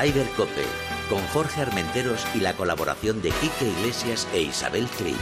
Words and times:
Ryder 0.00 0.28
Cope, 0.36 0.64
con 1.10 1.20
Jorge 1.28 1.62
Armenteros 1.62 2.24
y 2.32 2.38
la 2.38 2.52
colaboración 2.52 3.20
de 3.20 3.30
Quique 3.30 3.64
Iglesias 3.64 4.28
e 4.32 4.42
Isabel 4.42 4.86
Trillo. 4.86 5.16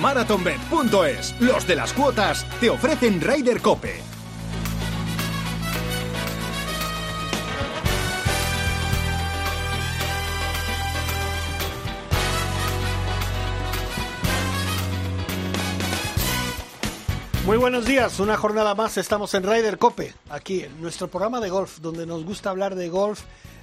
MarathonBet.es, 0.00 1.34
los 1.40 1.66
de 1.66 1.76
las 1.76 1.92
cuotas, 1.92 2.46
te 2.60 2.70
ofrecen 2.70 3.20
Ryder 3.20 3.60
Cope. 3.60 4.00
Muy 17.50 17.58
buenos 17.58 17.84
días, 17.84 18.20
una 18.20 18.36
jornada 18.36 18.76
más 18.76 18.96
estamos 18.96 19.34
en 19.34 19.42
Ryder 19.42 19.76
Cope, 19.76 20.14
aquí 20.28 20.60
en 20.62 20.80
nuestro 20.80 21.08
programa 21.08 21.40
de 21.40 21.50
golf, 21.50 21.80
donde 21.80 22.06
nos 22.06 22.24
gusta 22.24 22.50
hablar 22.50 22.76
de 22.76 22.88
golf, 22.88 23.22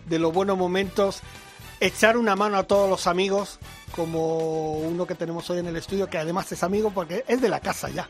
de 0.09 0.19
los 0.19 0.33
buenos 0.33 0.57
momentos, 0.57 1.21
echar 1.79 2.17
una 2.17 2.35
mano 2.35 2.57
a 2.57 2.63
todos 2.63 2.89
los 2.89 3.07
amigos, 3.07 3.59
como 3.95 4.73
uno 4.79 5.07
que 5.07 5.15
tenemos 5.15 5.49
hoy 5.49 5.59
en 5.59 5.67
el 5.67 5.77
estudio, 5.77 6.09
que 6.09 6.17
además 6.17 6.51
es 6.51 6.63
amigo 6.63 6.91
porque 6.93 7.23
es 7.29 7.39
de 7.39 7.47
la 7.47 7.61
casa 7.61 7.89
ya, 7.89 8.09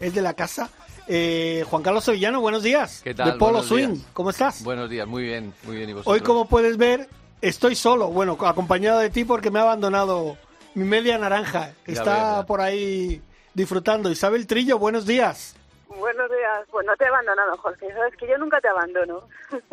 es 0.00 0.14
de 0.14 0.20
la 0.20 0.34
casa. 0.34 0.68
Eh, 1.08 1.64
Juan 1.70 1.82
Carlos 1.82 2.04
Sevillano, 2.04 2.42
buenos 2.42 2.62
días. 2.62 3.00
¿Qué 3.02 3.14
tal? 3.14 3.32
De 3.32 3.38
Polo 3.38 3.52
Buenos 3.52 3.68
Swing, 3.68 3.94
días. 3.94 4.08
¿cómo 4.12 4.28
estás? 4.28 4.62
Buenos 4.64 4.90
días, 4.90 5.08
muy 5.08 5.22
bien, 5.22 5.54
muy 5.62 5.76
bien. 5.76 5.88
¿Y 5.88 5.92
vosotros? 5.94 6.12
Hoy, 6.12 6.20
como 6.20 6.46
puedes 6.46 6.76
ver, 6.76 7.08
estoy 7.40 7.74
solo, 7.74 8.08
bueno, 8.08 8.36
acompañado 8.42 8.98
de 8.98 9.08
ti 9.08 9.24
porque 9.24 9.50
me 9.50 9.60
ha 9.60 9.62
abandonado 9.62 10.36
mi 10.74 10.84
media 10.84 11.16
naranja. 11.16 11.72
Está 11.86 12.40
ya. 12.40 12.46
por 12.46 12.60
ahí 12.60 13.22
disfrutando. 13.56 14.10
Isabel 14.10 14.46
Trillo, 14.46 14.78
buenos 14.78 15.06
días. 15.06 15.56
Buenos 15.88 16.30
días. 16.30 16.66
Pues 16.70 16.86
no 16.86 16.94
te 16.96 17.04
he 17.04 17.08
abandonado, 17.08 17.56
Jorge. 17.56 17.90
Sabes 17.92 18.14
que 18.16 18.28
yo 18.28 18.36
nunca 18.38 18.60
te 18.60 18.68
abandono. 18.68 19.22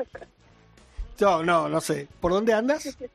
No, 1.22 1.42
no, 1.44 1.70
no 1.70 1.80
sé. 1.80 2.08
¿Por 2.20 2.32
dónde 2.32 2.54
andas? 2.54 2.98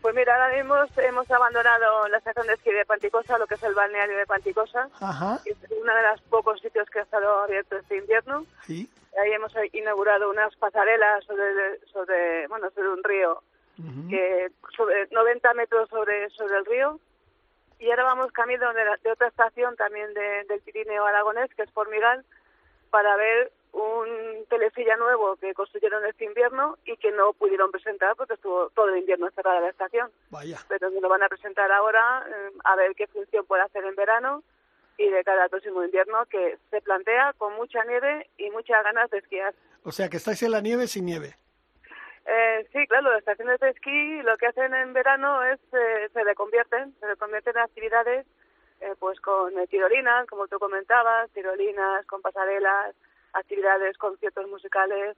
Pues 0.00 0.14
mira, 0.14 0.34
ahora 0.34 0.54
mismo 0.54 0.74
hemos 0.98 1.30
abandonado 1.30 2.08
la 2.08 2.18
estación 2.18 2.46
de 2.46 2.52
esquí 2.54 2.70
de 2.70 2.84
Panticosa, 2.84 3.38
lo 3.38 3.46
que 3.46 3.54
es 3.54 3.62
el 3.62 3.72
balneario 3.72 4.18
de 4.18 4.26
Panticosa. 4.26 4.90
Ajá, 5.00 5.40
que 5.42 5.52
Es 5.52 5.56
uno 5.80 5.94
de 5.94 6.02
los 6.02 6.20
pocos 6.28 6.60
sitios 6.60 6.90
que 6.90 6.98
ha 6.98 7.02
estado 7.04 7.42
abierto 7.44 7.78
este 7.78 7.96
invierno. 7.96 8.44
sí. 8.66 8.86
Ahí 9.22 9.32
hemos 9.32 9.52
inaugurado 9.72 10.28
unas 10.28 10.54
pasarelas 10.56 11.24
sobre, 11.24 11.78
sobre 11.90 12.46
bueno, 12.48 12.68
sobre 12.74 12.88
un 12.90 13.02
río, 13.04 13.42
que 14.10 14.50
sobre 14.76 15.06
90 15.10 15.54
metros 15.54 15.88
sobre, 15.88 16.28
sobre 16.30 16.58
el 16.58 16.66
río. 16.66 17.00
Y 17.84 17.90
ahora 17.90 18.04
vamos 18.04 18.32
camino 18.32 18.72
de, 18.72 18.84
la- 18.84 18.96
de 18.96 19.10
otra 19.12 19.28
estación 19.28 19.76
también 19.76 20.12
de- 20.14 20.44
del 20.44 20.60
Pirineo 20.60 21.04
Aragonés, 21.04 21.50
que 21.54 21.62
es 21.62 21.70
Formigal, 21.72 22.24
para 22.90 23.14
ver 23.16 23.52
un 23.72 24.46
telesilla 24.48 24.96
nuevo 24.96 25.36
que 25.36 25.52
construyeron 25.52 26.06
este 26.06 26.24
invierno 26.24 26.78
y 26.86 26.96
que 26.96 27.10
no 27.12 27.32
pudieron 27.34 27.70
presentar 27.72 28.14
porque 28.16 28.34
estuvo 28.34 28.70
todo 28.70 28.88
el 28.88 28.98
invierno 28.98 29.28
cerrada 29.34 29.60
la 29.60 29.68
estación. 29.68 30.10
Vaya. 30.30 30.58
Pero 30.68 30.90
que 30.90 31.00
lo 31.00 31.08
van 31.08 31.24
a 31.24 31.28
presentar 31.28 31.70
ahora, 31.72 32.24
eh, 32.26 32.52
a 32.64 32.76
ver 32.76 32.94
qué 32.94 33.06
función 33.08 33.44
puede 33.46 33.62
hacer 33.64 33.84
en 33.84 33.96
verano 33.96 34.42
y 34.96 35.10
de 35.10 35.24
cara 35.24 35.42
al 35.42 35.50
próximo 35.50 35.84
invierno, 35.84 36.24
que 36.26 36.56
se 36.70 36.80
plantea 36.80 37.34
con 37.36 37.52
mucha 37.56 37.84
nieve 37.84 38.30
y 38.38 38.48
muchas 38.50 38.82
ganas 38.84 39.10
de 39.10 39.18
esquiar. 39.18 39.52
O 39.82 39.90
sea, 39.92 40.08
que 40.08 40.16
estáis 40.18 40.42
en 40.44 40.52
la 40.52 40.60
nieve 40.60 40.86
sin 40.86 41.04
nieve. 41.04 41.34
Eh, 42.26 42.66
sí, 42.72 42.86
claro, 42.86 43.10
las 43.10 43.18
estaciones 43.18 43.60
de 43.60 43.68
esquí 43.70 44.22
lo 44.22 44.36
que 44.38 44.46
hacen 44.46 44.74
en 44.74 44.92
verano 44.94 45.42
es 45.44 45.60
eh, 45.72 46.08
se 46.12 46.24
reconvierten, 46.24 46.94
se 46.98 47.06
reconvierten 47.06 47.56
en 47.56 47.62
actividades 47.62 48.26
eh, 48.80 48.94
pues 48.98 49.20
con 49.20 49.56
eh, 49.58 49.66
tirolinas, 49.66 50.26
como 50.26 50.48
tú 50.48 50.58
comentabas, 50.58 51.30
tirolinas, 51.32 52.04
con 52.06 52.22
pasarelas, 52.22 52.94
actividades, 53.34 53.96
conciertos 53.98 54.48
musicales. 54.48 55.16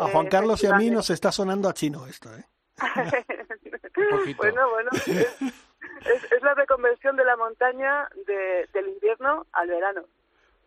A 0.00 0.08
eh, 0.08 0.12
Juan 0.12 0.28
Carlos 0.28 0.62
y 0.64 0.66
a 0.66 0.76
mí 0.76 0.90
nos 0.90 1.10
está 1.10 1.30
sonando 1.30 1.68
a 1.68 1.74
chino 1.74 2.06
esto, 2.06 2.30
¿eh? 2.34 2.44
poquito. 4.10 4.36
bueno, 4.38 4.70
bueno, 4.70 4.90
es, 4.94 5.08
es- 5.08 6.32
es 6.32 6.42
la 6.42 6.54
reconversión 6.54 7.16
de 7.16 7.24
la 7.24 7.36
montaña 7.36 8.08
de- 8.26 8.68
del 8.72 8.88
invierno 8.88 9.46
al 9.52 9.68
verano. 9.68 10.04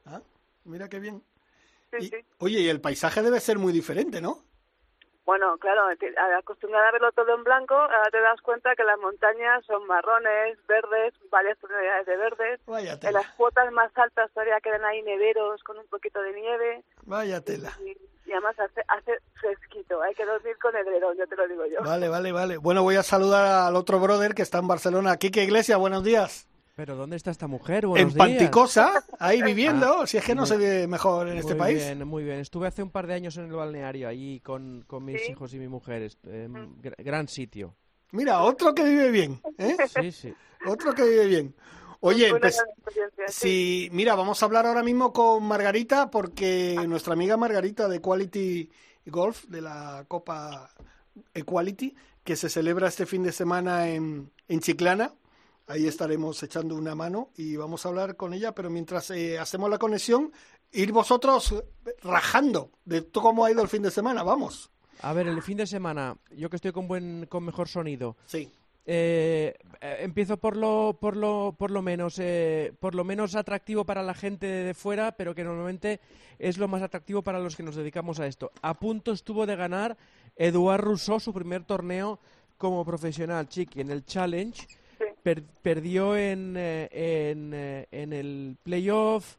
Ah, 0.06 0.22
mira 0.66 0.88
qué 0.90 1.00
bien. 1.00 1.22
Sí, 1.92 1.98
Y- 2.00 2.08
sí. 2.10 2.16
oye, 2.40 2.60
y 2.60 2.70
el 2.70 2.82
paisaje 2.82 3.22
debe 3.22 3.40
ser 3.40 3.58
muy 3.58 3.74
diferente, 3.74 4.22
¿no? 4.22 4.44
Bueno, 5.30 5.60
claro, 5.60 5.84
acostumbrada 6.40 6.90
a 6.90 6.92
verlo 6.92 7.12
todo 7.12 7.36
en 7.36 7.44
blanco, 7.44 7.76
ahora 7.76 8.10
te 8.12 8.20
das 8.20 8.42
cuenta 8.42 8.74
que 8.76 8.84
las 8.84 8.98
montañas 8.98 9.64
son 9.64 9.86
marrones, 9.86 10.58
verdes, 10.68 11.14
varias 11.30 11.56
tonalidades 11.60 12.08
de 12.08 12.18
verdes. 12.18 12.60
Vaya 12.66 12.94
En 12.94 13.00
tela, 13.00 13.20
las 13.22 13.30
cuotas 13.36 13.72
más 13.72 13.96
altas 13.96 14.32
todavía 14.34 14.60
quedan 14.60 14.84
ahí 14.86 15.04
neveros 15.04 15.62
con 15.62 15.78
un 15.78 15.86
poquito 15.86 16.20
de 16.24 16.34
nieve 16.34 16.84
vaya 17.04 17.42
tela. 17.42 17.72
y, 17.86 17.96
y 18.28 18.32
además 18.32 18.60
hace, 18.60 18.82
hace 18.88 19.20
fresquito. 19.40 20.02
Hay 20.02 20.16
que 20.16 20.26
dormir 20.26 20.58
con 20.58 20.76
edredón, 20.76 21.16
ya 21.16 21.28
te 21.28 21.36
lo 21.36 21.48
digo 21.48 21.64
yo. 21.68 21.84
Vale, 21.84 22.10
vale, 22.10 22.32
vale. 22.32 22.58
Bueno, 22.58 22.82
voy 22.82 22.96
a 22.96 23.04
saludar 23.04 23.46
al 23.46 23.76
otro 23.76 24.00
brother 24.00 24.34
que 24.34 24.42
está 24.42 24.58
en 24.58 24.68
Barcelona, 24.68 25.18
Quique 25.18 25.44
Iglesias, 25.44 25.78
buenos 25.78 26.04
días. 26.04 26.49
Pero 26.80 26.96
¿dónde 26.96 27.18
está 27.18 27.30
esta 27.30 27.46
mujer? 27.48 27.86
Buenos 27.88 28.14
en 28.14 28.16
días. 28.18 28.38
Panticosa, 28.38 29.04
ahí 29.20 29.42
viviendo, 29.42 30.08
si 30.08 30.16
es 30.16 30.24
que 30.24 30.34
no 30.34 30.44
muy- 30.44 30.48
se 30.48 30.56
ve 30.56 30.88
mejor 30.88 31.28
en 31.28 31.38
este 31.38 31.52
muy 31.52 31.60
país. 31.60 31.76
bien, 31.78 32.08
muy 32.08 32.24
bien. 32.24 32.40
Estuve 32.40 32.68
hace 32.68 32.82
un 32.82 32.90
par 32.90 33.06
de 33.06 33.16
años 33.16 33.36
en 33.36 33.48
el 33.48 33.52
balneario, 33.52 34.08
allí 34.08 34.40
con, 34.40 34.86
con 34.88 35.04
mis 35.04 35.22
Sí. 35.22 35.34
hijos 35.34 35.54
y 35.54 35.60
mi 35.60 35.68
mujer. 35.68 36.10
Eh, 36.24 36.48
gr- 36.50 36.96
gran 37.04 37.28
sitio. 37.28 37.76
Mira, 38.14 38.44
otro 38.44 38.74
que 38.74 38.86
vive 38.86 39.12
bien, 39.12 39.42
¿eh? 39.58 39.76
Sí, 39.94 40.10
sí. 40.14 40.34
Otro 40.66 40.94
que 40.94 41.04
vive 41.04 41.26
bien. 41.26 41.54
Oye, 42.00 42.34
pues, 42.40 42.64
sí. 43.28 43.88
si, 43.88 43.90
mira, 43.92 44.16
vamos 44.16 44.42
a 44.42 44.46
hablar 44.46 44.66
ahora 44.66 44.82
mismo 44.82 45.12
con 45.12 45.44
Margarita, 45.44 46.10
porque 46.10 46.78
nuestra 46.88 47.12
amiga 47.12 47.36
Margarita 47.36 47.90
de 47.90 47.98
Equality 47.98 48.72
Golf, 49.08 49.44
de 49.50 49.60
la 49.60 50.06
Copa 50.08 50.70
Equality, 51.34 51.94
que 52.24 52.38
se 52.38 52.48
celebra 52.48 52.88
este 52.88 53.06
fin 53.06 53.22
de 53.24 53.34
semana 53.34 53.90
en, 53.90 54.32
en 54.48 54.60
Chiclana. 54.62 55.12
Ahí 55.70 55.86
estaremos 55.86 56.42
echando 56.42 56.76
una 56.76 56.96
mano 56.96 57.30
y 57.38 57.56
vamos 57.56 57.86
a 57.86 57.90
hablar 57.90 58.16
con 58.16 58.34
ella, 58.34 58.56
pero 58.56 58.72
mientras 58.72 59.12
eh, 59.12 59.38
hacemos 59.38 59.70
la 59.70 59.78
conexión, 59.78 60.32
ir 60.72 60.92
vosotros 60.92 61.52
eh, 61.52 61.96
rajando 62.02 62.72
de 62.86 63.08
cómo 63.08 63.46
ha 63.46 63.52
ido 63.52 63.62
el 63.62 63.70
fin 63.70 63.84
de 63.84 63.92
semana, 63.92 64.24
vamos. 64.24 64.72
A 65.02 65.14
ver, 65.14 65.28
el 65.28 65.44
fin 65.44 65.58
de 65.58 65.68
semana, 65.68 66.18
yo 66.36 66.50
que 66.50 66.56
estoy 66.56 66.72
con 66.72 66.88
buen, 66.88 67.28
con 67.28 67.46
mejor 67.46 67.68
sonido. 67.68 68.18
Sí. 68.26 68.52
Eh, 68.92 69.54
eh, 69.80 69.98
empiezo 70.00 70.38
por 70.38 70.58
lo, 70.58 70.98
por 71.00 71.16
lo, 71.16 71.56
por 71.56 71.70
lo 71.70 71.84
menos, 71.84 72.18
eh, 72.18 72.74
por 72.80 72.96
lo 72.96 73.04
menos 73.04 73.36
atractivo 73.36 73.86
para 73.86 74.02
la 74.02 74.16
gente 74.16 74.48
de 74.48 74.74
fuera, 74.74 75.12
pero 75.12 75.36
que 75.36 75.44
normalmente 75.44 76.00
es 76.40 76.58
lo 76.58 76.68
más 76.68 76.82
atractivo 76.82 77.22
para 77.22 77.38
los 77.38 77.56
que 77.56 77.62
nos 77.62 77.76
dedicamos 77.76 78.20
a 78.20 78.26
esto. 78.26 78.52
A 78.64 78.74
punto 78.74 79.12
estuvo 79.12 79.46
de 79.46 79.56
ganar 79.56 79.96
Eduard 80.36 80.82
Rousseau 80.82 81.20
su 81.20 81.32
primer 81.32 81.64
torneo 81.66 82.20
como 82.58 82.84
profesional, 82.84 83.48
chiqui, 83.48 83.82
en 83.82 83.92
el 83.92 84.04
Challenge. 84.04 84.68
Per- 85.30 85.44
perdió 85.44 86.18
en, 86.18 86.56
eh, 86.58 86.90
en, 87.30 87.52
eh, 87.54 87.88
en 87.92 88.14
el 88.14 88.58
playoff. 88.64 89.36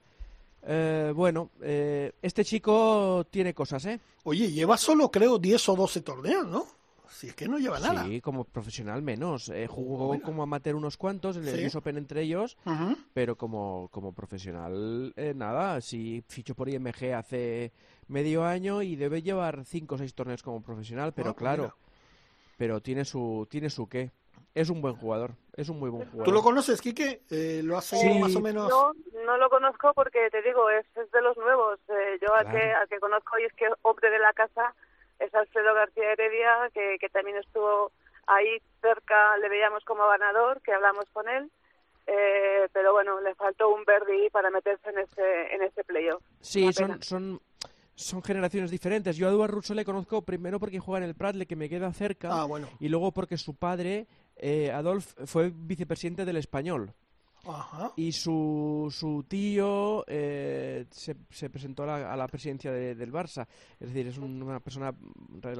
Eh, 0.63 1.13
bueno, 1.17 1.51
eh, 1.63 2.13
este 2.23 2.45
chico 2.45 3.27
tiene 3.29 3.53
cosas, 3.55 3.85
¿eh? 3.87 3.99
Oye, 4.23 4.53
lleva 4.53 4.77
solo 4.77 5.11
creo 5.11 5.37
10 5.41 5.69
o 5.71 5.75
12 5.75 6.03
torneos, 6.03 6.47
¿no? 6.47 6.65
Si 7.09 7.27
es 7.27 7.35
que 7.35 7.49
no 7.49 7.59
lleva 7.59 7.81
nada. 7.81 8.05
Sí, 8.05 8.21
como 8.21 8.45
profesional 8.45 9.03
menos. 9.03 9.49
Eh, 9.49 9.67
jugó 9.67 10.07
Bueno. 10.07 10.23
como 10.25 10.45
amateur 10.45 10.77
unos 10.77 10.97
cuantos, 10.97 11.37
en 11.39 11.49
el 11.49 11.57
Sí. 11.59 11.67
US 11.67 11.75
Open 11.75 11.97
entre 11.97 12.23
ellos, 12.23 12.57
pero 13.13 13.35
como, 13.37 13.89
como 13.91 14.13
profesional, 14.13 15.13
eh, 15.17 15.33
nada. 15.35 15.81
Sí, 15.81 16.23
fichó 16.29 16.55
por 16.55 16.69
IMG 16.69 17.15
hace 17.17 17.73
medio 18.07 18.45
año 18.45 18.81
y 18.83 18.95
debe 18.95 19.23
llevar 19.23 19.65
cinco 19.65 19.97
o 19.97 19.99
seis 19.99 20.15
torneos 20.15 20.45
como 20.45 20.63
profesional, 20.63 21.13
pero 21.13 21.31
Ah, 21.31 21.35
claro, 21.37 21.63
mira. 21.65 21.75
pero 22.57 22.81
tiene 22.81 23.05
su, 23.05 23.49
tiene 23.51 23.71
su 23.71 23.89
qué. 23.89 24.13
Es 24.53 24.69
un 24.69 24.81
buen 24.83 24.97
jugador, 24.97 25.35
es 25.61 25.69
un 25.69 25.79
muy 25.79 25.91
buen 25.91 26.05
jugador. 26.09 26.25
¿Tú 26.25 26.33
lo 26.33 26.43
conoces, 26.43 26.81
Quique? 26.81 27.23
Eh, 27.31 27.61
¿Lo 27.65 27.77
has 27.79 27.85
seguido 27.87 28.15
Sí. 28.15 28.21
más 28.21 28.37
o 28.37 28.41
menos? 28.41 28.69
No, 28.69 28.93
no 29.25 29.37
lo 29.37 29.49
conozco 29.51 29.93
porque 29.95 30.29
te 30.31 30.43
digo, 30.43 30.69
es, 30.71 30.87
es 30.97 31.11
de 31.11 31.23
los 31.23 31.37
nuevos. 31.37 31.79
Eh, 31.89 32.19
yo 32.21 32.35
al, 32.35 32.47
que, 32.47 32.59
Claro. 32.59 32.81
al 32.81 32.89
que 32.89 32.99
conozco 33.01 33.39
y 33.39 33.45
es 33.45 33.53
que 33.55 33.67
hombre 33.83 34.11
de 34.11 34.19
la 34.19 34.33
casa 34.33 34.75
es 35.19 35.35
Alfredo 35.35 35.75
García 35.75 36.13
Heredia, 36.13 36.71
que, 36.73 36.97
que 36.99 37.09
también 37.11 37.37
estuvo 37.37 37.93
ahí 38.27 38.61
cerca, 38.81 39.37
le 39.39 39.49
veíamos 39.49 39.85
como 39.85 40.07
ganador, 40.09 40.61
que 40.63 40.73
hablamos 40.73 41.05
con 41.13 41.29
él. 41.29 41.51
Eh, 42.07 42.69
pero 42.73 42.93
bueno, 42.93 43.21
le 43.21 43.35
faltó 43.35 43.69
un 43.69 43.85
Verdi 43.85 44.31
para 44.31 44.51
meterse 44.51 44.89
en 44.91 44.99
ese, 44.99 45.55
en 45.55 45.63
ese 45.63 45.85
playoff. 45.85 46.23
Sí, 46.41 46.73
son, 46.73 47.01
son, 47.03 47.41
son 47.95 48.23
generaciones 48.23 48.71
diferentes. 48.71 49.17
Yo 49.17 49.29
a 49.29 49.31
Eduard 49.31 49.51
Russo 49.53 49.75
le 49.75 49.85
conozco 49.85 50.23
primero 50.23 50.59
porque 50.59 50.81
juega 50.81 51.05
en 51.05 51.11
el 51.11 51.15
Pradle, 51.15 51.47
que 51.47 51.55
me 51.57 51.69
queda 51.69 51.93
cerca, 51.93 52.29
Ah, 52.33 52.45
bueno. 52.47 52.69
y 52.81 52.89
luego 52.89 53.13
porque 53.13 53.37
su 53.37 53.55
padre, 53.55 54.07
eh, 54.41 54.71
Adolf, 54.73 55.15
fue 55.27 55.53
vicepresidente 55.55 56.25
del 56.25 56.37
Español. 56.37 56.95
y 57.97 58.13
su, 58.13 58.89
su 58.91 59.25
tío 59.27 60.05
eh, 60.07 60.85
se, 60.91 61.17
se, 61.31 61.49
presentó 61.49 61.85
a 61.85 61.87
la, 61.87 62.13
a 62.13 62.17
la 62.17 62.27
presidencia 62.27 62.71
del 62.71 63.13
Barça. 63.13 63.47
Es 63.79 63.89
decir, 63.89 64.07
es 64.09 64.19
una 64.19 64.61
persona 64.61 64.93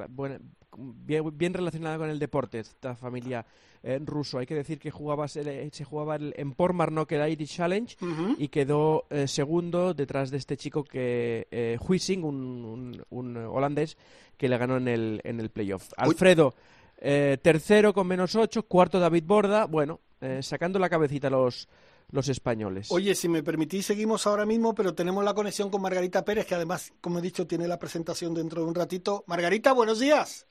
buena, 0.09 0.39
bien, 0.77 1.53
relacionada 1.53 1.97
con 1.97 2.09
el 2.09 2.19
deporte, 2.19 2.59
esta 2.59 2.95
familia 2.95 3.45
eh, 3.83 3.99
ruso. 4.03 4.37
Hay 4.37 4.45
que 4.45 4.55
decir 4.55 4.79
que 4.79 4.91
jugaba, 4.91 5.27
se, 5.27 5.69
se 5.71 5.83
jugaba 5.83 6.17
en 6.19 6.51
Portmarnock 6.53 7.11
el 7.13 7.31
Irish 7.31 7.55
Challenge 7.55 7.97
y 8.37 8.47
quedó 8.49 9.05
eh, 9.09 9.27
segundo 9.27 9.93
detrás 9.93 10.29
de 10.31 10.37
este 10.37 10.57
chico 10.57 10.83
que 10.83 11.47
eh, 11.51 11.77
Huizing, 11.79 12.23
un, 12.23 13.03
un, 13.09 13.37
holandés, 13.37 13.97
que 14.37 14.47
le 14.47 14.57
ganó 14.57 14.77
en 14.77 14.87
el, 14.87 15.21
en 15.23 15.39
el 15.39 15.49
playoff. 15.49 15.91
Alfredo, 15.97 16.53
eh, 17.01 17.37
tercero 17.41 17.93
con 17.93 18.07
menos 18.07 18.35
ocho, 18.35 18.63
cuarto 18.63 18.99
David 18.99 19.25
Borda, 19.25 19.65
bueno, 19.65 19.99
sacando 20.41 20.79
la 20.79 20.89
cabecita 20.89 21.29
los, 21.29 21.67
los 22.11 22.29
españoles. 22.29 22.91
Oye, 22.91 23.15
si 23.15 23.27
me 23.27 23.41
permitís, 23.41 23.87
seguimos 23.87 24.27
ahora 24.27 24.45
mismo, 24.45 24.75
pero 24.75 24.93
tenemos 24.93 25.23
la 25.23 25.33
conexión 25.33 25.69
con 25.69 25.81
Margarita 25.81 26.23
Pérez, 26.23 26.45
que 26.45 26.55
además, 26.55 26.93
como 27.01 27.19
he 27.19 27.21
dicho, 27.21 27.47
tiene 27.47 27.67
la 27.67 27.79
presentación 27.79 28.33
dentro 28.33 28.61
de 28.61 28.67
un 28.67 28.75
ratito. 28.75 29.23
Margarita, 29.27 29.73
buenos 29.73 29.99
días. 29.99 30.45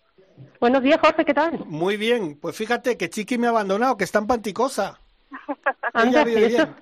Buenos 0.58 0.82
días, 0.82 0.98
Jorge, 1.00 1.24
¿qué 1.24 1.34
tal? 1.34 1.64
Muy 1.66 1.96
bien, 1.96 2.36
pues 2.40 2.56
fíjate 2.56 2.96
que 2.96 3.10
Chiqui 3.10 3.38
me 3.38 3.46
ha 3.46 3.50
abandonado, 3.50 3.96
que 3.96 4.04
está 4.04 4.18
en 4.18 4.26
Panticosa. 4.26 4.98
Anda, 5.92 6.24
vive 6.24 6.48
bien. 6.48 6.74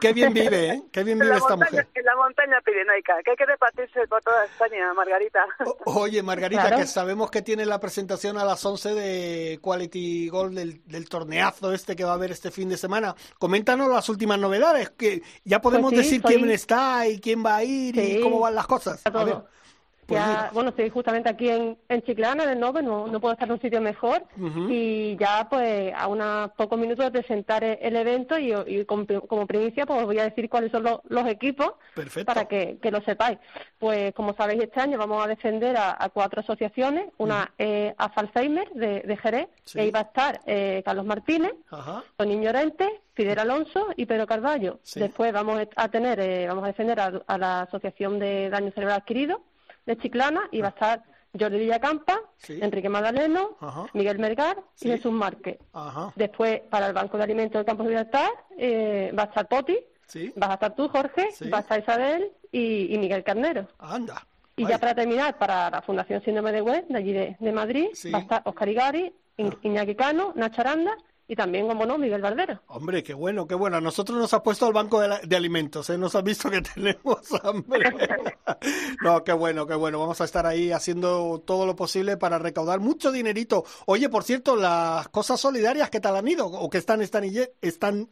Qué 0.00 0.12
bien 0.12 0.32
vive, 0.32 0.68
¿eh? 0.68 0.82
Qué 0.92 1.04
bien 1.04 1.18
vive 1.18 1.36
esta 1.36 1.56
mujer. 1.56 1.88
En 1.94 2.04
la 2.04 2.16
montaña 2.16 2.60
pirenaica, 2.64 3.14
que 3.24 3.30
hay 3.30 3.36
que 3.36 3.46
repartirse 3.46 4.06
por 4.08 4.22
toda 4.22 4.44
España, 4.44 4.92
Margarita. 4.94 5.44
oye, 5.86 6.22
Margarita, 6.22 6.76
que 6.76 6.86
sabemos 6.86 7.30
que 7.30 7.42
tiene 7.42 7.66
la 7.66 7.80
presentación 7.80 8.38
a 8.38 8.44
las 8.44 8.64
11 8.64 8.94
de 8.94 9.58
Quality 9.62 10.28
Gold 10.28 10.58
del, 10.84 11.08
torneazo 11.08 11.72
este 11.72 11.96
que 11.96 12.04
va 12.04 12.12
a 12.12 12.14
haber 12.14 12.32
este 12.32 12.50
fin 12.50 12.68
de 12.68 12.76
semana. 12.76 13.14
Coméntanos 13.38 13.88
las 13.88 14.08
últimas 14.08 14.38
novedades, 14.38 14.90
que 14.90 15.22
ya 15.44 15.60
podemos 15.60 15.92
pues 15.92 16.04
decir 16.04 16.22
quién 16.22 16.50
está 16.50 17.06
y 17.06 17.20
quién 17.20 17.44
va 17.44 17.56
a 17.56 17.64
ir 17.64 17.96
y 17.96 18.20
cómo 18.20 18.40
van 18.40 18.54
las 18.54 18.66
cosas. 18.66 19.00
A 19.04 19.24
ver. 19.24 19.36
Pues 20.06 20.22
bueno, 20.52 20.70
estoy 20.70 20.88
justamente 20.88 21.28
aquí 21.28 21.48
en, 21.48 21.76
en 21.88 22.02
Chiclana, 22.02 22.44
en 22.44 22.50
el 22.50 22.60
Nove, 22.60 22.80
no, 22.80 23.08
no 23.08 23.20
puedo 23.20 23.32
estar 23.32 23.48
en 23.48 23.54
un 23.54 23.60
sitio 23.60 23.80
mejor. 23.80 24.22
Y 24.68 25.16
ya, 25.16 25.48
pues, 25.50 25.92
a 25.94 26.06
unos 26.06 26.52
pocos 26.52 26.78
minutos 26.78 27.04
de 27.04 27.10
presentar 27.10 27.64
e, 27.64 27.78
el, 27.82 27.96
evento 27.96 28.38
y, 28.38 28.84
como, 28.84 29.46
primicia, 29.46 29.84
pues 29.84 30.04
voy 30.04 30.18
a 30.20 30.24
decir 30.24 30.48
cuáles 30.48 30.70
son 30.70 30.84
los, 30.84 31.26
equipos 31.26 31.72
para 32.24 32.44
que, 32.44 32.78
que, 32.80 32.92
lo 32.92 33.00
sepáis. 33.00 33.38
Pues, 33.78 34.14
como 34.14 34.34
sabéis, 34.34 34.62
este 34.62 34.80
año 34.80 34.96
vamos 34.96 35.24
a 35.24 35.28
defender 35.28 35.76
a, 35.76 36.08
cuatro 36.12 36.40
asociaciones. 36.40 37.08
Una 37.18 37.52
es 37.58 37.92
a 37.98 38.08
Falzheimer, 38.10 38.70
de, 38.74 39.00
de 39.00 39.16
Jerez, 39.16 39.48
que 39.72 39.80
ahí 39.80 39.90
va 39.90 40.00
a 40.00 40.02
estar 40.02 40.40
eh, 40.46 40.82
Carlos 40.84 41.04
Martínez, 41.04 41.52
Tony 42.16 42.40
Llorente, 42.40 43.00
Fidel 43.14 43.40
Alonso 43.40 43.88
y 43.96 44.06
Pedro 44.06 44.26
Carballo. 44.26 44.78
Después 44.94 45.32
vamos 45.32 45.60
a 45.74 45.88
tener, 45.88 46.20
eh, 46.20 46.46
vamos 46.46 46.62
a 46.62 46.68
defender 46.68 47.00
a, 47.00 47.22
a 47.26 47.38
la 47.38 47.62
Asociación 47.62 48.20
de 48.20 48.50
Daño 48.50 48.70
Cerebral 48.70 48.98
Adquirido 48.98 49.42
de 49.86 49.96
Chiclana 49.96 50.48
y 50.50 50.60
va 50.60 50.68
a 50.68 50.70
estar 50.70 51.04
Jordi 51.38 51.58
Villacampa, 51.58 52.20
Enrique 52.48 52.88
Magdaleno, 52.88 53.56
Miguel 53.92 54.18
Mergar 54.18 54.58
y 54.80 54.88
Jesús 54.88 55.12
Márquez. 55.12 55.58
Después, 56.14 56.60
para 56.70 56.88
el 56.88 56.92
Banco 56.92 57.16
de 57.16 57.24
Alimentos 57.24 57.58
del 57.58 57.66
Campo 57.66 57.82
de 57.82 57.90
Libertad, 57.90 58.28
eh, 58.56 59.12
va 59.16 59.24
a 59.24 59.26
estar 59.26 59.48
Poti, 59.48 59.78
vas 60.36 60.50
a 60.50 60.54
estar 60.54 60.74
tú, 60.74 60.88
Jorge, 60.88 61.28
va 61.52 61.58
a 61.58 61.60
estar 61.60 61.80
Isabel 61.80 62.32
y, 62.52 62.96
Miguel 62.98 63.24
Carnero. 63.24 63.68
Anda. 63.78 64.26
Y 64.56 64.66
ya 64.66 64.78
para 64.78 64.94
terminar, 64.94 65.36
para 65.36 65.68
la 65.68 65.82
Fundación 65.82 66.22
Síndrome 66.22 66.50
de 66.50 66.62
Web, 66.62 66.86
de 66.88 66.96
allí 66.96 67.12
de, 67.12 67.52
Madrid, 67.52 67.88
va 68.12 68.18
a 68.18 68.22
estar 68.22 68.42
Oscar 68.44 68.68
Igari, 68.68 69.12
ah. 69.38 69.50
Iñaki 69.62 69.94
Cano, 69.94 70.32
Nacho 70.34 70.62
Aranda 70.62 70.96
y 71.28 71.34
también, 71.34 71.66
como 71.66 71.84
no, 71.84 71.98
Miguel 71.98 72.22
Bardero. 72.22 72.62
Hombre, 72.68 73.02
qué 73.02 73.12
bueno, 73.12 73.48
qué 73.48 73.56
bueno. 73.56 73.78
A 73.78 73.80
nosotros 73.80 74.16
nos 74.16 74.32
ha 74.32 74.44
puesto 74.44 74.64
al 74.64 74.72
banco 74.72 75.00
de, 75.00 75.36
alimentos, 75.36 75.90
¿eh? 75.90 75.98
Nos 75.98 76.14
ha 76.14 76.22
visto 76.22 76.48
que 76.48 76.60
tenemos 76.74 77.18
hambre. 77.42 77.92
no, 79.02 79.24
qué 79.24 79.32
bueno, 79.32 79.66
qué 79.66 79.74
bueno. 79.74 79.98
Vamos 79.98 80.20
a 80.20 80.24
estar 80.24 80.46
ahí 80.46 80.70
haciendo 80.70 81.42
todo 81.44 81.66
lo 81.66 81.74
posible 81.74 82.16
para 82.16 82.38
recaudar 82.38 82.78
mucho 82.78 83.10
dinerito. 83.10 83.64
Oye, 83.86 84.08
por 84.08 84.22
cierto, 84.22 84.54
las 84.54 85.08
cosas 85.08 85.40
solidarias, 85.40 85.90
¿qué 85.90 85.98
tal 85.98 86.14
han 86.14 86.28
ido? 86.28 86.46
¿O 86.46 86.70
qué 86.70 86.78
están, 86.78 87.02
están, 87.02 87.24
están 87.60 88.08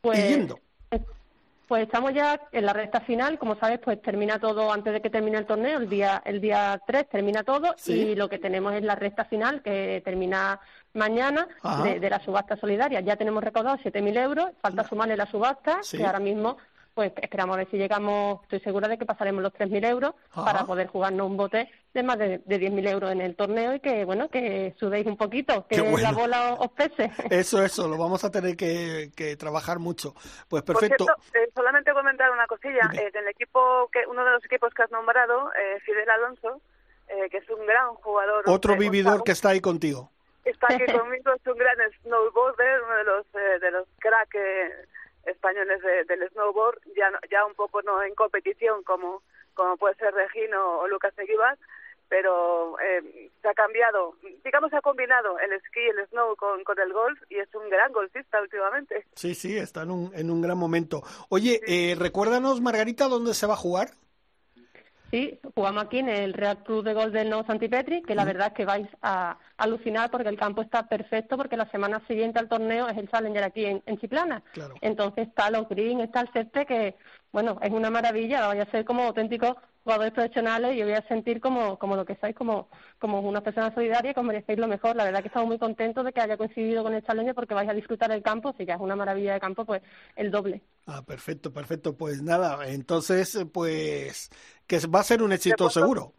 pues, 0.00 0.26
yendo? 0.26 0.58
Pues 1.68 1.84
estamos 1.84 2.14
ya 2.14 2.40
en 2.52 2.64
la 2.64 2.72
recta 2.72 3.00
final, 3.00 3.38
como 3.38 3.56
sabes, 3.56 3.78
pues 3.80 4.00
termina 4.00 4.38
todo 4.38 4.72
antes 4.72 4.92
de 4.92 5.02
que 5.02 5.08
termine 5.10 5.38
el 5.38 5.46
torneo, 5.46 5.78
el 5.78 5.88
día 5.88 6.22
el 6.24 6.40
día 6.40 6.80
3 6.86 7.08
termina 7.08 7.42
todo 7.42 7.74
y 7.86 8.14
lo 8.14 8.28
que 8.28 8.38
tenemos 8.38 8.74
es 8.74 8.82
la 8.82 8.94
recta 8.94 9.24
final 9.24 9.62
que 9.62 10.02
termina 10.04 10.60
mañana 10.94 11.46
de, 11.82 12.10
la 12.10 12.20
subasta 12.20 12.56
solidaria. 12.56 13.00
Ya 13.00 13.16
tenemos 13.16 13.44
recaudado 13.44 13.76
7.000 13.78 14.18
euros, 14.22 14.50
falta 14.60 14.84
sumarle 14.84 15.16
la 15.16 15.26
subasta, 15.26 15.80
que 15.90 16.04
ahora 16.04 16.20
mismo 16.20 16.56
pues 16.94 17.12
esperamos 17.20 17.54
a 17.54 17.58
ver 17.58 17.70
si 17.70 17.76
llegamos, 17.76 18.40
estoy 18.44 18.60
segura 18.60 18.86
de 18.86 18.96
que 18.96 19.04
pasaremos 19.04 19.42
los 19.42 19.52
3.000 19.52 19.84
euros 19.88 20.14
para 20.32 20.64
poder 20.64 20.86
jugarnos 20.86 21.26
un 21.26 21.36
bote 21.36 21.68
de 21.92 22.02
más 22.04 22.18
de, 22.18 22.38
de 22.38 22.60
10.000 22.60 22.88
euros 22.88 23.10
en 23.10 23.20
el 23.20 23.34
torneo 23.34 23.74
y 23.74 23.80
que, 23.80 24.04
bueno, 24.04 24.28
que 24.28 24.74
subéis 24.78 25.06
un 25.06 25.16
poquito, 25.16 25.66
que 25.66 25.76
la 25.78 26.12
bola 26.12 26.54
os, 26.54 26.70
pese. 26.70 27.10
Eso, 27.30 27.62
eso, 27.62 27.88
lo 27.88 27.98
vamos 27.98 28.22
a 28.24 28.30
tener 28.30 28.56
que, 28.56 29.36
trabajar 29.38 29.80
mucho. 29.80 30.14
Pues 30.48 30.62
perfecto. 30.62 31.06
Eh, 31.34 31.50
solamente 31.54 31.92
comentar 31.92 32.30
una 32.30 32.46
cosilla, 32.46 32.90
eh, 32.92 33.10
del 33.12 33.26
equipo, 33.28 33.88
que 33.92 34.00
uno 34.08 34.24
de 34.24 34.30
los 34.30 34.44
equipos 34.44 34.72
que 34.72 34.84
has 34.84 34.90
nombrado, 34.90 35.50
eh, 35.54 35.80
Fidel 35.84 36.08
Alonso, 36.08 36.60
que 37.30 37.36
es 37.36 37.50
un 37.50 37.66
gran 37.66 37.94
jugador. 37.94 38.44
Otro 38.46 38.76
vividor 38.76 39.24
que 39.24 39.32
está 39.32 39.50
ahí 39.50 39.60
contigo. 39.60 40.10
Está 40.44 40.66
aquí 40.70 40.84
conmigo, 40.92 41.32
es 41.32 41.46
un 41.46 41.58
gran 41.58 41.76
snowboarder, 42.02 42.82
uno 42.82 42.96
de 42.96 43.04
los, 43.04 43.32
de 43.32 43.70
los 43.70 43.88
cracks 43.98 44.38
españoles 45.26 45.80
del 46.06 46.28
snowboard, 46.30 46.80
ya 46.96 47.10
ya 47.30 47.44
un 47.46 47.54
poco 47.54 47.80
no 47.82 48.02
en 48.02 48.14
competición 48.14 48.82
como 48.82 49.22
como 49.54 49.76
puede 49.76 49.94
ser 49.94 50.12
Regino 50.12 50.80
o 50.80 50.88
Lucas 50.88 51.16
Eguibar, 51.16 51.56
pero 52.08 52.78
eh, 52.80 53.30
se 53.40 53.48
ha 53.48 53.54
cambiado, 53.54 54.14
digamos, 54.44 54.70
se 54.70 54.76
ha 54.76 54.82
combinado 54.82 55.38
el 55.38 55.52
esquí 55.52 55.80
y 55.80 55.88
el 55.88 56.06
snow 56.08 56.36
con, 56.36 56.62
con 56.64 56.78
el 56.78 56.92
golf 56.92 57.18
y 57.30 57.36
es 57.36 57.48
un 57.54 57.68
gran 57.70 57.92
golfista 57.92 58.40
últimamente. 58.40 59.06
Sí, 59.14 59.34
sí, 59.34 59.56
está 59.56 59.82
en 59.82 59.90
un, 59.90 60.12
en 60.14 60.30
un 60.30 60.42
gran 60.42 60.58
momento. 60.58 61.02
Oye, 61.28 61.60
eh, 61.66 61.96
recuérdanos, 61.98 62.60
Margarita, 62.60 63.08
dónde 63.08 63.34
se 63.34 63.46
va 63.46 63.54
a 63.54 63.58
jugar. 63.58 63.90
Sí, 65.14 65.38
jugamos 65.54 65.84
aquí 65.84 66.00
en 66.00 66.08
el 66.08 66.32
Real 66.32 66.64
Club 66.64 66.82
de 66.82 66.92
Golf 66.92 67.12
del 67.12 67.30
Nuevo 67.30 67.46
Santipetri, 67.46 68.02
que 68.02 68.16
la 68.16 68.24
verdad 68.24 68.48
es 68.48 68.54
que 68.54 68.64
vais 68.64 68.88
a 69.00 69.38
alucinar 69.56 70.10
porque 70.10 70.28
el 70.28 70.36
campo 70.36 70.60
está 70.60 70.88
perfecto, 70.88 71.36
porque 71.36 71.56
la 71.56 71.70
semana 71.70 72.02
siguiente 72.08 72.40
al 72.40 72.48
torneo 72.48 72.88
es 72.88 72.98
el 72.98 73.08
Challenger 73.08 73.44
aquí 73.44 73.64
en, 73.64 73.80
en 73.86 73.96
Chiclana. 73.98 74.42
Entonces 74.80 75.28
está 75.28 75.50
los 75.50 75.68
green, 75.68 76.00
está 76.00 76.22
el 76.22 76.32
césped, 76.32 76.66
que 76.66 76.96
bueno, 77.30 77.60
es 77.62 77.70
una 77.70 77.90
maravilla, 77.90 78.48
vaya 78.48 78.64
a 78.64 78.70
ser 78.72 78.84
como 78.84 79.04
auténticos 79.04 79.56
jugadores 79.84 80.12
profesionales 80.12 80.74
y 80.74 80.78
yo 80.78 80.86
voy 80.86 80.94
a 80.94 81.06
sentir 81.06 81.40
como, 81.40 81.78
como 81.78 81.94
lo 81.94 82.04
que 82.04 82.16
sois, 82.16 82.34
como, 82.34 82.68
como 82.98 83.20
una 83.20 83.42
persona 83.42 83.72
solidaria, 83.74 84.14
como 84.14 84.28
merecéis 84.28 84.58
lo 84.58 84.66
mejor. 84.66 84.96
La 84.96 85.04
verdad 85.04 85.20
que 85.20 85.28
estamos 85.28 85.46
muy 85.48 85.58
contentos 85.58 86.04
de 86.04 86.12
que 86.12 86.20
haya 86.20 86.36
coincidido 86.36 86.82
con 86.82 86.94
el 86.94 87.04
Challenger 87.04 87.34
porque 87.34 87.54
vais 87.54 87.68
a 87.68 87.74
disfrutar 87.74 88.10
el 88.10 88.22
campo, 88.22 88.54
si 88.56 88.64
ya 88.64 88.74
es 88.74 88.80
una 88.80 88.96
maravilla 88.96 89.34
de 89.34 89.40
campo, 89.40 89.64
pues 89.64 89.82
el 90.16 90.30
doble. 90.30 90.62
Ah, 90.86 91.02
perfecto, 91.04 91.52
perfecto. 91.52 91.96
Pues 91.96 92.22
nada, 92.22 92.66
entonces, 92.68 93.38
pues 93.52 94.30
que 94.66 94.78
va 94.86 95.00
a 95.00 95.04
ser 95.04 95.22
un 95.22 95.32
éxito 95.32 95.68
seguro. 95.70 96.14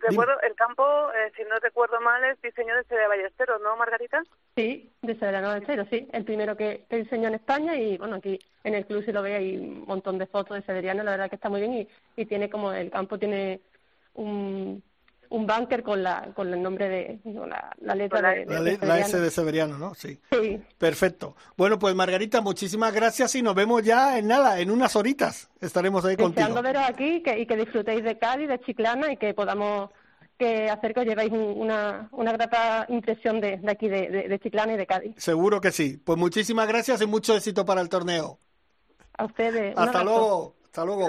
Recuerdo, 0.00 0.40
el 0.42 0.54
campo, 0.54 0.84
eh, 1.12 1.32
si 1.36 1.42
no 1.44 1.56
recuerdo 1.60 2.00
mal, 2.00 2.22
es 2.24 2.40
diseño 2.40 2.74
de 2.76 2.84
Cede 2.84 3.08
Ballesteros, 3.08 3.60
¿no, 3.60 3.76
Margarita? 3.76 4.22
Sí, 4.56 4.92
de 5.02 5.14
Cede 5.16 5.40
Ballesteros, 5.40 5.88
sí. 5.90 6.08
El 6.12 6.24
primero 6.24 6.56
que, 6.56 6.84
que, 6.88 6.96
diseñó 6.98 7.28
en 7.28 7.34
España 7.34 7.76
y, 7.76 7.98
bueno, 7.98 8.16
aquí 8.16 8.38
en 8.64 8.74
el 8.74 8.86
club 8.86 9.04
si 9.04 9.12
lo 9.12 9.22
ve 9.22 9.34
hay 9.34 9.56
un 9.56 9.84
montón 9.86 10.18
de 10.18 10.26
fotos 10.26 10.56
de 10.56 10.62
Cederiano, 10.62 11.02
la 11.02 11.12
verdad 11.12 11.28
que 11.28 11.36
está 11.36 11.48
muy 11.48 11.60
bien 11.60 11.74
y, 11.74 11.88
y 12.16 12.26
tiene 12.26 12.48
como, 12.50 12.72
el 12.72 12.90
campo 12.90 13.18
tiene 13.18 13.60
un, 14.14 14.82
un 15.30 15.46
bunker 15.46 15.82
con 15.82 16.02
la 16.02 16.28
con 16.34 16.52
el 16.52 16.62
nombre 16.62 16.88
de 16.88 17.20
la, 17.80 17.94
letra 17.94 18.30
de, 18.30 18.46
la, 18.46 18.98
S 18.98 19.18
de 19.18 19.30
Severiano, 19.30 19.78
¿no? 19.78 19.94
Sí. 19.94 20.18
sí. 20.30 20.60
Perfecto. 20.78 21.36
Bueno, 21.56 21.78
pues 21.78 21.94
Margarita, 21.94 22.40
muchísimas 22.40 22.94
gracias 22.94 23.34
y 23.34 23.42
nos 23.42 23.54
vemos 23.54 23.82
ya 23.82 24.18
en 24.18 24.28
nada, 24.28 24.60
en 24.60 24.70
unas 24.70 24.96
horitas. 24.96 25.50
Estaremos 25.60 26.04
ahí 26.04 26.16
Deseando 26.16 26.34
contigo. 26.34 26.62
veros 26.62 26.82
aquí 26.86 27.22
que, 27.22 27.38
y 27.38 27.46
que 27.46 27.56
disfrutéis 27.56 28.02
de 28.04 28.18
Cádiz, 28.18 28.48
de 28.48 28.60
Chiclana 28.60 29.12
y 29.12 29.16
que 29.16 29.34
podamos 29.34 29.90
que 30.38 30.70
hacer 30.70 30.94
que 30.94 31.00
os 31.00 31.06
llevéis 31.06 31.32
una, 31.32 32.08
una 32.12 32.32
grata 32.32 32.86
impresión 32.88 33.40
de, 33.40 33.56
de 33.56 33.70
aquí, 33.70 33.88
de, 33.88 34.28
de, 34.28 34.38
Chiclana 34.38 34.74
y 34.74 34.76
de 34.76 34.86
Cádiz. 34.86 35.14
Seguro 35.16 35.60
que 35.60 35.72
sí. 35.72 36.00
Pues 36.02 36.16
muchísimas 36.16 36.68
gracias 36.68 37.02
y 37.02 37.06
mucho 37.06 37.34
éxito 37.36 37.64
para 37.64 37.80
el 37.80 37.88
torneo. 37.88 38.38
A 39.16 39.24
ustedes. 39.24 39.76
Hasta 39.76 40.04
luego. 40.04 40.54
Hasta 40.64 40.84
luego. 40.84 41.08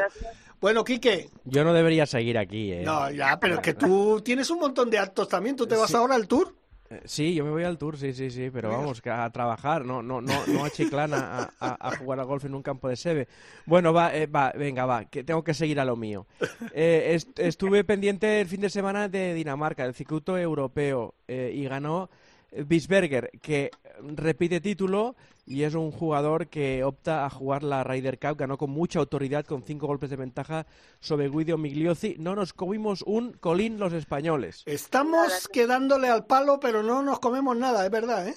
Bueno, 0.60 0.84
Quique. 0.84 1.30
Yo 1.46 1.64
no 1.64 1.74
debería 1.74 2.06
seguir 2.06 2.38
aquí. 2.38 2.72
¿eh? 2.74 2.84
No, 2.84 3.10
ya, 3.12 3.40
pero 3.40 3.56
es 3.56 3.62
que 3.62 3.74
tú 3.74 4.22
tienes 4.24 4.50
un 4.50 4.60
montón 4.60 4.90
de 4.90 4.98
actos 4.98 5.28
también. 5.28 5.56
¿Tú 5.56 5.66
te 5.66 5.76
vas 5.76 5.94
ahora 5.96 6.16
al 6.16 6.28
tour? 6.28 6.54
Eh, 6.90 7.02
sí, 7.06 7.34
yo 7.34 7.46
me 7.46 7.52
voy 7.52 7.64
al 7.64 7.78
tour, 7.78 7.98
sí, 7.98 8.14
sí, 8.14 8.32
sí, 8.32 8.50
pero 8.52 8.70
vamos, 8.70 9.02
a 9.06 9.30
trabajar, 9.30 9.86
no, 9.86 10.02
no, 10.02 10.22
no, 10.22 10.34
no 10.48 10.66
a 10.66 10.72
Chiclana 10.72 11.52
a, 11.60 11.96
jugar 11.98 12.20
a 12.20 12.24
golf 12.24 12.46
en 12.46 12.56
un 12.56 12.64
campo 12.64 12.90
de 12.90 12.96
sebe. 12.96 13.28
Bueno, 13.66 13.94
va, 13.94 14.16
eh, 14.16 14.26
va, 14.26 14.52
venga, 14.54 14.86
va, 14.86 15.06
que 15.06 15.24
tengo 15.24 15.44
que 15.44 15.54
seguir 15.54 15.80
a 15.80 15.86
lo 15.86 15.96
mío. 15.96 16.26
Eh, 16.74 17.20
estuve 17.38 17.84
pendiente 17.84 18.42
el 18.42 18.48
fin 18.48 18.62
de 18.62 18.72
semana 18.72 19.08
de 19.08 19.36
Dinamarca, 19.36 19.86
el 19.86 19.94
circuito 19.94 20.38
europeo, 20.38 21.14
y 21.28 21.64
ganó 21.66 22.10
Bisberger, 22.52 23.30
que 23.42 23.70
repite 24.16 24.60
título 24.60 25.16
y 25.50 25.64
es 25.64 25.74
un 25.74 25.92
jugador 25.92 26.48
que 26.48 26.84
opta 26.84 27.26
a 27.26 27.30
jugar 27.32 27.64
la 27.64 27.84
Ryder 27.84 28.20
Cup, 28.20 28.38
ganó 28.38 28.56
con 28.56 28.70
mucha 28.70 29.00
autoridad, 29.00 29.46
con 29.46 29.64
cinco 29.64 29.88
golpes 29.88 30.12
de 30.12 30.16
ventaja 30.16 30.68
sobre 31.00 31.28
Guido 31.28 31.58
Migliozzi. 31.58 32.18
No 32.20 32.36
nos 32.36 32.54
comimos 32.54 33.02
un 33.02 33.34
colín 33.34 33.80
los 33.80 33.92
españoles. 33.94 34.62
Estamos 34.68 35.48
quedándole 35.52 36.08
al 36.08 36.28
palo, 36.28 36.60
pero 36.60 36.84
no 36.84 37.02
nos 37.02 37.20
comemos 37.20 37.58
nada, 37.58 37.84
es 37.84 37.90
verdad, 37.90 38.28
¿eh? 38.28 38.36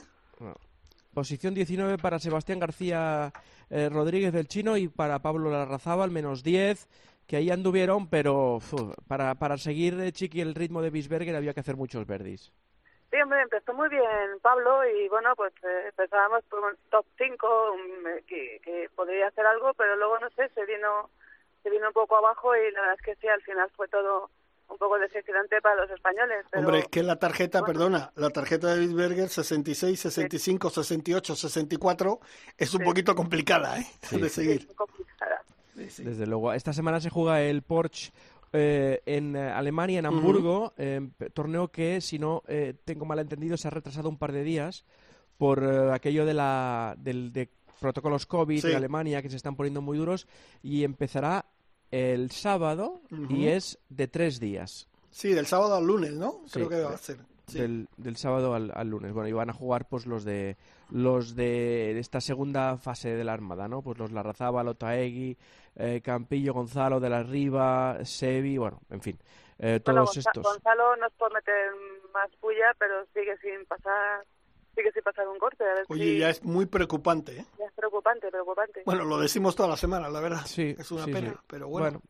Posición 1.13 1.53
19 1.53 1.99
para 1.99 2.19
Sebastián 2.19 2.59
García 2.59 3.31
eh, 3.69 3.91
Rodríguez 3.91 4.33
del 4.33 4.49
Chino 4.49 4.79
y 4.79 4.89
para 4.89 5.21
Pablo 5.21 5.51
Larrazábal, 5.51 6.11
menos 6.11 6.43
10, 6.43 6.89
que 7.27 7.37
ahí 7.37 7.51
anduvieron, 7.51 8.09
pero 8.09 8.59
para, 9.07 9.35
para 9.35 9.59
seguir, 9.59 10.01
eh, 10.01 10.13
Chiqui, 10.13 10.41
el 10.41 10.55
ritmo 10.55 10.81
de 10.81 10.89
Bisberger 10.89 11.37
había 11.37 11.53
que 11.53 11.61
hacer 11.61 11.77
muchos 11.77 12.07
verdis. 12.07 12.53
Sí, 13.13 13.21
hombre, 13.21 13.43
empezó 13.43 13.75
muy 13.75 13.91
bien 13.91 14.41
Pablo 14.41 14.87
y 14.89 15.07
bueno, 15.11 15.37
pues 15.37 15.53
eh, 15.63 15.93
pensábamos 15.95 16.43
por 16.45 16.61
un 16.61 16.77
top 16.91 17.05
5 17.19 17.77
mm, 17.77 18.27
que, 18.27 18.59
que 18.65 18.89
podría 18.97 19.29
hacer 19.29 19.45
algo, 19.45 19.75
pero 19.75 19.97
luego 19.97 20.19
no 20.19 20.31
sé, 20.31 20.49
se 20.55 20.65
vino 20.65 21.11
se 21.63 21.69
vino 21.69 21.89
un 21.89 21.93
poco 21.93 22.17
abajo 22.17 22.57
y 22.57 22.73
la 22.73 22.81
verdad 22.81 22.97
es 22.99 23.05
que 23.05 23.15
sí, 23.17 23.29
al 23.29 23.43
final 23.43 23.71
fue 23.77 23.87
todo 23.89 24.31
un 24.67 24.79
poco 24.79 24.99
decepcionante 24.99 25.61
para 25.61 25.83
los 25.83 25.91
españoles. 25.91 26.47
Hombre, 26.55 26.79
es 26.79 26.89
que 26.89 27.03
la 27.03 27.17
tarjeta, 27.17 27.63
perdona, 27.63 28.11
la 28.17 28.31
tarjeta 28.31 28.75
de 28.75 28.81
Bisberger 28.81 29.29
66, 29.29 30.01
65, 30.01 30.71
68, 30.71 31.37
64 31.37 32.21
es 32.57 32.75
un 32.75 32.83
poquito 32.83 33.15
complicada, 33.15 33.79
¿eh? 33.79 33.87
de 34.11 34.29
seguir. 34.31 34.75
complicada. 34.75 35.43
Desde 35.75 36.27
luego, 36.27 36.55
esta 36.55 36.73
semana 36.73 36.99
se 36.99 37.11
juega 37.11 37.43
el 37.43 37.61
Porsche 37.61 38.11
eh, 38.53 39.03
en 39.07 39.35
eh, 39.35 39.51
Alemania, 39.51 39.99
en 39.99 40.07
Hamburgo, 40.07 40.75
eh, 40.77 41.01
torneo 41.33 41.69
que, 41.69 42.01
si 42.01 42.19
no 42.19 42.43
tengo 42.85 43.05
mal 43.05 43.19
entendido, 43.19 43.57
se 43.57 43.69
ha 43.69 43.71
retrasado 43.71 44.09
un 44.09 44.19
par 44.19 44.33
de 44.33 44.45
días 44.45 44.85
por 45.39 45.65
aquello 45.93 46.25
de 46.27 46.35
la, 46.35 46.95
del 46.99 47.33
de 47.33 47.51
protocolos 47.81 48.27
COVID 48.27 48.65
en 48.67 48.77
Alemania 48.77 49.23
que 49.23 49.31
se 49.31 49.37
están 49.37 49.57
poniendo 49.57 49.81
muy 49.81 49.99
duros 49.99 50.29
y 50.63 50.85
empezará 50.85 51.47
el 51.91 52.31
sábado 52.31 53.03
y 53.29 53.47
es 53.47 53.79
de 53.89 54.07
tres 54.07 54.39
días. 54.39 54.89
Sí, 55.11 55.33
del 55.33 55.47
sábado 55.47 55.75
al 55.75 55.85
lunes, 55.85 56.13
¿no? 56.13 56.43
Creo 56.51 56.69
que 56.69 56.81
va 56.81 56.95
a 56.95 56.99
ser. 56.99 57.19
Del, 57.47 58.17
sábado 58.17 58.55
al, 58.55 58.89
lunes. 58.89 59.13
Bueno, 59.13 59.29
y 59.29 59.33
van 59.33 59.51
a 59.51 59.53
jugar 59.53 59.87
pues 59.89 60.07
los 60.07 60.25
de 60.25 60.57
los 60.91 61.35
de 61.35 61.99
esta 61.99 62.21
segunda 62.21 62.77
fase 62.77 63.17
de 63.17 63.25
la 63.25 63.33
Armada, 63.33 63.69
¿no? 63.69 63.83
Pues 63.83 63.99
los 63.99 64.13
Larrazábal, 64.13 64.69
Otaegui, 64.69 65.37
eh, 65.77 66.01
Campillo, 66.03 66.55
Gonzalo 66.55 67.01
de 67.01 67.11
la 67.11 67.23
Riva, 67.23 68.05
Sevi, 68.05 68.59
bueno, 68.59 68.81
en 68.91 69.01
fin, 69.01 69.19
eh, 69.59 69.81
todos 69.81 70.17
estos. 70.17 70.43
Gonzalo 70.43 70.97
no 70.97 71.07
es 71.07 71.13
por 71.15 71.33
meter 71.33 71.73
más 72.13 72.31
puya, 72.41 72.75
pero 72.79 73.05
sigue 73.13 73.37
sin 73.39 73.65
pasar 73.67 74.25
sigue 74.75 74.93
sin 74.93 75.03
pasar 75.03 75.29
un 75.29 75.39
corte. 75.39 75.65
Oye, 75.89 76.19
ya 76.19 76.31
es 76.31 76.43
muy 76.43 76.67
preocupante, 76.67 77.39
¿eh? 77.39 77.47
Ya 77.59 77.67
es 77.67 77.73
preocupante, 77.73 78.31
preocupante. 78.31 78.83
Bueno, 78.85 79.05
lo 79.05 79.19
decimos 79.19 79.55
toda 79.55 79.69
la 79.69 79.77
semana, 79.77 80.09
la 80.09 80.21
verdad. 80.21 80.43
Sí, 80.47 80.75
es 80.79 80.91
una 80.91 81.07
pena, 81.07 81.35
pero 81.47 81.69
bueno. 81.69 82.01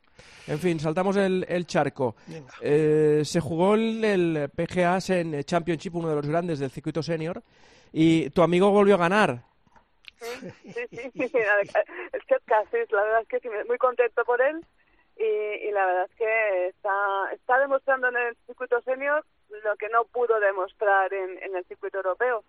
En 0.47 0.59
fin, 0.59 0.79
saltamos 0.79 1.17
el, 1.17 1.45
el 1.49 1.67
charco. 1.67 2.17
Eh, 2.61 3.23
se 3.25 3.41
jugó 3.41 3.75
el, 3.75 4.05
el 4.05 4.51
PGA 4.51 4.99
en 5.09 5.43
Championship, 5.45 5.95
uno 5.95 6.09
de 6.09 6.17
los 6.17 6.27
grandes 6.27 6.59
del 6.59 6.71
circuito 6.71 7.03
senior, 7.03 7.43
y 7.93 8.31
tu 8.31 8.43
amigo 8.43 8.71
volvió 8.71 8.95
a 8.95 8.99
ganar. 8.99 9.45
Sí, 10.21 10.87
sí, 10.91 11.11
sí. 11.15 11.31
el 12.13 12.23
Chet 12.27 12.43
la 12.93 13.03
verdad 13.03 13.23
es 13.23 13.29
que 13.29 13.41
sí, 13.41 13.49
muy 13.67 13.79
contento 13.79 14.25
por 14.25 14.41
él 14.41 14.65
y, 15.17 15.25
y, 15.25 15.71
la 15.73 15.85
verdad 15.85 16.07
es 16.09 16.17
que 16.17 16.67
está, 16.69 17.33
está 17.33 17.59
demostrando 17.59 18.09
en 18.09 18.17
el 18.17 18.37
circuito 18.47 18.81
senior 18.83 19.25
lo 19.63 19.77
que 19.77 19.89
no 19.89 20.05
pudo 20.05 20.41
demostrar 20.41 21.13
en, 21.13 21.43
en 21.43 21.57
el 21.57 21.65
circuito 21.65 21.99
europeo. 21.99 22.45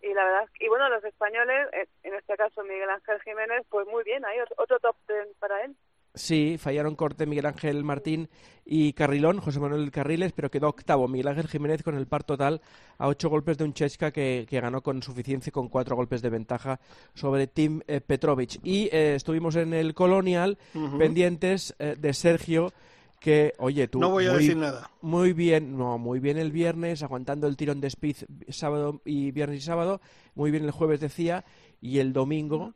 Y 0.00 0.14
la 0.14 0.24
verdad, 0.24 0.48
y 0.60 0.68
bueno, 0.68 0.88
los 0.88 1.04
españoles, 1.04 1.68
en 2.04 2.14
este 2.14 2.36
caso 2.36 2.62
Miguel 2.62 2.88
Ángel 2.88 3.20
Jiménez, 3.22 3.66
pues 3.68 3.86
muy 3.88 4.04
bien, 4.04 4.24
hay 4.24 4.38
otro 4.56 4.78
top 4.78 4.96
ten 5.06 5.26
para 5.40 5.64
él. 5.64 5.74
Sí, 6.14 6.56
fallaron 6.58 6.96
corte 6.96 7.26
Miguel 7.26 7.46
Ángel 7.46 7.84
Martín 7.84 8.28
y 8.64 8.92
Carrilón, 8.92 9.40
José 9.40 9.60
Manuel 9.60 9.90
Carriles, 9.90 10.32
pero 10.32 10.50
quedó 10.50 10.68
octavo 10.68 11.06
Miguel 11.06 11.28
Ángel 11.28 11.48
Jiménez 11.48 11.82
con 11.82 11.96
el 11.96 12.06
par 12.06 12.24
total 12.24 12.60
a 12.98 13.06
ocho 13.08 13.28
golpes 13.28 13.56
de 13.58 13.64
un 13.64 13.72
Chesca 13.72 14.10
que, 14.10 14.46
ganó 14.50 14.82
con 14.82 15.02
suficiencia 15.02 15.52
con 15.52 15.68
cuatro 15.68 15.96
golpes 15.96 16.22
de 16.22 16.30
ventaja 16.30 16.80
sobre 17.14 17.46
Tim 17.46 17.80
eh, 17.86 18.00
Petrovic. 18.00 18.58
Y 18.64 18.88
eh, 18.92 19.14
estuvimos 19.14 19.56
en 19.56 19.74
el 19.74 19.94
Colonial 19.94 20.58
pendientes 20.98 21.74
eh, 21.78 21.94
de 21.96 22.12
Sergio 22.12 22.72
que, 23.20 23.52
oye, 23.58 23.88
tú... 23.88 23.98
No 24.00 24.10
voy 24.10 24.26
a 24.26 24.32
muy, 24.32 24.38
decir 24.38 24.56
nada. 24.56 24.90
Muy 25.02 25.32
bien, 25.32 25.76
no, 25.76 25.98
muy 25.98 26.20
bien 26.20 26.38
el 26.38 26.52
viernes, 26.52 27.02
aguantando 27.02 27.46
el 27.46 27.56
tirón 27.56 27.80
de 27.80 27.88
Speed 27.88 28.16
sábado 28.48 29.00
y 29.04 29.30
viernes 29.32 29.58
y 29.58 29.62
sábado, 29.62 30.00
muy 30.34 30.50
bien 30.50 30.64
el 30.64 30.70
jueves 30.70 31.00
decía, 31.00 31.44
y 31.80 31.98
el 31.98 32.12
domingo 32.12 32.74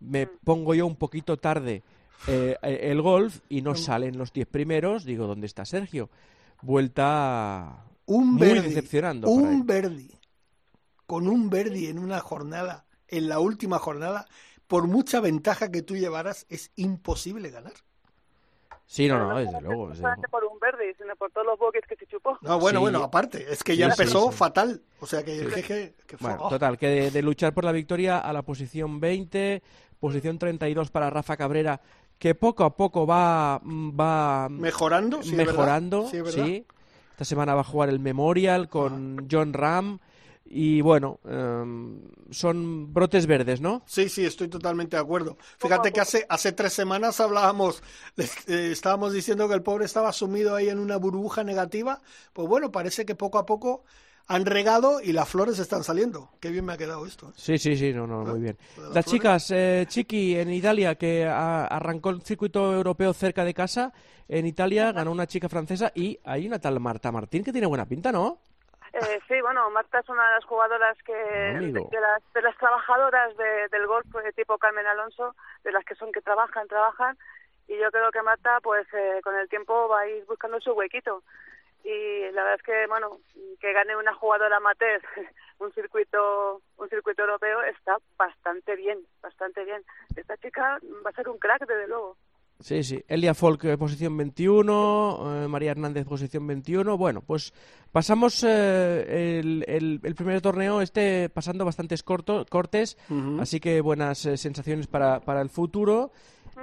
me 0.00 0.26
pongo 0.26 0.74
yo 0.74 0.86
un 0.86 0.96
poquito 0.96 1.38
tarde 1.38 1.82
eh, 2.26 2.56
eh, 2.62 2.78
el 2.82 3.02
golf 3.02 3.40
y 3.48 3.62
no 3.62 3.74
salen 3.74 4.18
los 4.18 4.32
diez 4.32 4.46
primeros. 4.46 5.04
Digo, 5.04 5.26
¿dónde 5.26 5.46
está 5.46 5.64
Sergio? 5.64 6.10
Vuelta 6.62 7.84
un 8.06 8.34
muy 8.34 8.60
decepcionando. 8.60 9.28
Un 9.28 9.66
Verdi. 9.66 10.10
Con 11.06 11.28
un 11.28 11.50
Verdi 11.50 11.86
en 11.86 11.98
una 11.98 12.20
jornada, 12.20 12.86
en 13.08 13.28
la 13.28 13.38
última 13.38 13.78
jornada, 13.78 14.26
por 14.66 14.86
mucha 14.86 15.20
ventaja 15.20 15.70
que 15.70 15.82
tú 15.82 15.96
llevaras, 15.96 16.46
es 16.48 16.70
imposible 16.76 17.50
ganar. 17.50 17.74
Sí, 18.86 19.08
no, 19.08 19.18
no, 19.18 19.38
desde 19.38 19.60
luego. 19.60 19.88
No 19.88 19.94
solamente 19.94 20.28
por 20.28 20.44
un 20.44 20.58
verde, 20.58 20.94
sino 20.98 21.16
por 21.16 21.30
todos 21.30 21.46
los 21.46 21.58
boques 21.58 21.82
que 21.88 21.96
se 21.96 22.06
chupó. 22.06 22.38
No, 22.42 22.58
bueno, 22.58 22.80
bueno, 22.80 23.02
aparte, 23.02 23.44
es 23.50 23.64
que 23.64 23.76
ya 23.76 23.86
empezó 23.86 24.30
fatal. 24.30 24.82
O 25.00 25.06
sea 25.06 25.24
que, 25.24 25.46
que, 25.46 25.94
que 26.06 26.16
bueno, 26.20 26.48
total, 26.48 26.78
que 26.78 27.10
de, 27.10 27.22
luchar 27.22 27.54
por 27.54 27.64
la 27.64 27.72
victoria 27.72 28.18
a 28.18 28.32
la 28.32 28.42
posición 28.42 29.00
20, 29.00 29.62
posición 29.98 30.38
32 30.38 30.90
para 30.90 31.10
Rafa 31.10 31.36
Cabrera, 31.36 31.80
que 32.18 32.34
poco 32.34 32.64
a 32.64 32.76
poco 32.76 33.06
va, 33.06 33.60
va 33.64 34.48
mejorando, 34.50 35.22
sí, 35.22 35.34
mejorando, 35.34 36.08
sí, 36.08 36.66
Esta 37.10 37.24
semana 37.24 37.54
va 37.54 37.62
a 37.62 37.64
jugar 37.64 37.88
el 37.88 38.00
Memorial 38.00 38.68
con 38.68 39.26
John 39.30 39.52
Ram 39.52 39.98
y 40.44 40.82
bueno, 40.82 41.20
em, 41.24 42.00
son 42.30 42.92
brotes 42.92 43.26
verdes, 43.26 43.60
¿no? 43.60 43.82
Sí, 43.86 44.08
sí, 44.08 44.24
estoy 44.24 44.48
totalmente 44.48 44.96
de 44.96 45.02
acuerdo. 45.02 45.38
Fíjate 45.58 45.92
que 45.92 46.00
hace, 46.00 46.26
hace 46.28 46.52
tres 46.52 46.72
semanas 46.72 47.18
hablábamos, 47.20 47.82
eh, 48.16 48.68
estábamos 48.70 49.12
diciendo 49.12 49.48
que 49.48 49.54
el 49.54 49.62
pobre 49.62 49.86
estaba 49.86 50.12
sumido 50.12 50.54
ahí 50.54 50.68
en 50.68 50.78
una 50.78 50.96
burbuja 50.96 51.44
negativa. 51.44 52.00
Pues 52.32 52.46
bueno, 52.46 52.70
parece 52.70 53.06
que 53.06 53.14
poco 53.14 53.38
a 53.38 53.46
poco 53.46 53.84
han 54.26 54.46
regado 54.46 55.00
y 55.02 55.12
las 55.12 55.28
flores 55.28 55.58
están 55.58 55.82
saliendo. 55.82 56.30
Qué 56.40 56.50
bien 56.50 56.64
me 56.64 56.74
ha 56.74 56.76
quedado 56.76 57.06
esto. 57.06 57.28
¿eh? 57.28 57.32
Sí, 57.36 57.58
sí, 57.58 57.76
sí, 57.76 57.92
no, 57.92 58.06
no, 58.06 58.24
muy 58.24 58.40
bien. 58.40 58.58
Las, 58.92 59.04
chicas, 59.06 59.50
eh, 59.50 59.86
Chiqui, 59.88 60.36
en 60.36 60.52
Italia, 60.52 60.94
que 60.94 61.26
arrancó 61.26 62.10
el 62.10 62.22
circuito 62.22 62.72
europeo 62.72 63.12
cerca 63.12 63.44
de 63.44 63.54
casa, 63.54 63.92
en 64.28 64.46
Italia 64.46 64.92
ganó 64.92 65.10
una 65.10 65.26
chica 65.26 65.48
francesa 65.48 65.92
y 65.94 66.18
hay 66.24 66.46
una 66.46 66.58
tal 66.58 66.80
Marta 66.80 67.12
Martín 67.12 67.44
que 67.44 67.52
tiene 67.52 67.66
buena 67.66 67.86
pinta, 67.86 68.12
¿no? 68.12 68.40
Eh, 68.94 69.20
sí, 69.26 69.40
bueno, 69.40 69.68
Marta 69.70 69.98
es 69.98 70.08
una 70.08 70.24
de 70.28 70.34
las 70.36 70.44
jugadoras 70.44 70.96
que 71.02 71.12
de, 71.12 72.00
las, 72.00 72.32
de 72.32 72.42
las 72.42 72.56
trabajadoras 72.58 73.36
del 73.36 73.86
golf 73.88 74.06
de 74.06 74.32
tipo 74.32 74.56
Carmen 74.56 74.86
Alonso, 74.86 75.34
de 75.64 75.72
las 75.72 75.84
que 75.84 75.96
son 75.96 76.12
que 76.12 76.20
trabajan, 76.20 76.68
trabajan, 76.68 77.18
y 77.66 77.76
yo 77.76 77.90
creo 77.90 78.12
que 78.12 78.22
Marta, 78.22 78.60
pues 78.62 78.86
eh, 78.94 79.20
con 79.24 79.34
el 79.34 79.48
tiempo 79.48 79.88
va 79.88 80.02
a 80.02 80.08
ir 80.08 80.24
buscando 80.26 80.60
su 80.60 80.70
huequito. 80.74 81.24
Y 81.82 82.30
la 82.30 82.44
verdad 82.44 82.54
es 82.54 82.62
que 82.62 82.86
bueno 82.86 83.18
que 83.60 83.72
gane 83.72 83.96
una 83.96 84.14
jugadora 84.14 84.56
amateur 84.56 85.02
un 85.58 85.70
circuito 85.72 86.62
un 86.78 86.88
circuito 86.88 87.22
europeo 87.22 87.62
está 87.62 87.98
bastante 88.16 88.76
bien 88.76 89.04
bastante 89.20 89.64
bien. 89.64 89.82
Esta 90.16 90.36
chica 90.36 90.78
va 91.04 91.10
a 91.10 91.14
ser 91.14 91.28
un 91.28 91.38
crack 91.38 91.66
desde 91.66 91.88
luego 91.88 92.16
Sí, 92.60 92.82
sí. 92.82 93.04
Elia 93.08 93.34
Folk, 93.34 93.64
eh, 93.64 93.76
posición 93.76 94.16
21. 94.16 95.44
Eh, 95.44 95.48
María 95.48 95.72
Hernández, 95.72 96.06
posición 96.06 96.46
21. 96.46 96.96
Bueno, 96.96 97.20
pues 97.20 97.52
pasamos 97.92 98.42
eh, 98.44 99.40
el, 99.40 99.64
el, 100.02 100.14
primer 100.14 100.40
torneo, 100.40 100.80
este 100.80 101.28
pasando 101.28 101.64
bastantes 101.64 102.02
cortos, 102.02 102.46
cortes, 102.48 102.96
así 103.38 103.60
que 103.60 103.80
buenas 103.80 104.18
sensaciones 104.18 104.86
para, 104.86 105.20
para 105.20 105.40
el 105.40 105.50
futuro. 105.50 106.12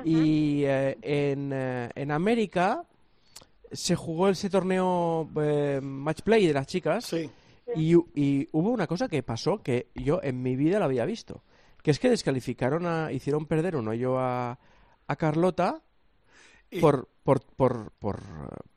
Y 0.05 0.63
en, 0.65 1.51
en 1.53 2.11
América, 2.11 2.85
se 3.71 3.95
jugó 3.95 4.29
ese 4.29 4.49
torneo 4.49 5.29
eh, 5.41 5.79
match 5.81 6.21
play 6.21 6.45
de 6.45 6.53
las 6.53 6.67
chicas 6.67 7.13
y, 7.75 7.95
hubo 7.95 8.69
una 8.69 8.87
cosa 8.87 9.07
que 9.07 9.23
pasó 9.23 9.61
que 9.61 9.87
yo 9.95 10.19
en 10.23 10.41
mi 10.41 10.55
vida 10.55 10.79
la 10.79 10.85
había 10.85 11.05
visto, 11.05 11.43
que 11.81 11.91
es 11.91 11.99
que 11.99 12.09
descalificaron 12.09 12.85
a, 12.85 13.11
hicieron 13.11 13.45
perder 13.45 13.75
un 13.75 13.87
hoyo 13.87 14.19
a, 14.19 14.59
a 15.11 15.15
Carlota 15.17 15.83
por, 16.79 17.09
por, 17.23 17.41
por, 17.41 17.91
por, 17.99 18.21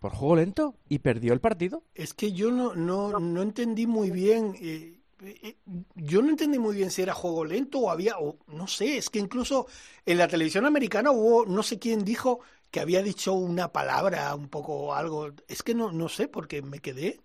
por, 0.01 0.11
juego 0.11 0.37
lento 0.37 0.75
y 0.89 0.99
perdió 0.99 1.33
el 1.33 1.41
partido. 1.41 1.85
Es 1.95 2.13
que 2.13 2.33
yo 2.33 2.51
no, 2.51 2.75
no, 2.75 3.21
no 3.21 3.43
entendí 3.43 3.87
muy 3.87 4.11
bien. 4.11 4.57
Eh, 4.61 4.99
eh, 5.23 5.57
yo 5.95 6.21
no 6.23 6.31
entendí 6.31 6.59
muy 6.59 6.75
bien 6.75 6.91
si 6.91 7.03
era 7.03 7.15
juego 7.15 7.45
lento 7.45 7.79
o 7.79 7.91
había, 7.91 8.19
o 8.19 8.37
no 8.49 8.67
sé, 8.67 8.97
es 8.97 9.11
que 9.11 9.21
incluso 9.21 9.67
en 10.05 10.19
la 10.19 10.29
televisión 10.29 10.67
americana 10.67 11.13
hubo, 11.13 11.47
no 11.47 11.63
sé 11.63 11.79
quién 11.79 12.05
dijo 12.05 12.41
que 12.71 12.81
había 12.81 13.03
dicho 13.03 13.33
una 13.33 13.69
palabra, 13.69 14.35
un 14.35 14.49
poco 14.49 14.93
algo. 14.93 15.31
Es 15.47 15.63
que 15.63 15.75
no, 15.75 15.93
no 15.93 16.09
sé, 16.09 16.27
porque 16.27 16.63
me 16.63 16.81
quedé. 16.81 17.21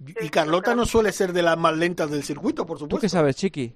y 0.00 0.28
Carlota 0.30 0.74
no 0.74 0.84
suele 0.84 1.12
ser 1.12 1.32
de 1.32 1.42
las 1.42 1.56
más 1.56 1.76
lentas 1.76 2.10
del 2.10 2.24
circuito, 2.24 2.66
por 2.66 2.78
supuesto. 2.78 2.96
¿Tú 2.96 3.00
qué 3.00 3.08
sabes, 3.08 3.36
Chiqui? 3.36 3.74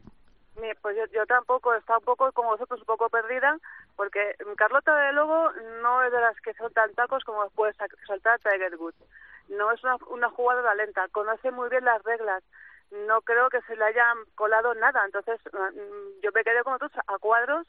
Pues 0.55 0.97
yo, 0.97 1.07
yo 1.07 1.27
tampoco, 1.27 1.75
está 1.75 1.99
un 1.99 2.05
poco 2.05 2.31
como 2.33 2.51
vosotros, 2.51 2.81
un 2.81 2.87
poco 2.87 3.09
perdida, 3.09 3.59
porque 3.97 4.37
Carlota 4.57 4.95
de 4.97 5.13
Lobo 5.13 5.51
no 5.83 6.03
es 6.03 6.13
de 6.13 6.21
las 6.21 6.39
que 6.41 6.53
soltan 6.55 6.93
tacos 6.95 7.25
como 7.25 7.49
puede 7.51 7.73
soltar 8.07 8.39
Tiger 8.41 8.77
Woods. 8.77 8.97
No 9.49 9.71
es 9.73 9.83
una, 9.83 9.97
una 10.11 10.29
jugadora 10.31 10.75
lenta, 10.75 11.09
conoce 11.09 11.51
muy 11.51 11.69
bien 11.69 11.85
las 11.85 12.03
reglas, 12.03 12.43
no 12.91 13.23
creo 13.23 13.49
que 13.49 13.63
se 13.63 13.77
le 13.77 13.85
haya 13.85 14.05
colado 14.35 14.75
nada. 14.75 15.05
Entonces, 15.05 15.41
mm, 15.53 16.21
yo 16.23 16.31
me 16.35 16.45
quedé 16.45 16.63
con 16.63 16.75
otros 16.75 16.93
a 17.07 17.19
cuadros 17.19 17.67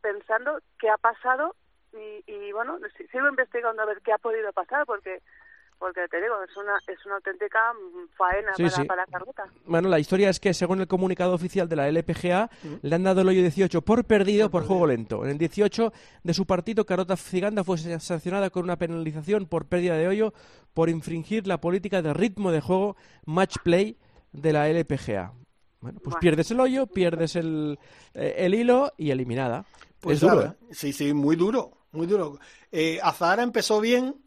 pensando 0.00 0.60
qué 0.78 0.88
ha 0.88 0.96
pasado 0.96 1.56
y, 1.92 2.22
y 2.26 2.52
bueno, 2.52 2.78
sigo 3.10 3.28
investigando 3.28 3.82
a 3.82 3.86
ver 3.86 4.00
qué 4.02 4.12
ha 4.12 4.18
podido 4.18 4.52
pasar 4.52 4.86
porque 4.86 5.20
porque 5.78 6.06
te 6.10 6.20
digo, 6.20 6.34
es 6.42 6.56
una, 6.56 6.78
es 6.86 7.04
una 7.04 7.16
auténtica 7.16 7.72
faena 8.16 8.52
para, 8.86 9.06
Carlota. 9.06 9.44
Bueno, 9.66 9.88
la 9.88 9.98
historia 9.98 10.30
es 10.30 10.40
que 10.40 10.54
según 10.54 10.80
el 10.80 10.86
comunicado 10.86 11.34
oficial 11.34 11.68
de 11.68 11.76
la 11.76 11.88
LPGA, 11.88 12.50
le 12.82 12.94
han 12.94 13.02
dado 13.02 13.20
el 13.20 13.28
hoyo 13.28 13.42
18 13.42 13.82
por 13.82 14.04
perdido 14.04 14.50
por, 14.50 14.66
juego 14.66 14.86
lento. 14.86 15.24
En 15.24 15.30
el 15.30 15.38
18 15.38 15.92
de 16.22 16.34
su 16.34 16.46
partido, 16.46 16.86
Carlota 16.86 17.16
Ciganda 17.16 17.64
fue 17.64 17.78
sancionada 17.78 18.50
con 18.50 18.64
una 18.64 18.76
penalización 18.76 19.46
por 19.46 19.66
pérdida 19.66 19.96
de 19.96 20.08
hoyo 20.08 20.32
por 20.72 20.88
infringir 20.88 21.46
la 21.46 21.60
política 21.60 22.02
de 22.02 22.14
ritmo 22.14 22.50
de 22.50 22.60
juego 22.60 22.96
match 23.26 23.56
play 23.62 23.98
de 24.32 24.52
la 24.52 24.68
LPGA. 24.68 25.32
Bueno, 25.80 26.00
pues 26.02 26.16
pierdes 26.16 26.50
el 26.50 26.60
hoyo, 26.60 26.86
pierdes 26.86 27.36
el, 27.36 27.78
eh, 28.14 28.36
el 28.38 28.54
hilo 28.54 28.92
y 28.96 29.10
eliminada. 29.10 29.66
Pues 30.00 30.16
es 30.16 30.20
duro. 30.22 30.42
¿eh? 30.42 30.54
Sí, 30.70 30.94
sí, 30.94 31.12
muy 31.12 31.36
duro, 31.36 31.72
muy 31.92 32.06
duro. 32.06 32.38
Eh, 32.72 32.98
Azahara 33.02 33.42
empezó 33.42 33.80
bien, 33.80 34.23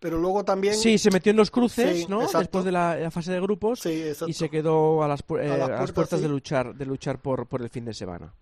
pero 0.00 0.18
luego 0.18 0.44
también... 0.44 0.74
Sí, 0.74 0.98
se 0.98 1.10
metió 1.10 1.30
en 1.30 1.36
los 1.36 1.50
cruces, 1.50 2.08
¿no? 2.08 2.26
Después 2.26 2.64
de 2.64 2.72
la, 2.72 3.10
fase 3.10 3.32
de 3.32 3.40
grupos 3.40 3.84
y 3.86 4.32
se 4.32 4.48
quedó 4.48 5.02
a 5.04 5.08
las, 5.08 5.22
puertas, 5.22 6.20
de 6.20 6.28
luchar, 6.28 6.74
de 6.74 6.86
luchar 6.86 7.20
por, 7.20 7.46
por 7.46 7.60
el 7.62 7.68
fin 7.68 7.84
de 7.84 7.94
semana. 7.94 8.34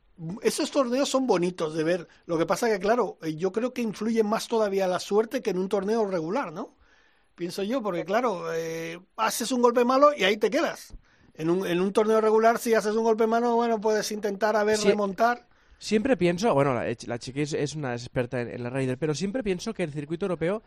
Esos 0.42 0.70
torneos 0.70 1.08
son 1.08 1.26
bonitos 1.26 1.74
de 1.74 1.84
ver. 1.84 2.08
Lo 2.26 2.38
que 2.38 2.46
pasa 2.46 2.68
que, 2.68 2.78
claro, 2.78 3.18
yo 3.36 3.52
creo 3.52 3.72
que 3.72 3.82
influye 3.82 4.22
más 4.22 4.46
todavía 4.48 4.86
la 4.86 5.00
suerte 5.00 5.42
que 5.42 5.50
en 5.50 5.58
un 5.58 5.68
torneo 5.68 6.06
regular, 6.06 6.52
¿no? 6.52 6.76
Pienso 7.34 7.62
yo, 7.62 7.82
porque 7.82 8.04
claro, 8.04 8.52
eh, 8.54 8.98
haces 9.16 9.52
un 9.52 9.62
golpe 9.62 9.84
malo 9.84 10.10
y 10.16 10.24
ahí 10.24 10.36
te 10.36 10.50
quedas. 10.50 10.94
En 11.34 11.50
un, 11.50 11.66
en 11.66 11.80
un 11.80 11.92
torneo 11.92 12.20
regular, 12.20 12.58
si 12.58 12.74
haces 12.74 12.94
un 12.94 13.04
golpe 13.04 13.28
malo, 13.28 13.54
bueno, 13.54 13.80
puedes 13.80 14.10
intentar 14.10 14.56
a 14.56 14.64
ver 14.64 14.80
remontar. 14.80 15.46
Siempre 15.78 16.16
pienso, 16.16 16.52
bueno, 16.52 16.74
la, 16.74 16.84
la 16.84 17.14
es, 17.16 17.76
una 17.76 17.92
experta 17.92 18.40
en, 18.40 18.60
la 18.60 18.70
Raider, 18.70 18.98
pero 18.98 19.14
siempre 19.14 19.44
pienso 19.44 19.72
que 19.72 19.84
el 19.84 19.92
circuito 19.92 20.26
europeo 20.26 20.64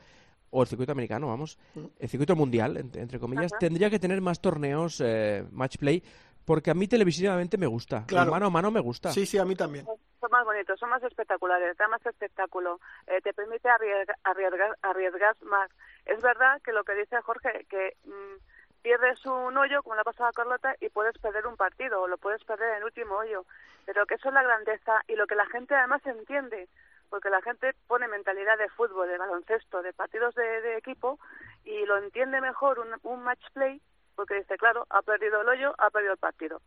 o 0.52 0.62
el 0.62 0.68
circuito 0.68 0.92
americano, 0.92 1.28
vamos, 1.28 1.58
mm. 1.76 1.86
el 2.00 2.10
circuito 2.10 2.36
mundial, 2.36 2.78
entre, 2.78 3.20
comillas, 3.20 3.52
tendría 3.60 3.90
que 3.90 4.00
tener 4.00 4.22
más 4.22 4.42
torneos 4.42 5.02
eh, 5.02 5.46
match 5.52 5.78
play, 5.78 6.04
porque 6.46 6.72
a 6.72 6.74
mí 6.74 6.88
televisivamente 6.88 7.58
me 7.58 7.68
gusta, 7.68 8.06
claro. 8.06 8.32
mano 8.32 8.48
a 8.48 8.50
mano 8.50 8.72
me 8.72 8.80
gusta. 8.80 9.12
Sí, 9.12 9.26
sí, 9.26 9.38
a 9.38 9.46
mí 9.46 9.56
también. 9.56 9.86
Son 9.86 10.30
más 10.32 10.46
bonitos, 10.46 10.80
son 10.80 10.90
más 10.90 11.02
espectaculares, 11.04 11.78
da 11.78 11.88
más 11.88 12.06
espectáculo, 12.06 12.80
eh, 13.08 13.22
te 13.22 13.34
permite 13.34 13.70
arriesgar, 13.70 14.78
arriesgar, 14.82 15.36
más. 15.44 15.72
Es 16.06 16.22
verdad 16.22 16.62
que 16.64 16.74
lo 16.74 16.84
que 16.84 16.96
dice 16.96 17.22
Jorge, 17.22 17.66
que 17.70 17.96
mm, 18.06 18.82
pierdes 18.82 19.26
un 19.26 19.58
hoyo, 19.58 19.82
como 19.84 19.96
la 19.96 20.04
pasada 20.04 20.32
Carlota, 20.34 20.76
y 20.80 20.90
puedes 20.90 21.18
perder 21.20 21.48
un 21.48 21.56
partido, 21.56 22.02
o 22.02 22.08
lo 22.08 22.18
puedes 22.18 22.44
perder 22.44 22.72
en 22.72 22.78
el 22.78 22.84
último 22.84 23.16
hoyo. 23.16 23.46
Pero 23.86 24.06
que 24.06 24.16
eso 24.16 24.28
es 24.28 24.34
la 24.34 24.44
grandeza 24.44 25.02
y 25.08 25.16
lo 25.16 25.28
que 25.28 25.36
la 25.36 25.46
gente 25.48 25.76
además 25.76 26.06
entiende, 26.06 26.68
porque 27.12 27.30
la 27.30 27.42
gente 27.42 27.76
pone 27.88 28.08
mentalidad 28.08 28.58
de 28.58 28.70
fútbol, 28.70 29.10
de 29.10 29.18
baloncesto, 29.18 29.82
de 29.84 29.92
partidos 29.92 30.34
de, 30.34 30.78
equipo, 30.78 31.20
y 31.66 31.86
lo 31.86 31.98
entiende 31.98 32.40
mejor 32.40 32.80
un, 32.80 32.88
un 33.04 33.22
match 33.22 33.44
play, 33.54 33.82
porque 34.16 34.36
dice, 34.36 34.58
claro, 34.58 34.88
ha 34.90 35.02
perdido 35.02 35.42
el 35.42 35.50
hoyo, 35.50 35.76
ha 35.78 35.90
perdido 35.90 36.14
el 36.14 36.18
partido. 36.18 36.62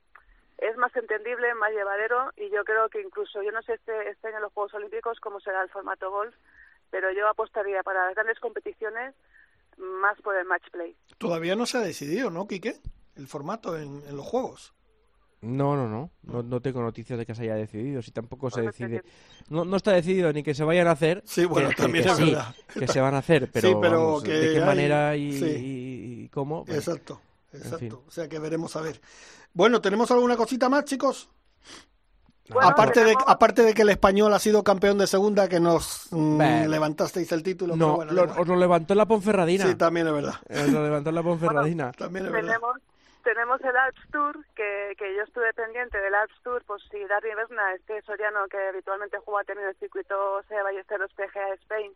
Es 0.58 0.76
más 0.76 0.94
entendible, 0.94 1.54
más 1.54 1.72
llevadero, 1.72 2.30
y 2.36 2.50
yo 2.50 2.62
creo 2.62 2.90
que 2.90 3.00
incluso, 3.00 3.42
yo 3.42 3.52
no 3.52 3.62
sé 3.62 3.72
este, 3.72 4.10
este 4.10 4.28
en 4.28 4.42
los 4.42 4.52
Juegos 4.52 4.74
Olímpicos 4.74 5.18
cómo 5.18 5.40
será 5.40 5.62
el 5.62 5.70
formato 5.70 6.10
golf, 6.10 6.34
pero 6.90 7.10
yo 7.10 7.26
apostaría 7.26 7.82
para 7.82 8.04
las 8.04 8.14
grandes 8.14 8.38
competiciones 8.38 9.14
más 9.78 10.20
por 10.20 10.36
el 10.36 10.44
match 10.44 10.68
play. 10.70 10.94
Todavía 11.16 11.56
no 11.56 11.64
se 11.64 11.78
ha 11.78 11.80
decidido, 11.80 12.30
¿no, 12.30 12.46
Quique? 12.46 12.76
El 13.16 13.28
formato 13.28 13.78
en, 13.78 14.02
los 14.14 14.26
juegos. 14.26 14.74
No, 15.44 15.76
no, 15.76 16.10
no, 16.22 16.42
no, 16.42 16.60
tengo 16.60 16.80
noticias 16.80 17.18
de 17.18 17.26
que 17.26 17.34
se 17.34 17.42
haya 17.42 17.54
decidido, 17.54 18.00
si 18.00 18.10
tampoco 18.10 18.50
se 18.50 18.62
decide. 18.62 19.02
No, 19.50 19.64
no 19.64 19.76
está 19.76 19.92
decidido 19.92 20.32
ni 20.32 20.42
que 20.42 20.54
se 20.54 20.64
vayan 20.64 20.86
a 20.88 20.92
hacer. 20.92 21.22
Sí, 21.26 21.44
bueno, 21.44 21.68
también 21.76 22.08
es 22.08 22.18
verdad. 22.18 22.54
Que 22.72 22.88
se 22.88 23.00
van 23.00 23.14
a 23.14 23.18
hacer, 23.18 23.50
pero, 23.52 24.20
de 24.20 24.54
qué 24.54 24.60
manera 24.64 25.16
y, 25.16 26.28
cómo. 26.32 26.64
exacto, 26.68 27.20
exacto. 27.52 28.02
O 28.06 28.10
sea 28.10 28.28
que 28.28 28.38
veremos 28.38 28.74
a 28.76 28.80
ver. 28.80 29.00
Bueno, 29.52 29.80
¿tenemos 29.80 30.10
alguna 30.10 30.36
cosita 30.36 30.68
más, 30.68 30.84
chicos? 30.84 31.28
aparte, 32.60 33.04
de, 33.04 33.14
aparte 33.26 33.62
de 33.62 33.74
que 33.74 33.82
el 33.82 33.90
español 33.90 34.32
ha 34.34 34.38
sido 34.38 34.62
campeón 34.62 34.98
de 34.98 35.06
segunda, 35.06 35.48
que 35.48 35.60
nos 35.60 36.08
mm, 36.10 36.66
levantasteis 36.68 37.30
el 37.32 37.42
título. 37.42 37.76
No, 37.76 37.96
os 37.96 38.48
lo 38.48 38.56
levantó 38.56 38.94
la 38.94 39.06
Ponferradina. 39.06 39.66
Sí, 39.66 39.74
también 39.74 40.06
es 40.06 40.12
verdad. 40.12 40.34
Os 40.50 40.68
lo 40.68 40.82
levantó 40.82 41.12
la 41.12 41.22
Ponferradina. 41.22 41.92
también 41.92 42.26
es 42.26 42.32
verdad. 42.32 42.54
Tenemos, 42.54 42.76
el 43.30 43.76
Alps 43.76 44.10
Tour, 44.10 44.44
que, 44.54 44.94
que 44.98 45.14
yo 45.14 45.22
estuve 45.22 45.52
pendiente 45.54 45.98
del 45.98 46.14
Alps 46.14 46.40
Tour, 46.42 46.62
pues 46.66 46.82
si 46.90 47.02
Darby 47.04 47.34
Vesna, 47.34 47.74
este 47.74 48.02
soriano 48.02 48.46
que 48.48 48.58
habitualmente 48.68 49.18
juega 49.18 49.44
también 49.44 49.68
el 49.68 49.76
circuito 49.76 50.42
sea 50.48 50.62
Ballesteros 50.62 51.12
PGA 51.14 51.54
Spain, 51.54 51.92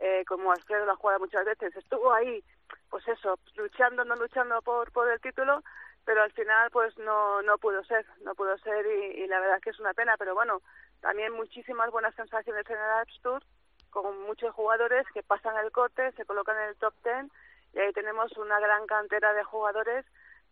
eh, 0.00 0.24
como 0.26 0.52
Alfredo 0.52 0.84
la 0.84 0.96
juega 0.96 1.18
muchas 1.18 1.44
veces, 1.44 1.74
estuvo 1.76 2.12
ahí, 2.12 2.44
pues 2.90 3.06
eso, 3.08 3.38
luchando, 3.56 4.04
no 4.04 4.16
luchando 4.16 4.60
por, 4.62 4.92
por 4.92 5.08
el 5.08 5.20
título, 5.20 5.62
pero 6.04 6.22
al 6.22 6.32
final 6.32 6.70
pues 6.70 6.96
no, 6.98 7.42
no 7.42 7.56
pudo 7.58 7.82
ser, 7.84 8.04
no 8.22 8.34
pudo 8.34 8.56
ser 8.58 8.86
y, 8.86 9.26
la 9.26 9.40
verdad 9.40 9.56
es 9.56 9.62
que 9.62 9.70
es 9.70 9.80
una 9.80 9.94
pena, 9.94 10.16
pero 10.18 10.34
bueno, 10.34 10.60
también 11.00 11.32
muchísimas 11.32 11.90
buenas 11.90 12.14
sensaciones 12.14 12.68
en 12.68 12.76
el 12.76 12.90
Alps 13.00 13.20
Tour, 13.22 13.42
con 13.90 14.22
muchos 14.24 14.52
jugadores 14.54 15.06
que 15.14 15.22
pasan 15.22 15.56
el 15.64 15.72
corte, 15.72 16.12
se 16.12 16.26
colocan 16.26 16.56
en 16.58 16.68
el 16.68 16.76
top 16.76 16.94
ten 17.02 17.30
y 17.72 17.78
ahí 17.78 17.92
tenemos 17.92 18.30
una 18.36 18.60
gran 18.60 18.86
cantera 18.86 19.32
de 19.32 19.44
jugadores 19.44 20.04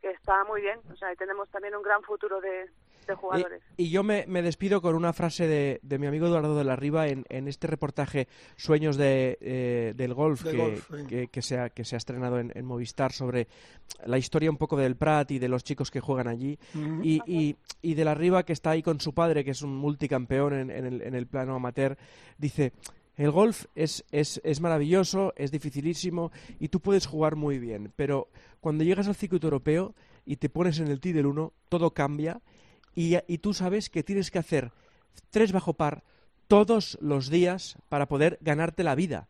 que 0.05 0.11
está 0.11 0.45
muy 0.45 0.61
bien, 0.61 0.79
o 0.93 0.97
sea, 0.97 1.09
ahí 1.09 1.17
tenemos 1.17 1.49
también 1.49 1.75
un 1.75 1.83
gran 1.83 2.03
futuro 2.03 2.39
de, 2.39 2.69
jugadores. 3.15 3.63
Y, 3.79 3.89
yo 3.89 4.03
me, 4.03 4.27
despido 4.43 4.83
con 4.83 4.95
una 4.95 5.15
frase 5.15 5.47
de, 5.47 5.81
de, 5.83 5.99
mi 5.99 6.07
amigo 6.07 6.27
Eduardo 6.27 6.55
de 6.59 6.65
la 6.65 6.77
Riva 6.77 7.09
en, 7.09 7.25
en 7.31 7.49
este 7.49 7.69
reportaje 7.69 8.29
Sueños 8.55 8.99
de, 8.99 9.39
eh, 9.41 9.95
del 9.97 10.13
Golf, 10.13 10.45
que, 11.09 11.29
que, 11.29 11.43
se 11.43 11.59
ha, 11.59 11.71
que 11.71 11.85
se 11.85 11.97
ha 11.97 11.99
estrenado 11.99 12.39
en, 12.39 12.65
Movistar 12.67 13.13
sobre 13.13 13.49
la 14.05 14.19
historia 14.19 14.51
un 14.51 14.59
poco 14.59 14.77
del 14.77 14.97
Prat 14.97 15.31
y 15.31 15.39
de 15.39 15.49
los 15.49 15.65
chicos 15.65 15.91
que 15.91 16.01
juegan 16.01 16.29
allí. 16.29 16.59
y, 17.03 17.21
y, 17.27 17.57
y, 17.81 17.95
de 17.95 18.05
la 18.05 18.15
Riva, 18.15 18.43
que 18.43 18.53
está 18.53 18.71
ahí 18.71 18.83
con 18.83 19.01
su 19.01 19.15
padre, 19.15 19.43
que 19.43 19.53
es 19.53 19.63
un 19.63 19.75
multicampeón 19.75 20.53
en, 20.53 20.71
en, 20.71 20.85
el, 20.85 21.01
en 21.01 21.15
el 21.15 21.27
plano 21.27 21.55
amateur, 21.55 21.97
dice... 22.37 22.75
El 23.17 23.31
golf 23.31 23.67
es, 23.75 24.05
es, 24.11 24.41
es, 24.45 24.61
maravilloso, 24.61 25.33
es 25.37 25.53
dificilísimo 25.53 26.33
y 26.59 26.69
tú 26.69 26.81
puedes 26.81 27.07
jugar 27.07 27.37
muy 27.37 27.59
bien, 27.59 27.93
pero 27.95 28.29
cuando 28.61 28.83
llegas 28.83 29.07
al 29.07 29.15
circuito 29.15 29.47
europeo 29.47 29.95
y 30.27 30.37
te 30.37 30.49
pones 30.49 30.81
en 30.81 30.89
el 30.89 31.01
tee 31.01 31.13
del 31.13 31.27
1, 31.27 31.53
todo 31.69 31.93
cambia 31.93 32.41
y, 32.95 33.39
tú 33.39 33.55
sabes 33.55 33.91
que 33.91 34.03
tienes 34.03 34.31
que 34.31 34.39
hacer 34.39 34.71
tres 35.31 35.53
bajo 35.53 35.75
par 35.75 36.05
todos 36.47 36.97
los 37.01 37.29
días 37.29 37.77
para 37.89 38.07
poder 38.07 38.39
ganarte 38.41 38.85
la 38.85 38.95
vida. 38.95 39.29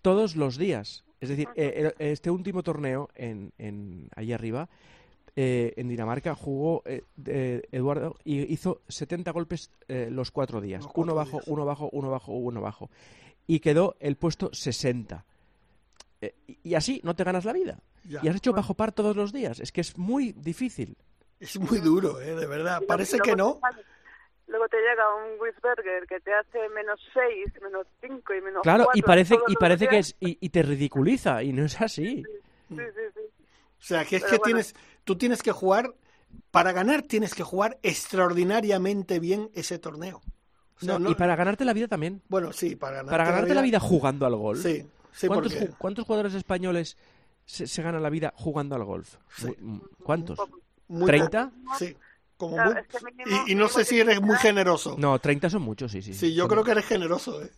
Todos 0.00 0.36
los 0.36 0.56
días. 0.56 1.04
Es 1.20 1.28
decir, 1.28 1.48
eh, 1.56 1.92
este 1.98 2.30
último 2.30 2.62
torneo 2.62 3.10
en, 3.14 3.52
en 3.58 4.08
ahí 4.14 4.32
arriba, 4.32 4.68
eh, 5.36 5.74
en 5.76 5.88
Dinamarca, 5.88 6.34
jugó 6.34 6.82
eh, 6.86 7.02
Eduardo 7.70 8.16
y 8.24 8.52
hizo 8.52 8.80
70 8.88 9.30
golpes 9.30 9.70
los 9.88 10.30
cuatro 10.30 10.60
días. 10.60 10.84
uno 10.94 11.14
bajo, 11.14 11.40
uno 11.46 11.64
bajo, 11.64 11.88
uno 11.92 12.10
bajo, 12.10 12.32
uno 12.32 12.60
bajo. 12.60 12.90
Y 13.46 13.60
quedó 13.60 13.96
el 14.00 14.16
puesto 14.16 14.50
60. 14.52 15.24
y 16.64 16.74
así 16.74 17.00
no 17.04 17.14
te 17.14 17.24
ganas 17.24 17.44
la 17.44 17.52
vida. 17.52 17.78
Y 18.08 18.28
has 18.28 18.36
hecho 18.36 18.52
bajo 18.52 18.74
par 18.74 18.92
todos 18.92 19.16
los 19.16 19.32
días. 19.32 19.60
Es 19.60 19.72
que 19.72 19.80
es 19.80 19.98
muy 19.98 20.32
difícil. 20.32 20.96
Es 21.40 21.58
muy 21.58 21.78
duro, 21.78 22.20
¿eh? 22.20 22.34
de 22.34 22.46
verdad. 22.46 22.82
Parece 22.86 23.18
que 23.18 23.36
no. 23.36 23.60
Luego 24.46 24.68
te 24.68 24.76
llega 24.76 25.14
un 25.16 25.40
Wisberger 25.40 26.06
que 26.06 26.20
te 26.20 26.32
hace 26.32 26.68
menos 26.68 27.00
6, 27.12 27.62
menos 27.62 27.86
5 28.00 28.34
y 28.34 28.40
menos 28.40 28.62
Claro, 28.62 28.88
y 28.94 29.02
parece, 29.02 29.36
y 29.48 29.56
parece 29.56 29.88
que 29.88 29.98
es. 29.98 30.16
Y, 30.20 30.48
te 30.50 30.62
ridiculiza, 30.62 31.42
y 31.42 31.52
no 31.52 31.64
es 31.64 31.80
así. 31.80 32.22
Sí, 32.68 32.76
sí, 32.76 33.02
sí. 33.14 33.20
O 33.86 33.88
sea, 33.88 34.04
que 34.04 34.16
es 34.16 34.24
que 34.24 34.40
tienes, 34.40 34.74
tú 35.04 35.16
tienes 35.16 35.44
que 35.44 35.52
jugar. 35.52 35.94
Para 36.50 36.72
ganar 36.72 37.02
tienes 37.02 37.34
que 37.34 37.44
jugar 37.44 37.78
extraordinariamente 37.84 39.20
bien 39.20 39.48
ese 39.54 39.78
torneo. 39.78 40.22
Y 40.80 41.14
para 41.14 41.36
ganarte 41.36 41.64
la 41.64 41.72
vida 41.72 41.86
también. 41.86 42.20
Bueno, 42.28 42.52
sí, 42.52 42.74
para 42.74 42.96
ganarte, 42.96 43.10
para 43.12 43.24
ganarte 43.24 43.54
la, 43.54 43.62
vida... 43.62 43.78
jugando 43.78 44.26
al 44.26 44.34
golf. 44.34 44.60
Sí, 44.60 44.84
sí 45.12 45.28
¿Cuántos, 45.28 45.54
¿Cuántos 45.78 46.04
jugadores 46.04 46.34
españoles 46.34 46.96
se, 47.44 47.68
se, 47.68 47.80
ganan 47.80 48.02
la 48.02 48.10
vida 48.10 48.34
jugando 48.36 48.74
al 48.74 48.82
golf? 48.82 49.14
¿Cuántos? 50.02 50.40
¿30? 50.90 51.52
Sí. 51.78 51.96
Como 52.36 52.56
y, 53.46 53.54
no 53.54 53.68
sé 53.68 53.84
si 53.84 54.00
eres 54.00 54.20
muy 54.20 54.36
generoso. 54.36 54.96
No, 54.98 55.16
30 55.18 55.48
son 55.48 55.62
muchos, 55.62 55.92
sí, 55.92 56.02
sí. 56.02 56.12
Sí, 56.12 56.34
yo 56.34 56.48
creo 56.48 56.64
que 56.64 56.72
eres 56.72 56.86
generoso. 56.86 57.40
¿eh? 57.40 57.50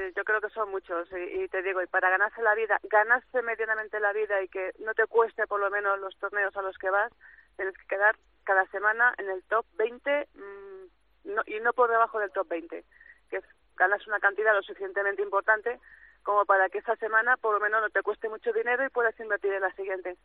Eh 0.00 0.12
yo 0.16 0.24
creo 0.24 0.40
que 0.40 0.50
son 0.50 0.70
muchos 0.70 1.08
y, 1.12 1.48
te 1.48 1.62
digo, 1.62 1.82
y 1.82 1.86
para 1.86 2.10
ganarse 2.10 2.42
la 2.42 2.54
vida, 2.54 2.80
ganarse 2.84 3.42
medianamente 3.42 4.00
la 4.00 4.12
vida 4.12 4.42
y 4.42 4.48
que 4.48 4.72
no 4.80 4.94
te 4.94 5.06
cueste 5.06 5.46
por 5.46 5.60
lo 5.60 5.70
menos 5.70 5.98
los 6.00 6.16
torneos 6.16 6.56
a 6.56 6.62
los 6.62 6.76
que 6.78 6.90
vas, 6.90 7.12
tienes 7.56 7.76
que 7.76 7.86
quedar 7.86 8.16
cada 8.44 8.66
semana 8.66 9.14
en 9.18 9.28
el 9.30 9.42
top 9.44 9.66
20 9.76 10.28
mm, 10.34 11.32
no, 11.34 11.42
y 11.46 11.60
no 11.60 11.72
por 11.72 11.90
debajo 11.90 12.18
del 12.18 12.32
top 12.32 12.48
20, 12.48 12.84
que 13.28 13.36
es 13.36 13.44
ganas 13.76 14.06
una 14.06 14.20
cantidad 14.20 14.54
lo 14.54 14.62
suficientemente 14.62 15.22
importante 15.22 15.80
como 16.22 16.44
para 16.44 16.68
que 16.68 16.78
esa 16.78 16.96
semana 16.96 17.36
por 17.36 17.54
lo 17.54 17.60
menos 17.60 17.80
no 17.80 17.90
te 17.90 18.02
cueste 18.02 18.28
mucho 18.28 18.52
dinero 18.52 18.84
y 18.84 18.90
puedas 18.90 19.18
invertir 19.18 19.52
en 19.52 19.62
la 19.62 19.72
siguiente. 19.72 20.16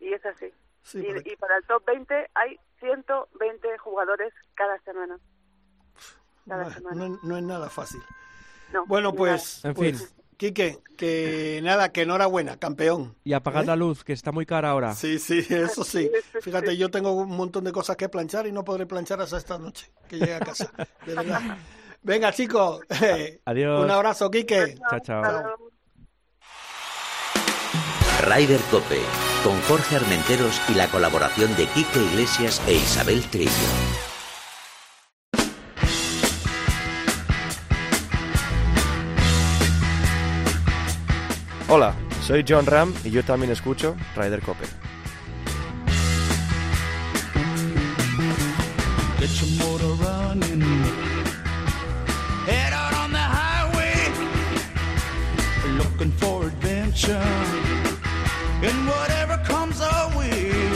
Y 0.00 0.12
es 0.12 0.24
así. 0.26 0.52
y, 0.94 1.36
para 1.36 1.56
el 1.56 1.64
top 1.64 1.84
20 1.86 2.30
hay 2.34 2.58
120 2.80 3.78
jugadores 3.78 4.34
cada 4.54 4.78
semana. 4.80 5.18
No, 6.46 7.36
es 7.36 7.42
nada 7.42 7.70
fácil. 7.70 8.02
Bueno, 8.86 9.14
pues, 9.14 9.64
en 9.64 9.74
pues, 9.74 9.98
fin. 9.98 10.08
Quique, 10.36 10.78
que 10.96 11.60
nada, 11.62 11.90
que 11.90 12.02
enhorabuena, 12.02 12.56
campeón. 12.56 13.16
Y 13.24 13.32
apagad 13.32 13.64
¿Eh? 13.64 13.66
la 13.66 13.76
luz, 13.76 14.04
que 14.04 14.12
está 14.12 14.32
muy 14.32 14.46
cara 14.46 14.70
ahora. 14.70 14.94
Sí, 14.94 15.18
sí, 15.18 15.44
eso 15.48 15.84
sí. 15.84 16.10
Fíjate, 16.40 16.76
yo 16.76 16.90
tengo 16.90 17.12
un 17.12 17.36
montón 17.36 17.64
de 17.64 17.72
cosas 17.72 17.96
que 17.96 18.08
planchar 18.08 18.46
y 18.46 18.52
no 18.52 18.64
podré 18.64 18.86
planchar 18.86 19.20
hasta 19.20 19.38
esta 19.38 19.58
noche, 19.58 19.90
que 20.08 20.18
llegue 20.18 20.34
a 20.34 20.40
casa. 20.40 20.70
De 21.06 21.14
verdad. 21.14 21.40
Venga, 22.02 22.32
chicos. 22.32 22.80
Adiós. 23.44 23.84
Un 23.84 23.90
abrazo, 23.90 24.30
Quique. 24.30 24.76
Chao, 24.90 25.00
chao. 25.00 25.56
Rider 28.26 28.60
Cope, 28.70 29.00
con 29.42 29.60
Jorge 29.62 29.96
Armenteros 29.96 30.60
y 30.68 30.74
la 30.74 30.88
colaboración 30.88 31.54
de 31.56 31.66
Quique 31.66 32.00
Iglesias 32.00 32.62
e 32.66 32.74
Isabel 32.74 33.22
Trillo. 33.30 34.13
Hola, 41.68 41.94
soy 42.22 42.44
John 42.46 42.66
Ram 42.66 42.92
y 43.04 43.10
yo 43.10 43.24
también 43.24 43.50
escucho 43.50 43.96
Rider 44.16 44.40
Cope. 44.42 44.64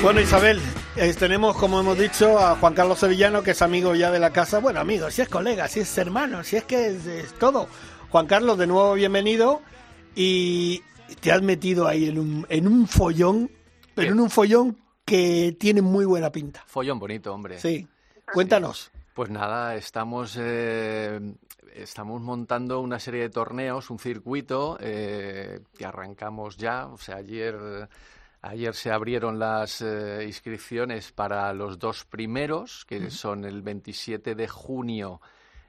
Bueno, 0.02 0.20
Isabel, 0.20 0.60
eh, 0.96 1.12
tenemos, 1.18 1.56
como 1.56 1.80
hemos 1.80 1.98
dicho, 1.98 2.38
a 2.38 2.56
Juan 2.56 2.72
Carlos 2.72 2.98
Sevillano, 2.98 3.42
que 3.42 3.50
es 3.50 3.60
amigo 3.60 3.94
ya 3.94 4.10
de 4.10 4.18
la 4.18 4.30
casa. 4.30 4.58
Bueno, 4.58 4.80
amigo, 4.80 5.10
si 5.10 5.22
es 5.22 5.28
colega, 5.28 5.68
si 5.68 5.80
es 5.80 5.98
hermano, 5.98 6.44
si 6.44 6.56
es 6.56 6.64
que 6.64 6.86
es, 6.88 7.34
todo. 7.38 7.68
Juan 8.10 8.26
Carlos, 8.26 8.56
de 8.56 8.66
nuevo, 8.66 8.94
bienvenido. 8.94 9.60
Y 10.20 10.82
te 11.20 11.30
has 11.30 11.42
metido 11.42 11.86
ahí 11.86 12.08
en 12.08 12.18
un, 12.18 12.46
en 12.48 12.66
un 12.66 12.88
follón, 12.88 13.48
pero 13.94 14.10
en 14.10 14.18
un 14.18 14.28
follón 14.28 14.76
que 15.04 15.56
tiene 15.60 15.80
muy 15.80 16.04
buena 16.04 16.32
pinta. 16.32 16.64
Follón 16.66 16.98
bonito, 16.98 17.32
hombre. 17.32 17.60
Sí. 17.60 17.86
Cuéntanos. 18.34 18.90
Pues 19.14 19.30
nada, 19.30 19.76
estamos, 19.76 20.36
eh, 20.36 21.20
estamos 21.72 22.20
montando 22.20 22.80
una 22.80 22.98
serie 22.98 23.20
de 23.20 23.30
torneos, 23.30 23.90
un 23.90 24.00
circuito 24.00 24.76
eh, 24.80 25.60
que 25.78 25.86
arrancamos 25.86 26.56
ya. 26.56 26.88
O 26.88 26.98
sea, 26.98 27.18
ayer, 27.18 27.88
ayer 28.42 28.74
se 28.74 28.90
abrieron 28.90 29.38
las 29.38 29.82
eh, 29.82 30.24
inscripciones 30.26 31.12
para 31.12 31.52
los 31.52 31.78
dos 31.78 32.04
primeros, 32.04 32.84
que 32.86 33.12
son 33.12 33.44
el 33.44 33.62
27 33.62 34.34
de 34.34 34.48
junio 34.48 35.20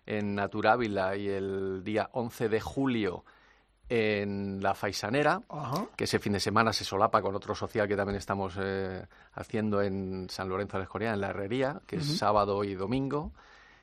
en 0.08 0.34
Naturávila 0.34 1.16
y 1.16 1.28
el 1.28 1.84
día 1.84 2.10
11 2.14 2.50
de 2.50 2.60
julio 2.60 3.26
en 3.90 4.62
la 4.62 4.76
Faisanera, 4.76 5.42
que 5.96 6.04
ese 6.04 6.20
fin 6.20 6.34
de 6.34 6.40
semana 6.40 6.72
se 6.72 6.86
solapa 6.86 7.22
con 7.22 7.36
otro 7.36 7.56
social 7.56 7.88
que 7.88 7.96
también 7.96 8.18
estamos 8.18 8.56
eh, 8.62 9.04
haciendo 9.34 9.82
en 9.82 10.28
San 10.30 10.48
Lorenzo 10.48 10.74
de 10.74 10.80
la 10.80 10.84
Escoria, 10.84 11.14
en 11.14 11.22
la 11.22 11.30
Herrería, 11.30 11.82
que 11.88 11.98
es 11.98 12.18
sábado 12.18 12.64
y 12.64 12.76
domingo. 12.76 13.32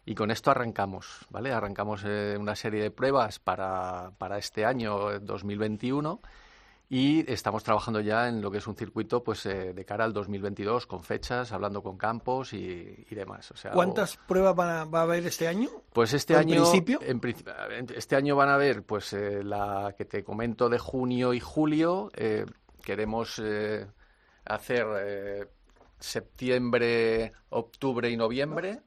Y 0.04 0.14
con 0.14 0.30
esto 0.30 0.52
arrancamos, 0.52 1.26
¿vale? 1.30 1.52
Arrancamos 1.52 2.04
eh, 2.06 2.36
una 2.38 2.54
serie 2.54 2.80
de 2.80 2.92
pruebas 2.92 3.40
para, 3.40 4.12
para 4.18 4.38
este 4.38 4.64
año 4.64 5.18
2021 5.18 6.20
y 6.88 7.30
estamos 7.30 7.64
trabajando 7.64 8.00
ya 8.00 8.28
en 8.28 8.40
lo 8.40 8.50
que 8.50 8.58
es 8.58 8.66
un 8.66 8.76
circuito 8.76 9.24
pues 9.24 9.44
eh, 9.46 9.72
de 9.72 9.84
cara 9.84 10.04
al 10.04 10.12
2022 10.12 10.86
con 10.86 11.02
fechas, 11.02 11.50
hablando 11.50 11.82
con 11.82 11.96
campos 11.96 12.52
y, 12.52 13.04
demás. 13.10 13.50
O 13.50 13.56
sea, 13.56 13.72
¿Cuántas 13.72 14.16
pruebas 14.16 14.56
va 14.56 15.00
a 15.00 15.02
haber 15.02 15.26
este 15.26 15.48
año? 15.48 15.68
Pues 15.92 16.12
este 16.12 16.36
año, 16.36 16.62
principio? 16.62 17.00
En, 17.02 17.20
este 17.94 18.14
año 18.14 18.36
van 18.36 18.50
a 18.50 18.54
haber 18.54 18.84
pues 18.84 19.12
eh, 19.14 19.42
la 19.42 19.94
que 19.98 20.04
te 20.04 20.22
comento 20.22 20.68
de 20.68 20.78
junio 20.78 21.34
y 21.34 21.40
julio. 21.40 22.10
Eh, 22.14 22.46
queremos 22.84 23.42
hacer 24.44 25.50
septiembre, 25.98 27.32
octubre 27.48 28.08
y 28.08 28.16
noviembre. 28.16 28.82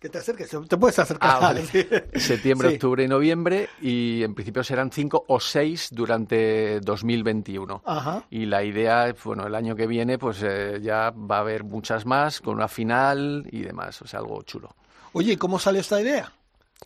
Que 0.00 0.08
te 0.08 0.16
acerques, 0.16 0.48
te 0.66 0.76
puedes 0.78 0.98
acercar. 0.98 1.38
Ah, 1.42 1.54
Septiembre, 2.18 2.68
octubre 2.68 3.04
y 3.04 3.08
noviembre 3.08 3.68
y 3.82 4.22
en 4.22 4.34
principio 4.34 4.64
serán 4.64 4.90
cinco 4.90 5.26
o 5.28 5.38
seis 5.38 5.90
durante 5.92 6.80
2021. 6.80 7.82
Ajá. 7.84 8.24
Y 8.30 8.46
la 8.46 8.64
idea, 8.64 9.14
bueno, 9.22 9.46
el 9.46 9.54
año 9.54 9.76
que 9.76 9.86
viene 9.86 10.16
pues 10.16 10.42
eh, 10.42 10.80
ya 10.80 11.10
va 11.10 11.36
a 11.36 11.40
haber 11.40 11.64
muchas 11.64 12.06
más 12.06 12.40
con 12.40 12.54
una 12.54 12.68
final 12.68 13.46
y 13.52 13.60
demás, 13.60 14.00
o 14.00 14.06
sea, 14.06 14.20
algo 14.20 14.40
chulo. 14.42 14.74
Oye, 15.12 15.36
¿cómo 15.36 15.58
sale 15.58 15.80
esta 15.80 16.00
idea? 16.00 16.32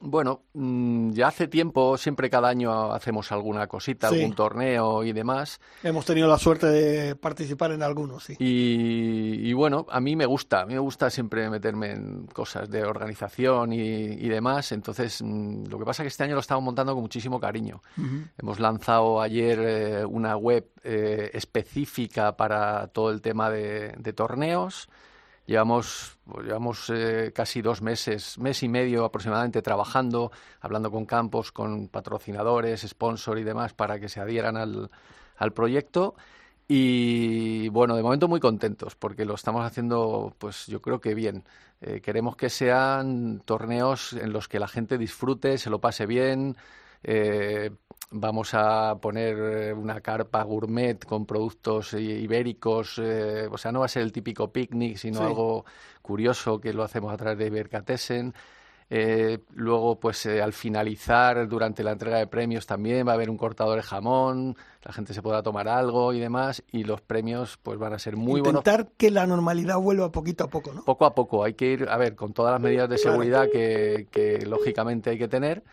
Bueno, 0.00 0.42
mm, 0.54 1.12
ya 1.12 1.28
hace 1.28 1.46
tiempo, 1.46 1.96
siempre 1.96 2.28
cada 2.28 2.48
año 2.48 2.92
hacemos 2.92 3.30
alguna 3.30 3.68
cosita, 3.68 4.08
algún 4.08 4.34
torneo 4.34 5.04
y 5.04 5.12
demás. 5.12 5.60
Hemos 5.82 6.04
tenido 6.04 6.28
la 6.28 6.38
suerte 6.38 6.66
de 6.66 7.16
participar 7.16 7.70
en 7.72 7.82
algunos, 7.82 8.24
sí. 8.24 8.36
Y, 8.38 9.52
bueno, 9.52 9.86
a 9.88 10.00
mí 10.00 10.16
me 10.16 10.26
gusta, 10.26 10.62
a 10.62 10.66
mí 10.66 10.74
me 10.74 10.80
gusta 10.80 11.10
siempre 11.10 11.48
meterme 11.48 11.92
en 11.92 12.26
cosas 12.26 12.68
de 12.68 12.82
organización 12.84 13.72
y, 13.72 14.28
demás. 14.28 14.72
Entonces, 14.72 15.22
mm, 15.22 15.66
lo 15.66 15.78
que 15.78 15.84
pasa 15.84 16.02
es 16.02 16.04
que 16.04 16.08
este 16.08 16.24
año 16.24 16.34
lo 16.34 16.40
estamos 16.40 16.64
montando 16.64 16.92
con 16.94 17.02
muchísimo 17.02 17.38
cariño. 17.38 17.80
Hemos 18.36 18.58
lanzado 18.58 19.20
ayer 19.20 19.58
eh, 19.60 20.04
una 20.04 20.36
web 20.36 20.68
eh, 20.82 21.30
específica 21.32 22.36
para 22.36 22.88
todo 22.88 23.10
el 23.10 23.20
tema 23.20 23.48
de 23.48 24.12
torneos. 24.14 24.88
Llevamos, 25.46 26.18
pues, 26.24 26.46
llevamos 26.46 26.90
eh, 26.90 27.32
casi 27.34 27.60
dos 27.60 27.82
meses, 27.82 28.38
mes 28.38 28.62
y 28.62 28.68
medio 28.68 29.04
aproximadamente 29.04 29.60
trabajando, 29.60 30.32
hablando 30.60 30.90
con 30.90 31.04
campos, 31.04 31.52
con 31.52 31.88
patrocinadores, 31.88 32.82
sponsor 32.82 33.38
y 33.38 33.44
demás 33.44 33.74
para 33.74 34.00
que 34.00 34.08
se 34.08 34.20
adhieran 34.20 34.56
al, 34.56 34.90
al 35.36 35.52
proyecto. 35.52 36.14
Y 36.66 37.68
bueno, 37.68 37.94
de 37.94 38.02
momento 38.02 38.26
muy 38.26 38.40
contentos 38.40 38.94
porque 38.94 39.26
lo 39.26 39.34
estamos 39.34 39.66
haciendo, 39.66 40.34
pues 40.38 40.66
yo 40.66 40.80
creo 40.80 41.00
que 41.00 41.14
bien. 41.14 41.44
Eh, 41.82 42.00
queremos 42.00 42.36
que 42.36 42.48
sean 42.48 43.42
torneos 43.44 44.14
en 44.14 44.32
los 44.32 44.48
que 44.48 44.58
la 44.58 44.68
gente 44.68 44.96
disfrute, 44.96 45.58
se 45.58 45.68
lo 45.68 45.80
pase 45.80 46.06
bien, 46.06 46.56
eh, 47.04 47.70
vamos 48.10 48.54
a 48.54 48.96
poner 49.00 49.36
eh, 49.36 49.72
una 49.72 50.00
carpa 50.00 50.42
gourmet 50.42 51.04
con 51.04 51.26
productos 51.26 51.94
ibéricos, 51.94 53.00
eh, 53.02 53.48
o 53.50 53.58
sea, 53.58 53.72
no 53.72 53.80
va 53.80 53.86
a 53.86 53.88
ser 53.88 54.02
el 54.02 54.12
típico 54.12 54.52
picnic, 54.52 54.96
sino 54.96 55.20
algo 55.20 55.64
curioso 56.02 56.60
que 56.60 56.72
lo 56.72 56.82
hacemos 56.82 57.12
a 57.12 57.16
través 57.16 57.38
de 57.38 57.46
Ibercatessen. 57.46 58.34
Eh, 58.90 59.38
luego, 59.54 59.98
pues 59.98 60.26
al 60.26 60.52
finalizar, 60.52 61.48
durante 61.48 61.82
la 61.82 61.92
entrega 61.92 62.18
de 62.18 62.26
premios 62.26 62.66
también 62.66 63.08
va 63.08 63.12
a 63.12 63.14
haber 63.14 63.30
un 63.30 63.38
cortador 63.38 63.76
de 63.76 63.82
jamón, 63.82 64.56
la 64.84 64.92
gente 64.92 65.14
se 65.14 65.22
podrá 65.22 65.42
tomar 65.42 65.68
algo 65.68 66.12
y 66.12 66.20
demás, 66.20 66.62
y 66.70 66.84
los 66.84 67.00
premios 67.00 67.58
pues 67.62 67.78
van 67.78 67.94
a 67.94 67.98
ser 67.98 68.16
muy 68.16 68.42
buenos. 68.42 68.60
Intentar 68.60 68.92
que 68.96 69.10
la 69.10 69.26
normalidad 69.26 69.78
vuelva 69.78 70.12
poquito 70.12 70.44
a 70.44 70.48
poco, 70.48 70.72
¿no? 70.74 70.84
Poco 70.84 71.06
a 71.06 71.14
poco, 71.14 71.42
hay 71.42 71.54
que 71.54 71.72
ir, 71.72 71.88
a 71.88 71.96
ver, 71.96 72.14
con 72.14 72.34
todas 72.34 72.52
las 72.52 72.60
medidas 72.60 72.88
de 72.90 72.98
seguridad 72.98 73.48
que, 73.50 74.06
que 74.10 74.44
lógicamente 74.46 75.10
hay 75.10 75.18
que 75.18 75.28
tener, 75.28 75.64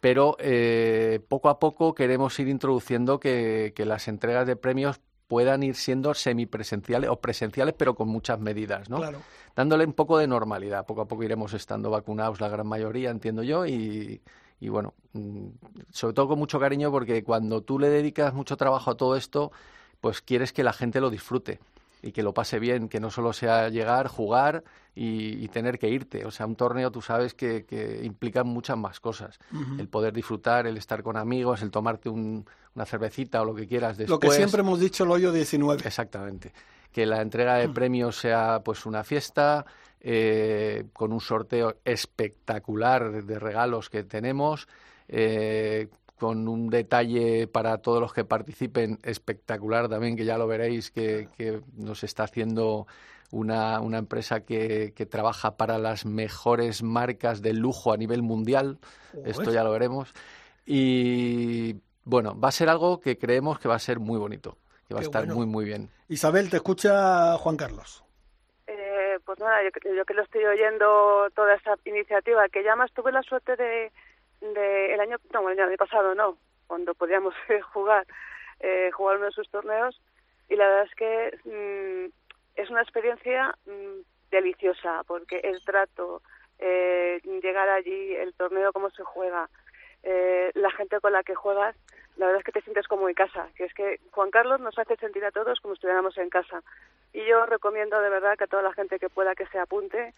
pero 0.00 0.36
eh, 0.38 1.20
poco 1.28 1.48
a 1.48 1.58
poco 1.58 1.94
queremos 1.94 2.38
ir 2.38 2.48
introduciendo 2.48 3.18
que, 3.18 3.72
las 3.76 4.08
entregas 4.08 4.46
de 4.46 4.56
premios 4.56 5.00
puedan 5.26 5.62
ir 5.62 5.74
siendo 5.74 6.14
semipresenciales 6.14 7.10
o 7.10 7.20
presenciales, 7.20 7.74
pero 7.76 7.94
con 7.94 8.08
muchas 8.08 8.38
medidas, 8.40 8.88
¿no? 8.88 8.98
Claro. 8.98 9.20
Dándole 9.54 9.84
un 9.84 9.92
poco 9.92 10.18
de 10.18 10.26
normalidad. 10.26 10.86
Poco 10.86 11.02
a 11.02 11.08
poco 11.08 11.24
iremos 11.24 11.52
estando 11.52 11.90
vacunados 11.90 12.40
la 12.40 12.48
gran 12.48 12.66
mayoría, 12.66 13.10
entiendo 13.10 13.42
yo, 13.42 13.66
y, 13.66 14.22
y 14.60 14.68
bueno, 14.68 14.94
mm, 15.12 15.48
sobre 15.90 16.14
todo 16.14 16.28
con 16.28 16.38
mucho 16.38 16.58
cariño 16.58 16.90
porque 16.90 17.22
cuando 17.24 17.62
tú 17.62 17.78
le 17.78 17.88
dedicas 17.88 18.32
mucho 18.32 18.56
trabajo 18.56 18.90
a 18.90 18.96
todo 18.96 19.16
esto, 19.16 19.52
pues 20.00 20.22
quieres 20.22 20.52
que 20.52 20.62
la 20.62 20.72
gente 20.72 21.00
lo 21.00 21.10
disfrute 21.10 21.58
y 22.02 22.12
que 22.12 22.22
lo 22.22 22.32
pase 22.32 22.58
bien, 22.58 22.88
que 22.88 23.00
no 23.00 23.10
solo 23.10 23.32
sea 23.32 23.68
llegar, 23.68 24.08
jugar 24.08 24.64
y, 24.94 25.46
tener 25.48 25.78
que 25.78 25.88
irte. 25.88 26.24
O 26.24 26.30
sea, 26.30 26.46
un 26.46 26.56
torneo 26.56 26.90
tú 26.90 27.00
sabes 27.00 27.34
que, 27.34 27.64
que 27.64 28.00
implica 28.04 28.44
muchas 28.44 28.76
más 28.76 29.00
cosas. 29.00 29.38
El 29.78 29.88
poder 29.88 30.12
disfrutar, 30.12 30.66
el 30.66 30.76
estar 30.76 31.02
con 31.02 31.16
amigos, 31.16 31.62
el 31.62 31.70
tomarte 31.70 32.08
una 32.08 32.84
cervecita 32.84 33.42
o 33.42 33.44
lo 33.44 33.54
que 33.54 33.66
quieras 33.66 33.96
después. 33.96 34.10
Lo 34.10 34.18
que 34.18 34.30
siempre 34.30 34.60
hemos 34.60 34.80
dicho, 34.80 35.04
el 35.04 35.10
hoyo 35.10 35.32
19. 35.32 35.82
Exactamente. 35.84 36.52
Que 36.92 37.06
la 37.06 37.20
entrega 37.20 37.56
de 37.56 37.68
premios 37.68 38.16
sea 38.16 38.62
pues 38.64 38.86
una 38.86 39.04
fiesta, 39.04 39.64
eh, 40.00 40.86
con 40.92 41.12
un 41.12 41.20
sorteo 41.20 41.76
espectacular 41.84 43.24
de 43.24 43.38
regalos 43.38 43.90
que 43.90 44.04
tenemos. 44.04 44.68
Eh, 45.08 45.88
con 46.18 46.48
un 46.48 46.68
detalle 46.68 47.46
para 47.46 47.78
todos 47.78 48.00
los 48.00 48.12
que 48.12 48.24
participen 48.24 48.98
espectacular 49.02 49.88
también, 49.88 50.16
que 50.16 50.24
ya 50.24 50.36
lo 50.36 50.46
veréis, 50.46 50.90
que, 50.90 51.28
que 51.36 51.60
nos 51.76 52.04
está 52.04 52.24
haciendo 52.24 52.86
una, 53.30 53.80
una 53.80 53.98
empresa 53.98 54.40
que, 54.40 54.92
que, 54.94 55.06
trabaja 55.06 55.56
para 55.56 55.78
las 55.78 56.04
mejores 56.04 56.82
marcas 56.82 57.42
de 57.42 57.52
lujo 57.52 57.92
a 57.92 57.96
nivel 57.96 58.22
mundial. 58.22 58.78
Esto 59.24 59.52
ya 59.52 59.64
lo 59.64 59.70
veremos. 59.70 60.12
Y 60.66 61.76
bueno, 62.04 62.38
va 62.38 62.48
a 62.48 62.52
ser 62.52 62.68
algo 62.68 63.00
que 63.00 63.18
creemos 63.18 63.58
que 63.58 63.68
va 63.68 63.76
a 63.76 63.80
ser 63.80 64.00
muy 64.00 64.18
bonito, 64.18 64.56
que 64.86 64.94
va 64.94 65.00
a 65.00 65.02
estar 65.02 65.26
muy, 65.26 65.46
muy 65.46 65.64
bien. 65.64 65.90
Isabel, 66.08 66.50
te 66.50 66.56
escucha 66.56 67.36
Juan 67.36 67.56
Carlos. 67.56 68.04
Eh, 68.66 69.18
pues 69.24 69.38
nada, 69.38 69.62
yo, 69.62 69.94
yo, 69.94 70.04
que 70.04 70.14
lo 70.14 70.22
estoy 70.22 70.44
oyendo 70.44 71.28
toda 71.34 71.54
esa 71.54 71.74
iniciativa, 71.84 72.48
que 72.48 72.64
ya 72.64 72.76
más 72.76 72.90
tuve 72.92 73.12
la 73.12 73.22
suerte 73.22 73.56
de, 73.56 73.92
de 74.40 74.94
el 74.94 75.00
año, 75.00 75.16
no, 75.32 75.48
el 75.48 75.58
año 75.58 75.76
pasado 75.76 76.14
no, 76.14 76.38
cuando 76.66 76.94
podíamos 76.94 77.34
jugar, 77.72 78.06
eh, 78.60 78.90
jugar 78.92 79.16
uno 79.16 79.26
de 79.26 79.32
sus 79.32 79.48
torneos, 79.50 80.00
y 80.48 80.56
la 80.56 80.68
verdad 80.68 80.84
es 80.84 80.94
que 80.94 81.38
mmm, 81.44 82.12
es 82.60 82.70
una 82.70 82.82
experiencia 82.82 83.54
mmm, 83.66 84.00
deliciosa, 84.30 85.02
porque 85.06 85.38
el 85.38 85.64
trato, 85.64 86.22
eh, 86.58 87.20
llegar 87.42 87.68
allí, 87.68 88.14
el 88.14 88.34
torneo, 88.34 88.72
cómo 88.72 88.90
se 88.90 89.02
juega, 89.04 89.48
eh, 90.02 90.50
la 90.54 90.70
gente 90.70 91.00
con 91.00 91.12
la 91.12 91.22
que 91.22 91.34
juegas, 91.34 91.76
la 92.16 92.26
verdad 92.26 92.40
es 92.40 92.44
que 92.44 92.52
te 92.52 92.62
sientes 92.62 92.88
como 92.88 93.08
en 93.08 93.14
casa, 93.14 93.48
que 93.56 93.64
es 93.64 93.74
que 93.74 94.00
Juan 94.10 94.30
Carlos 94.30 94.60
nos 94.60 94.76
hace 94.78 94.96
sentir 94.96 95.24
a 95.24 95.30
todos 95.30 95.60
como 95.60 95.74
estuviéramos 95.74 96.18
en 96.18 96.30
casa. 96.30 96.62
Y 97.12 97.24
yo 97.24 97.46
recomiendo 97.46 98.00
de 98.00 98.10
verdad 98.10 98.36
que 98.36 98.44
a 98.44 98.48
toda 98.48 98.62
la 98.62 98.72
gente 98.72 98.98
que 98.98 99.08
pueda 99.08 99.36
que 99.36 99.46
se 99.46 99.58
apunte, 99.58 100.14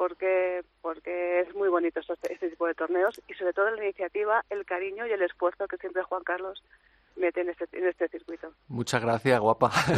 porque 0.00 0.62
porque 0.80 1.42
es 1.42 1.54
muy 1.54 1.68
bonito 1.68 2.00
este, 2.00 2.32
este 2.32 2.48
tipo 2.48 2.66
de 2.66 2.72
torneos 2.72 3.20
y 3.28 3.34
sobre 3.34 3.52
todo 3.52 3.70
la 3.70 3.84
iniciativa, 3.84 4.42
el 4.48 4.64
cariño 4.64 5.06
y 5.06 5.10
el 5.10 5.20
esfuerzo 5.20 5.68
que 5.68 5.76
siempre 5.76 6.02
Juan 6.04 6.22
Carlos 6.24 6.62
mete 7.16 7.42
en 7.42 7.50
este, 7.50 7.68
en 7.72 7.86
este 7.86 8.08
circuito. 8.08 8.50
Muchas 8.68 9.02
gracias, 9.02 9.38
guapa. 9.38 9.70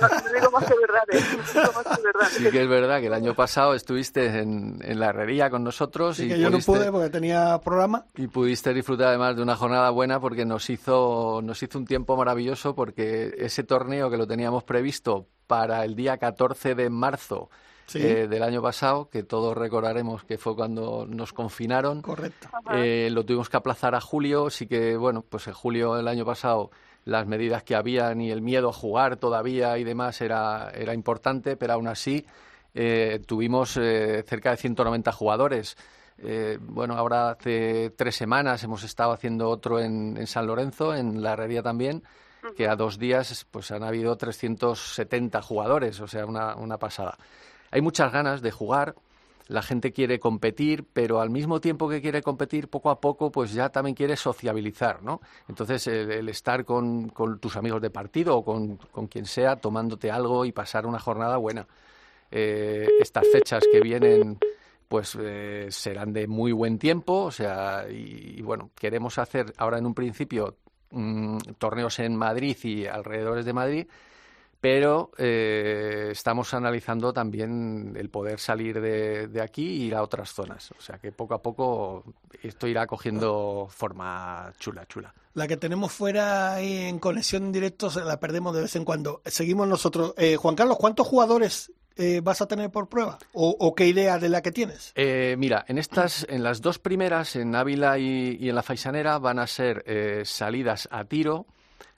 no, 0.00 0.32
digo 0.32 0.50
más 0.50 0.64
que 0.64 0.74
verdad, 0.74 1.02
¿eh? 1.12 1.18
digo 1.52 1.72
más 1.74 1.98
que 1.98 2.02
verdad. 2.02 2.28
Sí 2.30 2.50
que 2.50 2.62
es 2.62 2.68
verdad 2.68 3.00
que 3.00 3.08
el 3.08 3.12
año 3.12 3.34
pasado 3.34 3.74
estuviste 3.74 4.24
en, 4.24 4.78
en 4.82 4.98
la 4.98 5.10
herrería 5.10 5.50
con 5.50 5.64
nosotros. 5.64 6.16
Sí, 6.16 6.24
y 6.24 6.28
que 6.28 6.38
yo 6.38 6.50
pudiste, 6.50 6.72
no 6.72 6.78
pude 6.78 6.90
porque 6.90 7.10
tenía 7.10 7.60
programa. 7.62 8.06
Y 8.16 8.26
pudiste 8.28 8.72
disfrutar 8.72 9.08
además 9.08 9.36
de 9.36 9.42
una 9.42 9.54
jornada 9.54 9.90
buena 9.90 10.18
porque 10.18 10.46
nos 10.46 10.70
hizo, 10.70 11.42
nos 11.42 11.62
hizo 11.62 11.76
un 11.76 11.84
tiempo 11.84 12.16
maravilloso 12.16 12.74
porque 12.74 13.34
ese 13.36 13.64
torneo 13.64 14.08
que 14.08 14.16
lo 14.16 14.26
teníamos 14.26 14.64
previsto 14.64 15.26
para 15.46 15.84
el 15.84 15.94
día 15.94 16.16
14 16.16 16.74
de 16.74 16.88
marzo 16.88 17.50
Sí. 17.90 17.98
Eh, 18.00 18.28
del 18.28 18.44
año 18.44 18.62
pasado, 18.62 19.08
que 19.10 19.24
todos 19.24 19.58
recordaremos 19.58 20.22
que 20.22 20.38
fue 20.38 20.54
cuando 20.54 21.06
nos 21.08 21.32
confinaron. 21.32 22.02
Correcto. 22.02 22.48
Eh, 22.72 23.08
lo 23.10 23.24
tuvimos 23.24 23.48
que 23.48 23.56
aplazar 23.56 23.96
a 23.96 24.00
julio, 24.00 24.48
sí 24.48 24.68
que, 24.68 24.96
bueno, 24.96 25.24
pues 25.28 25.48
en 25.48 25.54
julio 25.54 25.94
del 25.94 26.06
año 26.06 26.24
pasado 26.24 26.70
las 27.04 27.26
medidas 27.26 27.64
que 27.64 27.74
habían 27.74 28.20
y 28.20 28.30
el 28.30 28.42
miedo 28.42 28.68
a 28.68 28.72
jugar 28.72 29.16
todavía 29.16 29.76
y 29.76 29.82
demás 29.82 30.20
era, 30.20 30.70
era 30.72 30.94
importante, 30.94 31.56
pero 31.56 31.72
aún 31.72 31.88
así 31.88 32.24
eh, 32.74 33.20
tuvimos 33.26 33.72
cerca 33.72 34.52
de 34.52 34.56
190 34.56 35.10
jugadores. 35.10 35.76
bueno, 36.60 36.94
ahora 36.94 37.30
hace 37.30 37.90
tres 37.96 38.14
semanas 38.14 38.62
hemos 38.62 38.84
estado 38.84 39.10
haciendo 39.10 39.48
otro 39.48 39.80
en, 39.80 40.16
en 40.16 40.28
San 40.28 40.46
Lorenzo, 40.46 40.94
en 40.94 41.22
la 41.22 41.32
herrería 41.32 41.64
también, 41.64 42.04
que 42.56 42.68
a 42.68 42.76
dos 42.76 43.00
días 43.00 43.44
pues 43.50 43.72
han 43.72 43.82
habido 43.82 44.16
370 44.16 45.42
jugadores, 45.42 45.98
o 45.98 46.06
sea, 46.06 46.24
una, 46.24 46.54
una 46.54 46.78
pasada 46.78 47.18
hay 47.70 47.80
muchas 47.80 48.12
ganas 48.12 48.42
de 48.42 48.50
jugar, 48.50 48.94
la 49.50 49.62
gente 49.62 49.92
quiere 49.92 50.20
competir, 50.20 50.84
pero 50.92 51.20
al 51.20 51.28
mismo 51.28 51.60
tiempo 51.60 51.88
que 51.88 52.00
quiere 52.00 52.22
competir, 52.22 52.68
poco 52.68 52.88
a 52.88 53.00
poco, 53.00 53.32
pues 53.32 53.52
ya 53.52 53.68
también 53.68 53.96
quiere 53.96 54.16
sociabilizar, 54.16 55.02
¿no? 55.02 55.20
Entonces, 55.48 55.88
el, 55.88 56.28
estar 56.28 56.64
con, 56.64 57.08
con, 57.08 57.40
tus 57.40 57.56
amigos 57.56 57.82
de 57.82 57.90
partido 57.90 58.36
o 58.36 58.44
con, 58.44 58.76
quien 59.08 59.26
sea, 59.26 59.56
tomándote 59.56 60.08
algo 60.08 60.44
y 60.44 60.52
pasar 60.52 60.86
una 60.86 61.00
jornada 61.00 61.36
buena. 61.36 61.66
Eh, 62.30 62.88
estas 63.00 63.26
fechas 63.32 63.64
que 63.72 63.80
vienen, 63.80 64.38
pues 64.86 65.18
eh, 65.20 65.66
serán 65.70 66.12
de 66.12 66.28
muy 66.28 66.52
buen 66.52 66.78
tiempo, 66.78 67.24
o 67.24 67.32
sea, 67.32 67.86
y, 67.90 68.36
y, 68.38 68.42
bueno, 68.42 68.70
queremos 68.76 69.18
hacer 69.18 69.52
ahora 69.56 69.78
en 69.78 69.86
un 69.86 69.94
principio 69.94 70.58
mmm, 70.90 71.38
torneos 71.58 71.98
en 71.98 72.14
Madrid 72.14 72.56
y 72.62 72.86
alrededores 72.86 73.44
de 73.44 73.52
Madrid, 73.52 73.86
pero 74.60 75.10
eh, 75.16 76.08
estamos 76.12 76.52
analizando 76.52 77.12
también 77.12 77.94
el 77.96 78.10
poder 78.10 78.38
salir 78.38 78.80
de, 78.80 79.28
de, 79.28 79.40
aquí 79.40 79.66
y 79.66 79.82
ir 79.84 79.94
a 79.94 80.02
otras 80.02 80.32
zonas. 80.32 80.70
O 80.78 80.82
sea 80.82 80.98
que 80.98 81.12
poco 81.12 81.34
a 81.34 81.42
poco 81.42 82.04
esto 82.42 82.66
irá 82.66 82.86
cogiendo 82.86 83.68
forma 83.70 84.52
chula, 84.58 84.86
chula. 84.86 85.14
La 85.34 85.48
que 85.48 85.56
tenemos 85.56 85.92
fuera 85.92 86.60
en 86.60 86.98
conexión 86.98 87.44
en 87.44 87.52
directo 87.52 87.90
la 88.04 88.20
perdemos 88.20 88.54
de 88.54 88.62
vez 88.62 88.76
en 88.76 88.84
cuando. 88.84 89.22
Seguimos 89.24 89.66
nosotros. 89.66 90.12
Eh, 90.18 90.36
Juan 90.36 90.56
Carlos, 90.56 90.76
¿cuántos 90.76 91.06
jugadores 91.06 91.72
eh, 91.96 92.20
vas 92.22 92.42
a 92.42 92.46
tener 92.46 92.70
por 92.70 92.88
prueba? 92.88 93.18
¿O, 93.32 93.56
o 93.58 93.74
qué 93.74 93.86
idea 93.86 94.18
de 94.18 94.28
la 94.28 94.42
que 94.42 94.52
tienes? 94.52 94.92
Eh, 94.94 95.36
mira, 95.38 95.64
en 95.68 95.78
estas, 95.78 96.26
en 96.28 96.42
las 96.42 96.60
dos 96.60 96.78
primeras, 96.78 97.36
en 97.36 97.54
Ávila 97.54 97.98
y, 97.98 98.36
y 98.40 98.48
en 98.48 98.54
la 98.54 98.62
Faisanera, 98.62 99.18
van 99.18 99.38
a 99.38 99.46
ser 99.46 99.84
eh, 99.86 100.22
salidas 100.24 100.88
a 100.90 101.04
tiro 101.04 101.46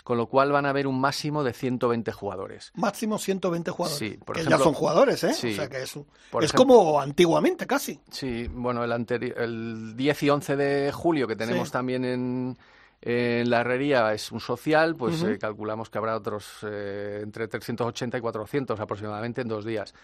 con 0.02 0.18
lo 0.18 0.26
cual 0.26 0.50
van 0.50 0.66
a 0.66 0.70
haber 0.70 0.86
un 0.86 1.00
máximo 1.00 1.44
de 1.44 1.52
120 1.52 2.10
jugadores. 2.12 2.72
Máximo 2.74 3.18
120 3.18 3.70
jugadores. 3.70 3.98
Sí, 3.98 4.18
por 4.24 4.34
que 4.34 4.40
ejemplo, 4.42 4.58
ya 4.58 4.64
son 4.64 4.74
jugadores, 4.74 5.22
¿eh? 5.24 5.32
Sí, 5.34 5.52
o 5.52 5.56
sea 5.56 5.68
que 5.68 5.82
es, 5.82 5.96
es 5.96 5.96
ejemplo, 5.96 6.48
como 6.56 7.00
antiguamente 7.00 7.66
casi. 7.66 8.00
Sí, 8.10 8.48
bueno, 8.52 8.82
el, 8.84 8.92
el 9.36 9.96
10 9.96 10.22
y 10.24 10.30
11 10.30 10.56
de 10.56 10.92
julio 10.92 11.28
que 11.28 11.36
tenemos 11.36 11.68
sí. 11.68 11.72
también 11.72 12.04
en, 12.04 12.58
en, 13.00 13.48
la 13.50 13.60
herrería 13.60 14.12
es 14.12 14.32
un 14.32 14.40
social, 14.40 14.96
pues 14.96 15.22
uh 15.22 15.26
-huh. 15.26 15.34
eh, 15.34 15.38
calculamos 15.38 15.88
que 15.88 15.98
habrá 15.98 16.16
otros 16.16 16.58
eh, 16.62 17.20
entre 17.22 17.46
380 17.46 18.18
y 18.18 18.20
400 18.20 18.80
aproximadamente 18.80 19.40
en 19.42 19.48
dos 19.48 19.64
días. 19.64 19.94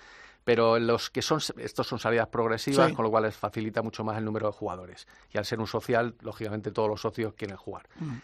Pero 0.44 0.78
los 0.78 1.10
que 1.10 1.20
son, 1.20 1.40
estos 1.58 1.86
son 1.86 1.98
salidas 1.98 2.28
progresivas, 2.28 2.88
Sí. 2.88 2.94
con 2.94 3.04
lo 3.04 3.10
cual 3.10 3.24
les 3.24 3.36
facilita 3.36 3.82
mucho 3.82 4.02
más 4.04 4.16
el 4.16 4.24
número 4.24 4.46
de 4.46 4.52
jugadores. 4.52 5.06
Y 5.30 5.36
al 5.36 5.44
ser 5.44 5.58
un 5.60 5.66
social, 5.66 6.14
lógicamente 6.20 6.70
todos 6.70 6.88
los 6.88 7.00
socios 7.02 7.34
quieren 7.34 7.56
jugar. 7.56 7.86
Mm. 7.96 8.16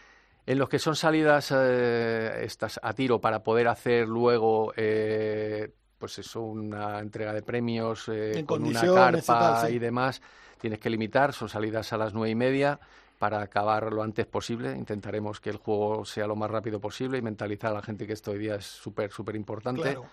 En 0.46 0.58
los 0.58 0.68
que 0.68 0.78
son 0.78 0.94
salidas 0.94 1.52
eh, 1.56 2.44
estas 2.44 2.78
a 2.82 2.92
tiro 2.92 3.18
para 3.20 3.42
poder 3.42 3.68
hacer 3.68 4.06
luego, 4.06 4.72
eh, 4.76 5.70
pues 5.98 6.18
eso, 6.18 6.42
una 6.42 6.98
entrega 6.98 7.32
de 7.32 7.42
premios 7.42 8.08
eh, 8.08 8.44
con 8.46 8.62
una 8.62 8.80
carpa 8.80 9.60
tal, 9.60 9.68
sí. 9.68 9.76
y 9.76 9.78
demás, 9.78 10.20
tienes 10.60 10.78
que 10.78 10.90
limitar, 10.90 11.32
son 11.32 11.48
salidas 11.48 11.92
a 11.92 11.96
las 11.96 12.12
nueve 12.12 12.30
y 12.30 12.34
media 12.34 12.78
para 13.18 13.40
acabar 13.40 13.90
lo 13.90 14.02
antes 14.02 14.26
posible. 14.26 14.76
Intentaremos 14.76 15.40
que 15.40 15.48
el 15.48 15.56
juego 15.56 16.04
sea 16.04 16.26
lo 16.26 16.36
más 16.36 16.50
rápido 16.50 16.78
posible 16.78 17.16
y 17.16 17.22
mentalizar 17.22 17.70
a 17.70 17.74
la 17.74 17.82
gente 17.82 18.06
que 18.06 18.12
esto 18.12 18.32
hoy 18.32 18.38
día 18.38 18.56
es 18.56 18.66
súper, 18.66 19.10
súper 19.10 19.36
importante. 19.36 19.82
Claro. 19.82 20.04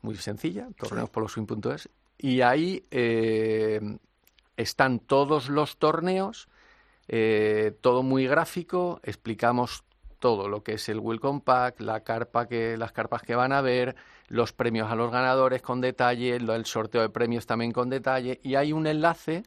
muy 0.00 0.16
sencilla, 0.16 0.68
torneospoloswing.es, 0.78 1.90
y 2.18 2.40
ahí 2.40 2.84
eh, 2.90 3.80
están 4.56 4.98
todos 4.98 5.48
los 5.48 5.78
torneos, 5.78 6.48
eh, 7.08 7.76
todo 7.80 8.02
muy 8.02 8.26
gráfico, 8.26 9.00
explicamos 9.02 9.84
todo 10.18 10.48
lo 10.48 10.62
que 10.62 10.74
es 10.74 10.88
el 10.88 11.00
Welcome 11.00 11.42
Pack, 11.44 11.80
la 11.80 12.00
carpa 12.00 12.48
que, 12.48 12.76
las 12.78 12.92
carpas 12.92 13.22
que 13.22 13.34
van 13.34 13.52
a 13.52 13.60
ver, 13.60 13.94
los 14.28 14.52
premios 14.52 14.90
a 14.90 14.94
los 14.94 15.10
ganadores 15.12 15.60
con 15.60 15.80
detalle, 15.80 16.36
el 16.36 16.64
sorteo 16.64 17.02
de 17.02 17.10
premios 17.10 17.46
también 17.46 17.72
con 17.72 17.90
detalle, 17.90 18.40
y 18.42 18.54
hay 18.54 18.72
un 18.72 18.86
enlace 18.86 19.42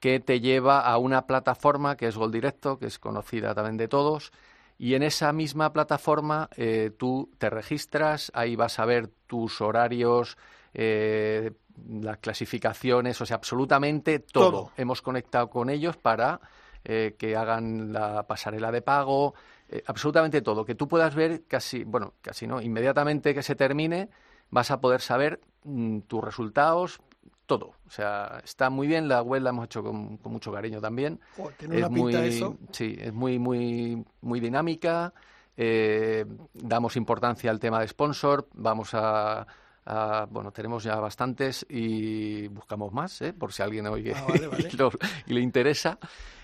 que 0.00 0.18
te 0.18 0.40
lleva 0.40 0.80
a 0.80 0.98
una 0.98 1.26
plataforma 1.26 1.96
que 1.96 2.08
es 2.08 2.16
Gol 2.16 2.32
Directo, 2.32 2.78
que 2.78 2.86
es 2.86 2.98
conocida 2.98 3.54
también 3.54 3.76
de 3.76 3.86
todos, 3.86 4.32
y 4.78 4.94
en 4.94 5.02
esa 5.02 5.32
misma 5.32 5.72
plataforma 5.72 6.48
eh, 6.56 6.90
tú 6.98 7.30
te 7.38 7.50
registras, 7.50 8.32
ahí 8.34 8.56
vas 8.56 8.78
a 8.78 8.86
ver 8.86 9.10
tus 9.26 9.60
horarios, 9.60 10.38
eh, 10.74 11.52
las 11.88 12.18
clasificaciones, 12.18 13.20
o 13.20 13.26
sea, 13.26 13.36
absolutamente 13.36 14.18
todo. 14.18 14.50
Todo. 14.50 14.72
Hemos 14.76 15.02
conectado 15.02 15.48
con 15.50 15.70
ellos 15.70 15.96
para 15.96 16.40
eh, 16.84 17.14
que 17.18 17.36
hagan 17.36 17.92
la 17.92 18.26
pasarela 18.26 18.72
de 18.72 18.82
pago, 18.82 19.34
eh, 19.68 19.82
absolutamente 19.86 20.42
todo, 20.42 20.64
que 20.64 20.74
tú 20.74 20.88
puedas 20.88 21.14
ver 21.14 21.44
casi, 21.46 21.84
bueno, 21.84 22.14
casi 22.22 22.46
no, 22.46 22.60
inmediatamente 22.60 23.34
que 23.34 23.42
se 23.42 23.54
termine, 23.54 24.08
vas 24.50 24.70
a 24.70 24.80
poder 24.80 25.00
saber 25.00 25.40
mm, 25.64 26.00
tus 26.00 26.24
resultados, 26.24 27.00
todo. 27.46 27.74
O 27.86 27.90
sea, 27.90 28.40
está 28.44 28.70
muy 28.70 28.86
bien, 28.86 29.08
la 29.08 29.22
web 29.22 29.42
la 29.42 29.50
hemos 29.50 29.64
hecho 29.66 29.82
con, 29.82 30.16
con 30.18 30.32
mucho 30.32 30.52
cariño 30.52 30.80
también. 30.80 31.20
Tiene 31.58 31.76
es 31.76 31.80
una 31.80 31.88
pinta 31.94 32.18
muy, 32.20 32.28
eso. 32.28 32.56
sí, 32.70 32.96
es 32.98 33.12
muy, 33.12 33.38
muy, 33.38 34.04
muy 34.20 34.40
dinámica. 34.40 35.12
eh, 35.56 36.24
damos 36.54 36.96
importancia 36.96 37.50
al 37.50 37.58
tema 37.58 37.80
de 37.80 37.88
sponsor, 37.88 38.48
vamos 38.54 38.90
a, 38.94 39.46
a- 39.86 40.26
bueno, 40.30 40.52
tenemos 40.52 40.84
ya 40.84 40.96
bastantes 40.96 41.66
y 41.68 42.48
buscamos 42.48 42.92
más, 42.92 43.20
¿eh? 43.22 43.32
por 43.32 43.52
si 43.52 43.62
alguien 43.62 43.86
oye 43.86 44.12
Ah, 44.14 44.24
vale, 44.28 44.46
vale. 44.46 44.68
y, 44.72 44.76
lo- 44.76 44.90
y 45.26 45.32
le 45.34 45.40
interesa. 45.40 45.98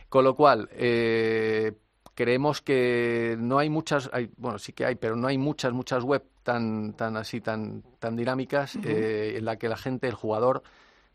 Con 0.08 0.24
lo 0.24 0.34
cual, 0.34 0.68
eh, 0.72 1.72
creemos 2.14 2.62
que 2.62 3.36
no 3.38 3.58
hay 3.58 3.68
muchas, 3.68 4.08
hay, 4.12 4.30
bueno, 4.36 4.58
sí 4.58 4.72
que 4.72 4.84
hay, 4.86 4.94
pero 4.94 5.16
no 5.16 5.26
hay 5.26 5.36
muchas, 5.38 5.72
muchas 5.72 6.04
web 6.04 6.22
tan, 6.42 6.92
tan 6.94 7.16
así, 7.16 7.40
tan, 7.40 7.82
tan 7.98 8.14
dinámicas 8.16 8.78
eh, 8.84 9.34
en 9.36 9.44
la 9.44 9.56
que 9.56 9.68
la 9.68 9.76
gente, 9.76 10.06
el 10.06 10.14
jugador, 10.14 10.62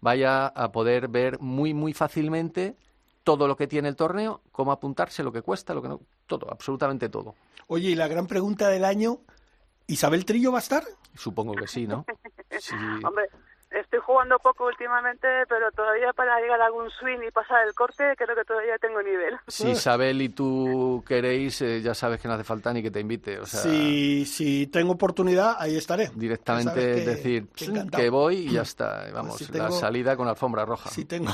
vaya 0.01 0.47
a 0.47 0.71
poder 0.71 1.07
ver 1.07 1.39
muy, 1.39 1.73
muy 1.73 1.93
fácilmente 1.93 2.75
todo 3.23 3.47
lo 3.47 3.55
que 3.55 3.67
tiene 3.67 3.87
el 3.87 3.95
torneo, 3.95 4.41
cómo 4.51 4.71
apuntarse, 4.71 5.23
lo 5.23 5.31
que 5.31 5.41
cuesta, 5.41 5.73
lo 5.73 5.81
que 5.81 5.87
no, 5.89 6.01
todo, 6.27 6.47
absolutamente 6.51 7.07
todo. 7.07 7.35
Oye, 7.67 7.91
y 7.91 7.95
la 7.95 8.07
gran 8.07 8.27
pregunta 8.27 8.67
del 8.67 8.83
año, 8.83 9.21
¿Isabel 9.91 10.25
Trillo 10.25 10.51
va 10.51 10.59
a 10.59 10.61
estar? 10.61 10.83
Supongo 11.15 11.53
que 11.53 11.67
sí, 11.67 11.87
¿no? 11.87 12.05
Sí. 12.59 12.75
Hombre, 13.05 13.25
estoy 13.71 13.99
jugando 14.05 14.37
poco 14.39 14.65
últimamente, 14.65 15.25
pero 15.47 15.71
todavía 15.71 16.11
para 16.13 16.37
llegar 16.41 16.61
a 16.61 16.65
algún 16.65 16.89
swing 16.89 17.19
y 17.25 17.31
pasar 17.31 17.65
el 17.65 17.73
corte, 17.73 18.13
creo 18.17 18.35
que 18.35 18.43
todavía 18.43 18.77
tengo 18.77 19.01
nivel. 19.01 19.35
Si 19.47 19.69
Isabel 19.69 20.21
y 20.21 20.29
tú 20.29 21.01
queréis, 21.07 21.61
eh, 21.61 21.81
ya 21.81 21.93
sabes 21.95 22.19
que 22.19 22.27
no 22.27 22.33
hace 22.33 22.43
falta 22.43 22.73
ni 22.73 22.83
que 22.83 22.91
te 22.91 22.99
invite. 22.99 23.39
O 23.39 23.45
sea, 23.45 23.61
si, 23.61 24.25
si 24.25 24.67
tengo 24.67 24.91
oportunidad, 24.91 25.55
ahí 25.59 25.77
estaré. 25.77 26.11
Directamente 26.13 26.73
que- 26.73 27.05
decir 27.05 27.47
que 27.95 28.09
voy 28.09 28.35
y 28.35 28.51
ya 28.51 28.61
está. 28.63 29.05
Vamos, 29.13 29.37
si 29.37 29.51
la 29.53 29.71
salida 29.71 30.15
con 30.17 30.27
alfombra 30.27 30.65
roja. 30.65 30.89
Si 30.89 31.05
tengo, 31.05 31.31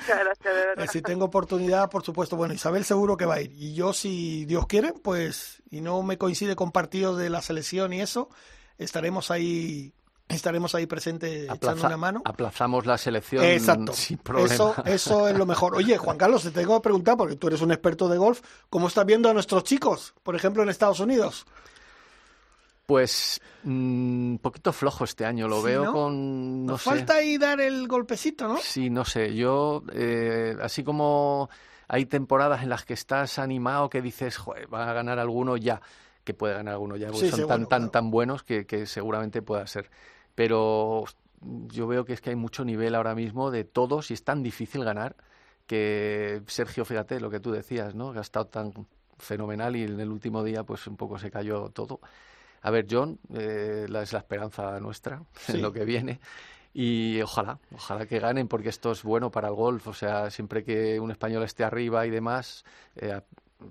Muchas 0.00 0.18
gracias, 0.18 0.54
de 0.54 0.66
verdad. 0.66 0.86
si 0.90 1.00
tengo 1.00 1.24
oportunidad, 1.24 1.88
por 1.88 2.02
supuesto. 2.02 2.36
Bueno, 2.36 2.52
Isabel 2.52 2.84
seguro 2.84 3.16
que 3.16 3.24
va 3.24 3.36
a 3.36 3.40
ir. 3.40 3.52
Y 3.52 3.72
yo, 3.74 3.92
si 3.92 4.44
Dios 4.44 4.66
quiere, 4.66 4.92
pues, 4.92 5.62
y 5.70 5.80
no 5.80 6.02
me 6.02 6.18
coincide 6.18 6.54
con 6.54 6.70
partidos 6.70 7.16
de 7.18 7.30
la 7.30 7.40
selección 7.40 7.92
y 7.92 8.02
eso, 8.02 8.28
estaremos 8.76 9.30
ahí, 9.30 9.94
estaremos 10.28 10.74
ahí 10.74 10.86
presentes 10.86 11.50
echando 11.50 11.86
una 11.86 11.96
mano. 11.96 12.22
Aplazamos 12.24 12.84
la 12.84 12.98
selección 12.98 13.42
Exacto. 13.42 13.94
sin 13.94 14.18
problema. 14.18 14.52
Eso, 14.52 14.74
eso 14.84 15.28
es 15.28 15.36
lo 15.38 15.46
mejor. 15.46 15.74
Oye, 15.74 15.96
Juan 15.96 16.18
Carlos, 16.18 16.42
te 16.42 16.50
tengo 16.50 16.76
que 16.76 16.82
preguntar, 16.84 17.16
porque 17.16 17.36
tú 17.36 17.46
eres 17.46 17.62
un 17.62 17.72
experto 17.72 18.08
de 18.08 18.18
golf, 18.18 18.42
¿cómo 18.68 18.88
estás 18.88 19.06
viendo 19.06 19.30
a 19.30 19.32
nuestros 19.32 19.64
chicos, 19.64 20.14
por 20.22 20.36
ejemplo, 20.36 20.62
en 20.62 20.68
Estados 20.68 21.00
Unidos? 21.00 21.46
Pues 22.86 23.40
mm, 23.64 24.30
un 24.32 24.38
poquito 24.40 24.72
flojo 24.72 25.04
este 25.04 25.24
año, 25.26 25.48
lo 25.48 25.60
Sí, 25.60 25.66
veo 25.66 25.84
¿no? 25.86 25.92
con... 25.92 26.64
No 26.66 26.72
Nos 26.72 26.82
sé. 26.82 26.90
falta 26.90 27.14
ahí 27.16 27.36
dar 27.36 27.60
el 27.60 27.88
golpecito, 27.88 28.46
¿no? 28.48 28.58
Sí, 28.58 28.90
no 28.90 29.04
sé. 29.04 29.34
Yo, 29.34 29.82
eh, 29.92 30.56
así 30.62 30.84
como 30.84 31.50
hay 31.88 32.06
temporadas 32.06 32.62
en 32.62 32.68
las 32.68 32.84
que 32.84 32.94
estás 32.94 33.38
animado 33.40 33.90
que 33.90 34.02
dices, 34.02 34.36
Joder, 34.36 34.72
va 34.72 34.88
a 34.88 34.92
ganar 34.92 35.18
alguno 35.18 35.56
ya, 35.56 35.80
que 36.24 36.32
puede 36.34 36.54
ganar 36.54 36.74
alguno 36.74 36.96
ya, 36.96 37.08
porque 37.08 37.22
Sí, 37.26 37.30
son 37.30 37.38
seguro, 37.40 37.56
tan, 37.56 37.66
tan, 37.66 37.78
claro. 37.82 37.90
tan 37.90 38.10
buenos 38.10 38.42
que, 38.44 38.66
que 38.66 38.86
seguramente 38.86 39.42
pueda 39.42 39.66
ser. 39.66 39.90
Pero 40.36 41.04
yo 41.40 41.86
veo 41.88 42.04
que 42.04 42.12
es 42.12 42.20
que 42.20 42.30
hay 42.30 42.36
mucho 42.36 42.64
nivel 42.64 42.94
ahora 42.94 43.14
mismo 43.14 43.50
de 43.50 43.64
todos 43.64 44.10
y 44.10 44.14
es 44.14 44.22
tan 44.24 44.42
difícil 44.42 44.84
ganar 44.84 45.16
que 45.66 46.42
Sergio, 46.46 46.84
fíjate 46.84 47.18
lo 47.20 47.30
que 47.30 47.40
tú 47.40 47.50
decías, 47.50 47.94
¿no? 47.96 48.12
Que 48.12 48.18
ha 48.18 48.22
estado 48.22 48.46
tan 48.46 48.72
fenomenal 49.18 49.74
y 49.76 49.82
en 49.84 49.98
el 49.98 50.10
último 50.10 50.44
día 50.44 50.62
pues 50.62 50.86
un 50.86 50.96
poco 50.96 51.18
se 51.18 51.30
cayó 51.30 51.70
todo. 51.70 52.00
A 52.66 52.70
ver, 52.72 52.86
John, 52.90 53.20
eh, 53.32 53.86
la, 53.88 54.02
es 54.02 54.12
la 54.12 54.18
esperanza 54.18 54.80
nuestra 54.80 55.22
Sí. 55.36 55.52
en 55.52 55.62
lo 55.62 55.72
que 55.72 55.84
viene. 55.84 56.18
Y 56.74 57.20
ojalá, 57.22 57.60
ojalá 57.72 58.06
que 58.06 58.18
ganen, 58.18 58.48
porque 58.48 58.70
esto 58.70 58.90
es 58.90 59.04
bueno 59.04 59.30
para 59.30 59.48
el 59.48 59.54
golf. 59.54 59.86
O 59.86 59.94
sea, 59.94 60.30
siempre 60.30 60.64
que 60.64 60.98
un 60.98 61.12
español 61.12 61.44
esté 61.44 61.62
arriba 61.62 62.04
y 62.06 62.10
demás, 62.10 62.64
eh, 62.96 63.20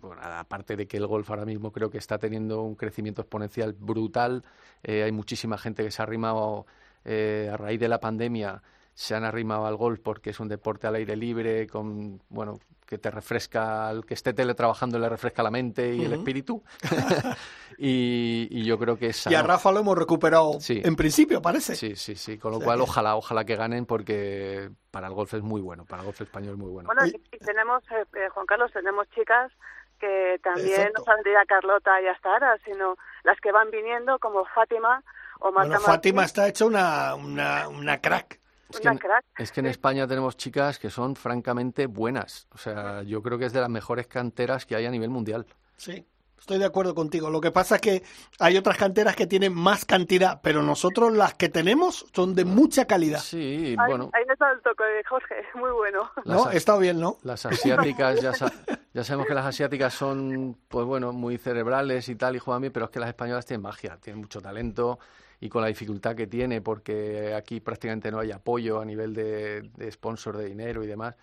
bueno, 0.01 0.21
aparte 0.23 0.77
de 0.77 0.87
que 0.87 0.95
el 0.95 1.07
golf 1.07 1.29
ahora 1.29 1.43
mismo 1.43 1.71
creo 1.73 1.89
que 1.89 1.97
está 1.97 2.17
teniendo 2.17 2.61
un 2.61 2.75
crecimiento 2.75 3.21
exponencial 3.21 3.73
brutal, 3.73 4.43
eh, 4.81 5.03
hay 5.03 5.11
muchísima 5.11 5.57
gente 5.57 5.83
que 5.83 5.91
se 5.91 6.01
ha 6.01 6.05
arrimado 6.05 6.65
eh, 7.03 7.49
a 7.51 7.57
raíz 7.57 7.79
de 7.81 7.89
la 7.89 7.99
pandemia, 7.99 8.63
se 8.93 9.13
han 9.13 9.25
arrimado 9.25 9.65
al 9.65 9.75
golf 9.75 9.99
porque 10.01 10.29
es 10.29 10.39
un 10.39 10.47
deporte 10.47 10.87
al 10.87 10.95
aire 10.95 11.17
libre, 11.17 11.67
con, 11.67 12.21
bueno, 12.29 12.59
que 12.85 12.97
te 12.97 13.09
refresca, 13.11 13.87
al 13.89 14.05
que 14.05 14.13
esté 14.13 14.33
teletrabajando 14.33 14.99
le 14.99 15.09
refresca 15.09 15.41
la 15.43 15.51
mente 15.51 15.93
y 15.95 16.05
el 16.05 16.13
espíritu. 16.13 16.63
y, 17.77 18.47
y 18.51 18.63
yo 18.65 18.77
creo 18.77 18.97
que 18.97 19.07
es 19.07 19.25
Y 19.27 19.35
a. 19.35 19.41
Rafa 19.43 19.71
lo 19.71 19.79
hemos 19.79 19.97
recuperado, 19.97 20.59
Sí. 20.59 20.81
en 20.83 20.95
principio, 20.95 21.41
parece. 21.41 21.75
Sí, 21.75 21.95
sí, 21.95 22.15
sí. 22.15 22.37
Con 22.37 22.51
lo 22.51 22.57
O 22.57 22.59
sea 22.61 22.65
cual, 22.65 22.77
que- 22.77 22.83
ojalá, 22.83 23.15
ojalá 23.15 23.43
que 23.45 23.55
ganen 23.55 23.85
porque 23.85 24.69
para 24.91 25.07
el 25.07 25.13
golf 25.13 25.33
es 25.33 25.41
muy 25.41 25.61
bueno, 25.61 25.85
para 25.85 26.01
el 26.01 26.05
golf 26.05 26.21
español 26.21 26.53
es 26.53 26.59
muy 26.59 26.69
bueno. 26.71 26.87
Bueno, 26.87 27.05
y 27.05 27.15
y 27.35 27.39
tenemos, 27.39 27.83
eh, 27.91 28.05
eh, 28.15 28.29
Juan 28.29 28.45
Carlos, 28.45 28.71
tenemos 28.71 29.07
chicas 29.09 29.51
que 29.99 30.39
también 30.43 30.67
Exacto. 30.81 30.99
no 30.99 31.05
saldría 31.05 31.45
Carlota 31.47 32.01
y 32.01 32.07
hasta 32.07 32.29
ahora, 32.29 32.57
sino 32.65 32.95
las 33.23 33.39
que 33.39 33.51
van 33.51 33.71
viniendo, 33.71 34.19
como 34.19 34.45
Fátima 34.53 35.01
o 35.39 35.51
Marta 35.51 35.69
Bueno, 35.77 35.79
Fátima 35.85 36.25
está 36.25 36.47
hecha 36.47 36.65
una, 36.65 37.15
una, 37.15 37.67
una 37.67 37.99
crack. 37.99 38.39
Es 38.75 38.89
que, 38.91 38.97
crack. 38.99 39.25
es 39.37 39.51
que 39.51 39.59
en 39.61 39.65
España 39.67 40.07
tenemos 40.07 40.37
chicas 40.37 40.79
que 40.79 40.89
son 40.89 41.15
francamente 41.15 41.87
buenas. 41.87 42.47
O 42.53 42.57
sea, 42.57 43.03
yo 43.03 43.21
creo 43.21 43.37
que 43.37 43.45
es 43.45 43.53
de 43.53 43.61
las 43.61 43.69
mejores 43.69 44.07
canteras 44.07 44.65
que 44.65 44.75
hay 44.75 44.85
a 44.85 44.91
nivel 44.91 45.09
mundial. 45.09 45.45
Sí, 45.77 46.05
estoy 46.39 46.59
de 46.59 46.65
acuerdo 46.65 46.93
contigo. 46.95 47.29
Lo 47.29 47.41
que 47.41 47.51
pasa 47.51 47.75
es 47.75 47.81
que 47.81 48.03
hay 48.39 48.55
otras 48.57 48.77
canteras 48.77 49.15
que 49.15 49.27
tienen 49.27 49.53
más 49.53 49.83
cantidad, 49.85 50.39
pero 50.43 50.61
nosotros 50.61 51.11
las 51.13 51.33
que 51.33 51.49
tenemos 51.49 52.05
son 52.13 52.35
de 52.35 52.45
mucha 52.45 52.85
calidad. 52.85 53.19
Sí, 53.19 53.75
Ahí, 53.77 53.89
bueno, 53.89 54.09
ahí 54.13 54.23
me 54.27 54.33
está 54.33 54.51
el 54.51 54.61
toque, 54.61 54.83
Jorge, 55.09 55.35
muy 55.55 55.71
bueno. 55.71 56.09
¿No? 56.25 56.45
las, 56.45 56.53
He 56.53 56.57
estado 56.57 56.79
bien, 56.79 56.99
¿no? 56.99 57.17
las 57.23 57.45
asiáticas, 57.45 58.21
ya, 58.21 58.33
sa- 58.33 58.51
ya 58.93 59.03
sabemos 59.03 59.27
que 59.27 59.33
las 59.33 59.45
asiáticas 59.45 59.93
son, 59.93 60.57
pues 60.67 60.85
bueno, 60.85 61.11
muy 61.13 61.37
cerebrales 61.37 62.07
y 62.09 62.15
tal, 62.15 62.35
y 62.35 62.39
juegan 62.39 62.61
bien, 62.61 62.73
pero 62.73 62.85
es 62.85 62.91
que 62.91 62.99
las 62.99 63.09
españolas 63.09 63.45
tienen 63.45 63.63
magia, 63.63 63.97
tienen 64.01 64.21
mucho 64.21 64.39
talento 64.41 64.99
y 65.39 65.49
con 65.49 65.61
la 65.61 65.67
dificultad 65.67 66.15
que 66.15 66.27
tiene, 66.27 66.61
porque 66.61 67.33
aquí 67.33 67.59
prácticamente 67.59 68.11
no 68.11 68.19
hay 68.19 68.31
apoyo 68.31 68.79
a 68.79 68.85
nivel 68.85 69.13
de, 69.13 69.69
de 69.75 69.91
sponsor 69.91 70.37
de 70.37 70.45
dinero 70.45 70.83
y 70.83 70.87
demás. 70.87 71.15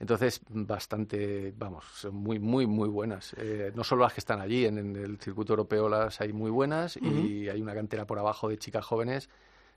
Entonces, 0.00 0.40
bastante, 0.48 1.52
vamos, 1.56 1.84
son 1.92 2.14
muy, 2.14 2.38
muy, 2.38 2.66
muy 2.66 2.88
buenas. 2.88 3.34
Eh, 3.36 3.72
no 3.74 3.82
solo 3.82 4.02
las 4.02 4.12
que 4.12 4.20
están 4.20 4.40
allí, 4.40 4.64
en, 4.64 4.78
en 4.78 4.96
el 4.96 5.18
circuito 5.18 5.54
europeo 5.54 5.88
las 5.88 6.20
hay 6.20 6.32
muy 6.32 6.50
buenas 6.50 6.96
y 6.96 7.48
hay 7.48 7.60
una 7.60 7.74
cantera 7.74 8.06
por 8.06 8.18
abajo 8.18 8.48
de 8.48 8.58
chicas 8.58 8.84
jóvenes 8.84 9.28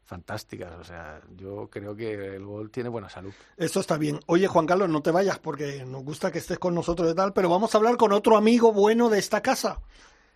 fantásticas. 0.03 0.73
O 0.79 0.83
sea, 0.83 1.21
yo 1.35 1.69
creo 1.71 1.95
que 1.95 2.35
el 2.35 2.45
gol 2.45 2.69
tiene 2.69 2.89
buena 2.89 3.09
salud. 3.09 3.33
Esto 3.57 3.79
está 3.79 3.97
bien. 3.97 4.19
Oye, 4.27 4.47
Juan 4.47 4.67
Carlos, 4.67 4.89
no 4.89 5.01
te 5.01 5.09
vayas 5.09 5.39
porque 5.39 5.85
nos 5.85 6.03
gusta 6.03 6.31
que 6.31 6.37
estés 6.37 6.59
con 6.59 6.75
nosotros 6.75 7.11
y 7.11 7.15
tal, 7.15 7.33
pero 7.33 7.49
vamos 7.49 7.73
a 7.73 7.77
hablar 7.79 7.97
con 7.97 8.11
otro 8.11 8.37
amigo 8.37 8.71
bueno 8.71 9.09
de 9.09 9.17
esta 9.17 9.41
casa. 9.41 9.81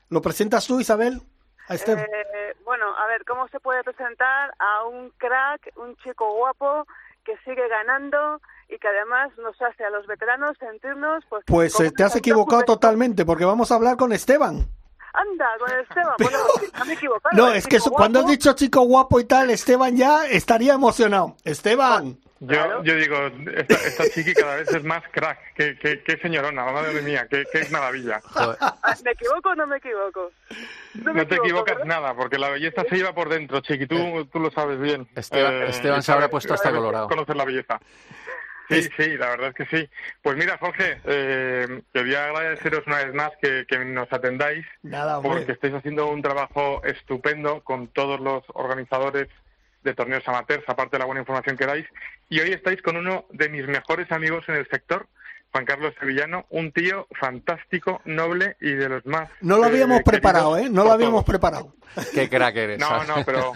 ¿Lo 0.10 0.22
presentas 0.22 0.66
tú, 0.66 0.80
Isabel? 0.80 1.22
A 1.68 1.76
este... 1.76 1.94
Eh, 1.94 2.56
bueno, 2.64 2.86
a 2.98 3.08
ver, 3.08 3.26
¿cómo 3.26 3.48
se 3.50 3.60
puede 3.60 3.84
presentar 3.84 4.54
a 4.60 4.84
un 4.86 5.10
crack, 5.18 5.72
un 5.78 5.96
chico 5.98 6.32
guapo 6.34 6.86
que 7.24 7.36
sigue 7.44 7.68
ganando 7.68 8.40
y 8.70 8.78
que 8.78 8.88
además 8.88 9.32
nos 9.38 9.60
hace 9.62 9.84
a 9.84 9.90
los 9.90 10.06
veteranos 10.08 10.58
sentirnos 10.60 11.24
pues... 11.30 11.44
Pues 11.48 11.80
eh, 11.80 11.92
te 11.96 12.04
has 12.04 12.16
equivocado 12.16 12.58
juventud. 12.58 12.74
totalmente 12.74 13.26
porque 13.26 13.46
vamos 13.46 13.72
a 13.72 13.76
hablar 13.76 13.98
con 13.98 14.14
Esteban. 14.14 14.68
Anda, 15.14 15.48
con 15.60 15.72
Esteban. 15.80 16.16
Bueno, 16.20 16.38
no 16.78 16.86
me 16.86 16.92
he 16.92 16.96
equivocado. 16.96 17.36
No, 17.38 17.52
es 17.52 17.66
que 17.68 17.78
eso- 17.78 17.90
cuando 17.92 18.20
has 18.20 18.28
dicho 18.28 18.54
chico 18.54 18.82
guapo 18.82 19.20
y 19.20 19.26
tal, 19.26 19.50
Esteban 19.50 19.96
ya 19.96 20.26
estaría 20.28 20.74
emocionado. 20.74 21.36
Esteban, 21.46 22.20
Yo, 22.42 22.48
Claro. 22.48 22.84
yo 22.84 22.96
digo, 22.96 23.16
esta, 23.56 23.76
esta 23.76 24.10
chiqui 24.10 24.34
cada 24.34 24.58
vez 24.58 24.68
es 24.74 24.84
más 24.84 25.02
crack. 25.12 25.40
Qué, 25.56 25.78
qué, 25.80 26.04
qué 26.04 26.18
señorona, 26.18 26.66
madre 26.66 27.02
mía, 27.02 27.28
qué, 27.30 27.46
qué 27.52 27.66
maravilla. 27.72 28.20
¿Me 29.06 29.12
equivoco 29.12 29.50
o 29.50 29.56
no 29.56 29.66
me 29.68 29.78
equivoco? 29.78 30.32
No, 30.96 31.14
me 31.14 31.26
te 31.26 31.36
equivoco, 31.36 31.46
equivocas 31.46 31.78
¿verdad? 31.78 31.88
nada, 32.02 32.14
porque 32.16 32.38
la 32.38 32.50
belleza 32.50 32.84
se 32.90 32.96
lleva 32.98 33.14
por 33.16 33.30
dentro, 33.30 33.62
chiqui. 33.62 33.88
Tú, 33.88 34.26
tú 34.26 34.40
lo 34.40 34.52
sabes 34.52 34.80
bien. 34.82 35.02
Eh, 35.16 35.20
Esteban- 35.22 35.64
Esteban 35.70 36.04
se 36.04 36.12
habrá 36.12 36.28
puesto 36.30 36.54
hasta 36.54 36.72
colorado. 36.72 37.08
Conocer 37.08 37.36
la 37.38 37.46
belleza. 37.46 37.80
Sí, 38.68 38.82
sí, 38.98 39.16
la 39.16 39.30
verdad 39.30 39.54
es 39.58 39.68
que 39.68 39.78
sí. 39.78 39.90
Pues 40.24 40.36
mira, 40.36 40.58
Jorge, 40.58 41.00
eh, 41.06 41.84
quería 41.94 42.26
agradeceros 42.26 42.82
una 42.88 42.98
vez 42.98 43.14
más 43.14 43.32
que, 43.42 43.66
que 43.68 43.78
nos 43.86 44.12
atendáis, 44.12 44.66
nada, 44.82 45.22
porque 45.22 45.52
estáis 45.52 45.76
haciendo 45.76 46.08
un 46.08 46.24
trabajo 46.24 46.82
estupendo 46.84 47.62
con 47.64 47.88
todos 47.90 48.20
los 48.20 48.44
organizadores 48.48 49.28
de 49.86 49.94
torneos 49.94 50.28
amateurs, 50.28 50.64
aparte 50.68 50.98
de 50.98 51.00
la 51.00 51.06
buena 51.06 51.22
información 51.22 51.56
que 51.56 51.66
dais. 51.66 51.86
Y 52.28 52.42
hoy 52.42 52.52
estáis 52.52 52.82
con 52.82 52.98
uno 52.98 53.26
de 53.32 53.48
mis 53.48 53.66
mejores 53.68 54.12
amigos 54.12 54.44
en 54.50 54.56
el 54.56 54.68
sector, 54.68 55.08
Juan 55.52 55.64
Carlos 55.64 55.94
Sevillano, 56.00 56.46
un 56.50 56.74
tío 56.74 57.08
fantástico, 57.18 58.02
noble 58.04 58.58
y 58.60 58.72
de 58.72 58.90
los 58.90 59.06
más. 59.06 59.30
No 59.40 59.58
lo 59.58 59.64
eh, 59.64 59.68
habíamos 59.68 60.00
queridos 60.00 60.12
preparado, 60.12 60.58
¿eh? 60.58 60.70
No 60.70 60.84
lo 60.84 60.92
habíamos 60.92 61.24
todos. 61.24 61.40
preparado. 61.40 61.76
qué 62.14 62.28
crack 62.28 62.56
eres. 62.58 62.80
No, 62.80 63.06
no, 63.06 63.24
pero 63.24 63.54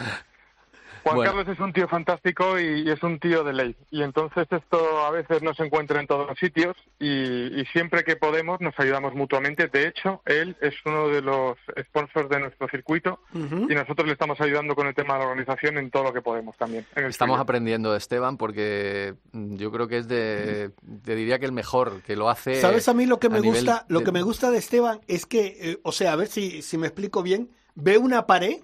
Juan 1.03 1.21
Carlos 1.21 1.47
es 1.47 1.59
un 1.59 1.73
tío 1.73 1.87
fantástico 1.87 2.59
y, 2.59 2.89
es 2.89 3.01
un 3.03 3.19
tío 3.19 3.43
de 3.43 3.53
ley. 3.53 3.75
Y 3.91 4.01
entonces 4.01 4.47
esto 4.49 5.05
a 5.05 5.11
veces 5.11 5.41
no 5.41 5.53
se 5.53 5.63
encuentra 5.63 5.99
en 5.99 6.07
todos 6.07 6.27
los 6.27 6.37
sitios 6.37 6.75
y, 6.99 7.63
siempre 7.71 8.03
que 8.03 8.15
podemos 8.15 8.59
nos 8.61 8.73
ayudamos 8.79 9.13
mutuamente. 9.13 9.67
De 9.67 9.87
hecho, 9.87 10.21
él 10.25 10.55
es 10.61 10.73
uno 10.85 11.07
de 11.09 11.21
los 11.21 11.57
sponsors 11.79 12.29
de 12.29 12.39
nuestro 12.39 12.67
circuito 12.69 13.19
y 13.33 13.73
nosotros 13.73 14.07
le 14.07 14.13
estamos 14.13 14.39
ayudando 14.41 14.75
con 14.75 14.87
el 14.87 14.95
tema 14.95 15.13
de 15.13 15.19
la 15.19 15.25
organización 15.25 15.77
en 15.77 15.91
todo 15.91 16.03
lo 16.03 16.13
que 16.13 16.21
podemos 16.21 16.57
también. 16.57 16.85
estamos 16.95 17.39
aprendiendo 17.39 17.91
de 17.91 17.97
Esteban 17.97 18.37
porque 18.37 19.15
mm, 19.31 19.55
yo 19.55 19.71
creo 19.71 19.87
que 19.87 19.97
es 19.97 20.07
de, 20.07 20.71
te 21.03 21.15
diría 21.15 21.39
que 21.39 21.45
el 21.45 21.51
mejor, 21.51 22.01
que 22.01 22.15
lo 22.15 22.29
hace. 22.29 22.55
¿Sabes 22.55 22.87
a 22.87 22.93
mí 22.93 23.05
lo 23.05 23.19
que 23.19 23.29
me 23.29 23.41
gusta? 23.41 23.85
Lo 23.87 24.03
que 24.03 24.11
me 24.11 24.21
gusta 24.21 24.51
de 24.51 24.57
Esteban 24.57 25.01
es 25.07 25.25
que, 25.25 25.57
eh, 25.59 25.79
o 25.83 25.91
sea, 25.91 26.13
a 26.13 26.15
ver 26.15 26.27
si, 26.27 26.61
si 26.61 26.77
me 26.77 26.87
explico 26.87 27.23
bien, 27.23 27.49
ve 27.75 27.97
una 27.97 28.25
pared 28.25 28.57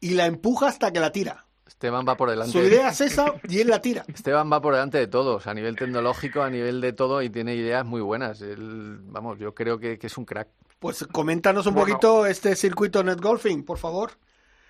y 0.00 0.10
la 0.10 0.26
empuja 0.26 0.68
hasta 0.68 0.92
que 0.92 1.00
la 1.00 1.12
tira. 1.12 1.45
Esteban 1.76 2.06
va 2.08 2.16
por 2.16 2.30
delante. 2.30 2.52
Su 2.52 2.60
idea 2.60 2.88
es 2.88 3.02
esa 3.02 3.34
y 3.46 3.60
él 3.60 3.68
la 3.68 3.82
tira. 3.82 4.02
Esteban 4.08 4.50
va 4.50 4.62
por 4.62 4.72
delante 4.72 4.96
de 4.96 5.08
todos, 5.08 5.46
a 5.46 5.52
nivel 5.52 5.76
tecnológico, 5.76 6.42
a 6.42 6.48
nivel 6.48 6.80
de 6.80 6.94
todo, 6.94 7.20
y 7.20 7.28
tiene 7.28 7.54
ideas 7.54 7.84
muy 7.84 8.00
buenas. 8.00 8.40
Él, 8.40 8.96
vamos, 9.02 9.38
yo 9.38 9.54
creo 9.54 9.78
que, 9.78 9.98
es 10.00 10.16
un 10.16 10.24
crack. 10.24 10.48
Pues 10.78 11.06
coméntanos 11.12 11.66
un 11.66 11.74
poquito 11.74 12.24
este 12.24 12.56
circuito 12.56 13.04
Net 13.04 13.20
Golfing, 13.20 13.62
por 13.62 13.76
favor. 13.76 14.12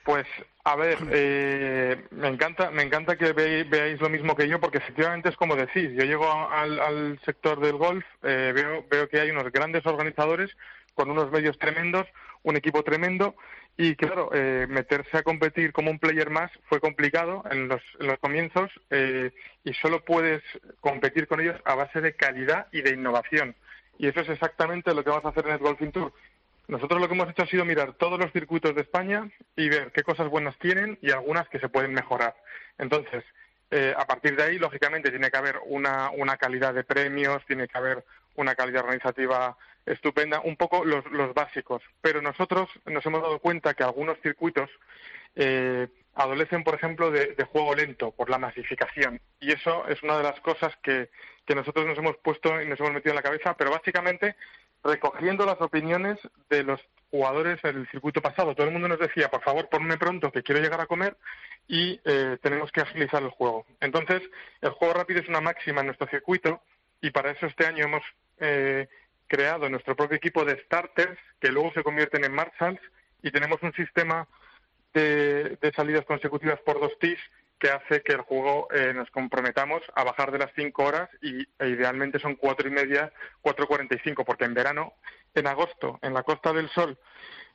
Pues 0.05 0.27
a 0.65 0.75
ver, 0.75 0.99
eh, 1.13 2.07
me 2.11 2.27
encanta, 2.27 2.73
me 2.73 2.83
encanta 2.83 3.17
que 3.17 3.33
veáis 3.33 4.01
lo 4.01 4.09
mismo 4.09 4.35
que 4.35 4.49
yo, 4.49 4.59
porque 4.59 4.79
efectivamente 4.79 5.29
es 5.29 5.37
como 5.37 5.55
decís. 5.55 5.93
Yo 5.93 6.05
llego 6.05 6.29
al, 6.29 7.21
sector 7.25 7.61
del 7.61 7.77
golf, 7.77 8.05
eh, 8.25 8.53
veo, 8.53 8.85
veo 8.91 9.09
que 9.09 9.21
hay 9.21 9.31
unos 9.31 9.53
grandes 9.53 9.87
organizadores 9.87 10.51
con 10.95 11.09
unos 11.09 11.31
medios 11.31 11.57
tremendos, 11.57 12.07
un 12.43 12.57
equipo 12.57 12.83
tremendo 12.83 13.35
y 13.77 13.95
claro, 13.95 14.31
eh, 14.33 14.67
meterse 14.69 15.19
a 15.19 15.23
competir 15.23 15.73
como 15.73 15.91
un 15.91 15.99
player 15.99 16.31
más 16.31 16.51
fue 16.69 16.81
complicado 16.81 17.45
en 17.51 17.69
los, 17.69 17.83
comienzos 18.21 18.71
eh, 18.91 19.33
y 19.65 19.75
solo 19.75 20.05
puedes 20.05 20.43
competir 20.81 21.27
con 21.27 21.41
ellos 21.41 21.61
a 21.65 21.75
base 21.75 22.01
de 22.01 22.15
calidad 22.15 22.69
y 22.73 22.81
de 22.81 22.91
innovación. 22.91 23.55
Y 23.99 24.09
eso 24.09 24.21
es 24.21 24.29
exactamente 24.31 24.95
lo 24.95 25.05
que 25.05 25.11
vamos 25.11 25.27
a 25.27 25.29
hacer 25.29 25.47
en 25.47 25.53
el 25.53 25.59
Golfing 25.59 25.93
Tour. 25.93 26.13
Nosotros 26.69 27.01
lo 27.01 27.07
que 27.07 27.15
hemos 27.15 27.29
hecho 27.29 27.43
ha 27.43 27.47
sido 27.47 27.65
mirar 27.65 27.93
todos 27.95 28.19
los 28.19 28.33
circuitos 28.33 28.75
de 28.75 28.81
España 28.81 29.31
y 29.57 29.69
ver 29.69 29.93
qué 29.93 30.03
cosas 30.03 30.29
buenas 30.29 30.59
tienen 30.59 30.99
y 31.01 31.11
algunas 31.11 31.49
que 31.49 31.61
se 31.61 31.69
pueden 31.69 31.93
mejorar. 31.93 32.35
Entonces, 32.79 33.25
eh, 33.71 33.95
a 33.97 34.05
partir 34.07 34.37
de 34.37 34.43
ahí, 34.43 34.59
lógicamente, 34.59 35.11
tiene 35.11 35.31
que 35.31 35.37
haber 35.37 35.61
una, 35.67 36.11
una 36.11 36.37
calidad 36.37 36.75
de 36.75 36.85
premios, 36.85 37.45
tiene 37.47 37.69
que 37.69 37.79
haber 37.79 38.05
una 38.37 38.55
calidad 38.55 38.83
organizativa 38.83 39.57
estupenda, 39.85 40.41
un 40.41 40.57
poco 40.57 40.85
los, 40.85 41.05
los 41.13 41.33
básicos. 41.35 41.83
Pero 42.01 42.21
nosotros 42.21 42.69
nos 42.87 43.05
hemos 43.07 43.23
dado 43.23 43.39
cuenta 43.39 43.75
que 43.75 43.85
algunos 43.85 44.19
circuitos 44.21 44.69
eh, 45.37 45.89
adolecen, 46.15 46.65
por 46.65 46.75
ejemplo, 46.75 47.11
de, 47.11 47.37
juego 47.45 47.75
lento 47.75 48.11
por 48.11 48.31
la 48.31 48.39
masificación. 48.39 49.21
Y 49.39 49.53
eso 49.53 49.87
es 49.89 50.03
una 50.03 50.17
de 50.17 50.25
las 50.25 50.41
cosas 50.41 50.75
que, 50.83 51.11
que 51.45 51.55
nosotros 51.55 51.87
nos 51.87 51.99
hemos 51.99 52.17
puesto 52.17 52.61
y 52.61 52.67
nos 52.67 52.81
hemos 52.81 52.93
metido 52.93 53.13
en 53.13 53.17
la 53.17 53.23
cabeza, 53.23 53.55
pero 53.55 53.71
básicamente 53.71 54.35
recogiendo 54.83 55.45
las 55.45 55.61
opiniones 55.61 56.19
de 56.49 56.63
los 56.63 56.81
jugadores 57.11 57.63
en 57.65 57.77
el 57.77 57.91
circuito 57.91 58.23
pasado. 58.23 58.55
Todo 58.55 58.67
el 58.67 58.73
mundo 58.73 58.89
nos 58.89 58.99
decía, 58.99 59.31
por 59.31 59.43
favor, 59.43 59.69
ponme 59.69 59.99
pronto 59.99 60.33
que 60.33 60.43
quiero 60.43 60.61
llegar 60.61 60.81
a 60.81 60.87
comer 60.87 61.17
y 61.69 62.01
eh, 62.05 62.39
tenemos 62.43 62.73
que 62.73 62.81
agilizar 62.81 63.23
el 63.23 63.31
juego. 63.31 63.67
Entonces, 63.81 64.23
el 64.61 64.71
juego 64.71 64.95
rápido 64.95 65.21
es 65.21 65.29
una 65.29 65.41
máxima 65.41 65.81
en 65.81 65.87
nuestro 65.89 66.09
circuito 66.09 66.63
y 67.01 67.11
para 67.11 67.31
eso 67.31 67.47
este 67.47 67.67
año 67.67 67.85
hemos 67.85 68.03
eh, 68.39 68.89
creado 69.27 69.69
nuestro 69.69 69.97
propio 69.97 70.17
equipo 70.17 70.45
de 70.45 70.63
starters 70.65 71.19
que 71.41 71.51
luego 71.51 71.73
se 71.73 71.83
convierten 71.83 72.25
en 72.25 72.35
marshalls 72.35 72.81
y 73.23 73.31
tenemos 73.31 73.63
un 73.63 73.73
sistema 73.73 74.27
de, 74.95 75.59
salidas 75.75 76.05
consecutivas 76.05 76.61
por 76.61 76.81
dos 76.81 76.99
tis 76.99 77.19
que 77.59 77.71
hace 77.71 78.03
que 78.03 78.13
el 78.13 78.21
juego 78.21 78.69
eh, 78.71 78.93
nos 78.95 79.11
comprometamos 79.11 79.83
a 79.95 80.05
bajar 80.05 80.31
de 80.31 80.39
las 80.39 80.51
cinco 80.55 80.85
horas 80.85 81.09
y 81.23 81.47
e 81.59 81.69
idealmente 81.69 82.19
son 82.19 82.37
cuatro 82.37 82.69
y 82.69 82.71
media, 82.71 83.13
cuatro 83.41 83.67
cuarenta 83.67 83.95
y 83.95 83.99
cinco, 84.05 84.25
porque 84.25 84.45
en 84.45 84.55
verano, 84.55 84.95
en 85.35 85.47
agosto, 85.47 85.99
en 86.03 86.13
la 86.13 86.23
Costa 86.23 86.53
del 86.53 86.69
Sol, 86.71 86.99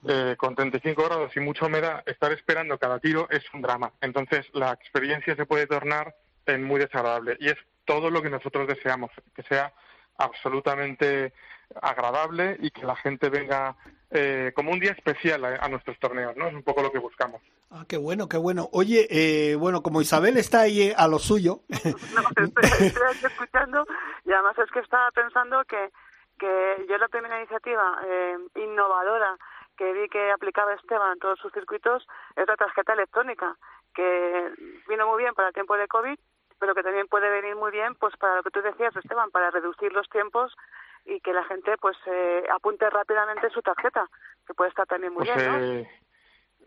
eh, 0.08 0.36
con 0.38 0.56
35 0.56 1.04
grados 1.04 1.38
y 1.38 1.40
mucha 1.40 1.68
humedad, 1.68 2.02
estar 2.08 2.32
esperando 2.32 2.80
cada 2.80 3.00
tiro 3.00 3.28
es 3.30 3.44
un 3.54 3.62
drama. 3.62 3.94
Entonces 4.02 4.48
la 4.54 4.72
experiencia 4.72 5.36
se 5.36 5.46
puede 5.46 5.68
tornar 5.68 6.16
en 6.48 6.64
muy 6.64 6.80
desagradable 6.80 7.38
y 7.40 7.50
es 7.50 7.58
todo 7.86 8.10
lo 8.10 8.24
que 8.24 8.32
nosotros 8.32 8.68
deseamos, 8.68 9.12
que 9.36 9.44
sea 9.44 9.72
absolutamente 10.24 11.34
agradable 11.82 12.58
y 12.60 12.72
que 12.72 12.86
la 12.86 12.96
gente 12.96 13.30
venga 13.30 13.76
eh, 14.10 14.52
como 14.56 14.72
un 14.72 14.80
día 14.80 14.92
especial 14.92 15.46
a, 15.46 15.68
nuestros 15.70 15.98
torneos, 16.00 16.36
¿no? 16.36 16.48
Es 16.48 16.54
un 16.54 16.64
poco 16.64 16.82
lo 16.82 16.92
que 16.92 17.00
buscamos. 17.00 17.42
Ah, 17.72 17.86
qué 17.88 17.98
bueno, 17.98 18.28
qué 18.28 18.38
bueno. 18.38 18.68
Oye, 18.74 19.08
eh, 19.10 19.56
bueno, 19.56 19.82
como 19.82 20.02
Isabel 20.02 20.38
está 20.38 20.62
ahí 20.62 20.90
eh, 20.90 20.94
a 20.98 21.08
lo 21.08 21.20
suyo. 21.20 21.62
no, 21.70 22.22
estoy, 22.46 22.88
estoy 22.88 23.32
escuchando 23.32 23.86
y 24.26 24.32
además 24.32 24.58
es 24.58 24.70
que 24.72 24.80
estaba 24.80 25.10
pensando 25.12 25.64
que, 25.64 25.92
que 26.38 26.86
yo 26.90 26.98
la 26.98 27.08
primera 27.08 27.38
iniciativa 27.38 28.02
eh, 28.06 28.38
innovadora 28.56 29.38
que 29.78 29.94
vi 29.94 30.10
que 30.10 30.32
aplicaba 30.32 30.74
Esteban 30.74 31.14
en 31.14 31.20
todos 31.20 31.40
sus 31.40 31.52
circuitos 31.54 32.06
es 32.36 32.48
la 32.48 32.58
tarjeta 32.58 32.94
electrónica, 32.94 33.56
que 33.96 34.52
vino 34.88 35.08
muy 35.08 35.24
bien 35.24 35.34
para 35.34 35.48
el 35.48 35.54
tiempo 35.54 35.76
de 35.76 35.88
COVID 35.88 36.20
pero 36.62 36.76
que 36.76 36.84
también 36.84 37.07
puede 37.07 37.28
venir 37.32 37.55
muy 37.55 37.72
bien 37.72 37.95
pues 37.95 38.16
para 38.18 38.36
lo 38.36 38.43
que 38.43 38.51
tú 38.51 38.62
decías 38.62 38.95
Esteban 38.95 39.32
para 39.32 39.49
reducir 39.49 39.91
los 39.91 40.07
tiempos 40.09 40.55
y 41.05 41.20
que 41.20 41.34
la 41.34 41.43
gente 41.45 41.76
pues 41.82 41.97
eh, 42.05 42.43
apunte 42.53 42.88
rápidamente 42.88 43.49
su 43.49 43.64
tarjeta 43.64 44.07
que 44.45 44.53
puede 44.53 44.70
estar 44.70 44.86
también 44.86 45.12
muy 45.12 45.26
pues, 45.26 45.36
bien 45.36 45.51
¿no? 45.51 45.57
Eh, 45.59 45.89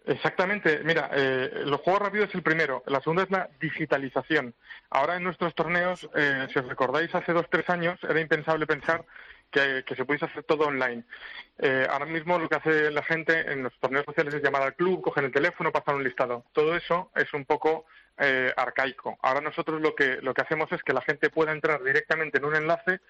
exactamente 0.06 0.80
mira 0.82 1.10
eh, 1.12 1.62
los 1.64 1.80
juegos 1.80 2.02
rápidos 2.02 2.28
es 2.30 2.34
el 2.34 2.42
primero 2.42 2.82
la 2.86 3.00
segunda 3.00 3.22
es 3.22 3.30
la 3.30 3.48
digitalización 3.60 4.52
ahora 4.90 5.14
en 5.14 5.22
nuestros 5.22 5.54
torneos 5.54 6.10
eh, 6.16 6.48
si 6.52 6.58
os 6.58 6.66
recordáis 6.66 7.14
hace 7.14 7.32
dos 7.32 7.46
tres 7.48 7.70
años 7.70 7.96
era 8.02 8.20
impensable 8.20 8.66
pensar 8.66 9.04
que, 9.52 9.84
que, 9.86 9.94
se 9.94 10.04
pudiese 10.04 10.24
hacer 10.24 10.42
todo 10.42 10.66
online. 10.66 11.04
Eh, 11.58 11.86
ahora 11.88 12.06
mismo 12.06 12.36
lo 12.40 12.48
que 12.48 12.56
hace 12.56 12.90
la 12.90 13.04
gente 13.04 13.52
en 13.52 13.62
los 13.62 13.72
torneos 13.78 14.04
sociales 14.04 14.34
es 14.34 14.42
llamar 14.42 14.62
al 14.62 14.74
club, 14.74 15.00
coger 15.00 15.22
el 15.22 15.32
teléfono, 15.32 15.70
pasar 15.70 15.94
un 15.94 16.02
listado. 16.02 16.44
Todo 16.52 16.74
eso 16.74 17.12
es 17.14 17.32
un 17.32 17.44
poco 17.44 17.86
eh, 18.18 18.52
arcaico. 18.56 19.18
Ahora 19.22 19.40
nosotros 19.40 19.80
lo 19.80 19.94
que, 19.94 20.18
lo 20.22 20.34
que 20.34 20.42
hacemos 20.42 20.70
es 20.72 20.82
que 20.82 20.92
la 20.92 21.02
gente 21.02 21.30
pueda 21.30 21.52
entrar 21.52 21.82
directamente 21.82 22.38
en 22.38 22.44
un 22.44 22.54
enlace, 22.54 23.00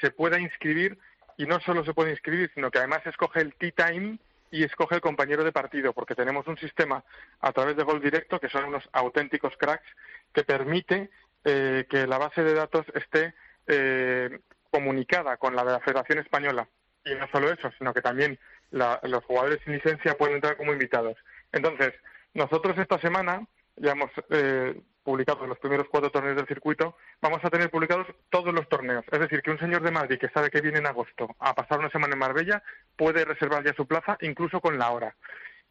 se 0.00 0.10
pueda 0.10 0.38
inscribir 0.38 0.98
y 1.36 1.46
no 1.46 1.60
solo 1.60 1.84
se 1.84 1.94
puede 1.94 2.10
inscribir, 2.10 2.50
sino 2.54 2.70
que 2.70 2.78
además 2.78 3.06
escoge 3.06 3.40
el 3.40 3.54
tea 3.54 3.72
time 3.72 4.18
y 4.50 4.64
escoge 4.64 4.96
el 4.96 5.00
compañero 5.00 5.44
de 5.44 5.52
partido, 5.52 5.92
porque 5.92 6.14
tenemos 6.14 6.46
un 6.46 6.58
sistema 6.58 7.02
a 7.40 7.52
través 7.52 7.74
de 7.76 7.84
Gol 7.84 8.02
Directo, 8.02 8.38
que 8.38 8.50
son 8.50 8.66
unos 8.66 8.88
auténticos 8.92 9.56
cracks, 9.56 9.88
que 10.32 10.44
permite 10.44 11.10
eh, 11.44 11.86
que 11.88 12.06
la 12.06 12.18
base 12.18 12.44
de 12.44 12.54
datos 12.54 12.84
esté 12.94 13.34
eh, 13.66 14.38
comunicada 14.70 15.38
con 15.38 15.56
la 15.56 15.64
de 15.64 15.72
la 15.72 15.80
Federación 15.80 16.18
Española. 16.18 16.68
Y 17.04 17.14
no 17.14 17.26
solo 17.32 17.50
eso, 17.50 17.70
sino 17.78 17.92
que 17.92 18.02
también 18.02 18.38
los 18.70 19.24
jugadores 19.24 19.58
sin 19.64 19.74
licencia 19.74 20.16
pueden 20.16 20.36
entrar 20.36 20.56
como 20.56 20.72
invitados. 20.72 21.16
Entonces, 21.50 21.92
nosotros 22.34 22.78
esta 22.78 22.98
semana 23.00 23.46
ya 23.76 23.92
hemos 23.92 24.10
eh, 24.30 24.80
publicado 25.02 25.46
los 25.46 25.58
primeros 25.58 25.88
cuatro 25.90 26.10
torneos 26.10 26.36
del 26.36 26.46
circuito, 26.46 26.96
vamos 27.20 27.40
a 27.44 27.50
tener 27.50 27.70
publicados 27.70 28.06
todos 28.30 28.54
los 28.54 28.68
torneos. 28.68 29.04
Es 29.10 29.20
decir, 29.20 29.42
que 29.42 29.50
un 29.50 29.58
señor 29.58 29.82
de 29.82 29.90
Madrid 29.90 30.18
que 30.18 30.28
sabe 30.28 30.50
que 30.50 30.60
viene 30.60 30.78
en 30.78 30.86
agosto 30.86 31.34
a 31.38 31.54
pasar 31.54 31.78
una 31.78 31.90
semana 31.90 32.14
en 32.14 32.20
Marbella 32.20 32.62
puede 32.96 33.24
reservar 33.24 33.64
ya 33.64 33.74
su 33.74 33.86
plaza, 33.86 34.16
incluso 34.20 34.60
con 34.60 34.78
la 34.78 34.90
hora. 34.90 35.16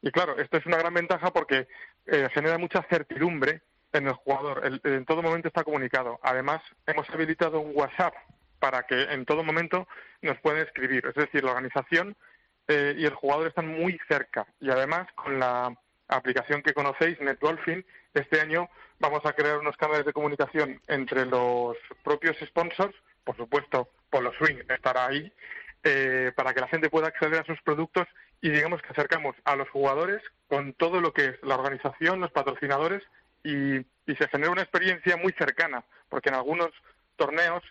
Y 0.02 0.12
claro, 0.12 0.38
esto 0.38 0.58
es 0.58 0.66
una 0.66 0.78
gran 0.78 0.94
ventaja 0.94 1.32
porque 1.32 1.68
eh, 2.08 2.28
genera 2.34 2.58
mucha 2.58 2.82
certidumbre 2.90 3.62
en 3.94 4.08
el 4.08 4.14
jugador. 4.14 4.62
en 4.84 5.06
todo 5.06 5.22
momento 5.22 5.48
está 5.48 5.64
comunicado. 5.64 6.20
Además, 6.24 6.62
hemos 6.88 7.10
habilitado 7.10 7.60
un 7.60 7.72
WhatsApp 7.76 8.14
para 8.60 8.84
que 8.84 9.04
en 9.04 9.26
todo 9.26 9.44
momento 9.44 9.88
nos 10.22 10.40
puedan 10.40 10.62
escribir. 10.62 11.06
Es 11.06 11.16
decir, 11.16 11.44
la 11.44 11.52
organización 11.52 12.16
eh, 12.68 12.96
y 12.98 13.06
el 13.06 13.14
jugador 13.14 13.48
están 13.48 13.68
muy 13.68 14.00
cerca. 14.08 14.46
Y 14.60 14.70
además, 14.70 15.08
con 15.16 15.40
la 15.40 15.76
aplicación 16.12 16.62
que 16.62 16.74
conocéis, 16.74 17.20
NetGolfing, 17.20 17.86
este 18.14 18.40
año 18.40 18.70
vamos 19.00 19.26
a 19.26 19.34
crear 19.34 19.58
unos 19.58 19.78
canales 19.78 20.06
de 20.06 20.14
comunicación 20.14 20.80
entre 20.88 21.26
los 21.26 21.78
propios 22.04 22.38
sponsors, 22.46 22.96
por 23.24 23.36
supuesto, 23.36 23.90
Polo 24.10 24.32
Swing 24.34 24.58
estará 24.70 25.08
ahí, 25.08 25.32
eh, 25.84 26.32
para 26.36 26.54
que 26.54 26.62
la 26.62 26.68
gente 26.68 26.90
pueda 26.90 27.08
acceder 27.08 27.42
a 27.42 27.46
sus 27.46 27.62
productos 27.62 28.08
y 28.42 28.50
digamos 28.50 28.82
que 28.82 28.90
acercamos 28.90 29.36
a 29.46 29.56
los 29.56 29.70
jugadores 29.70 30.22
con 30.48 30.74
todo 30.74 31.02
lo 31.02 31.14
que 31.14 31.26
es 31.26 31.44
la 31.44 31.56
organización, 31.56 32.20
los 32.20 32.32
patrocinadores 32.32 33.04
y, 33.44 33.78
y 33.78 34.16
se 34.18 34.28
genera 34.28 34.52
una 34.52 34.62
experiencia 34.62 35.18
muy 35.18 35.32
cercana, 35.34 35.84
porque 36.10 36.30
en 36.30 36.36
algunos 36.36 36.70
torneos 37.16 37.64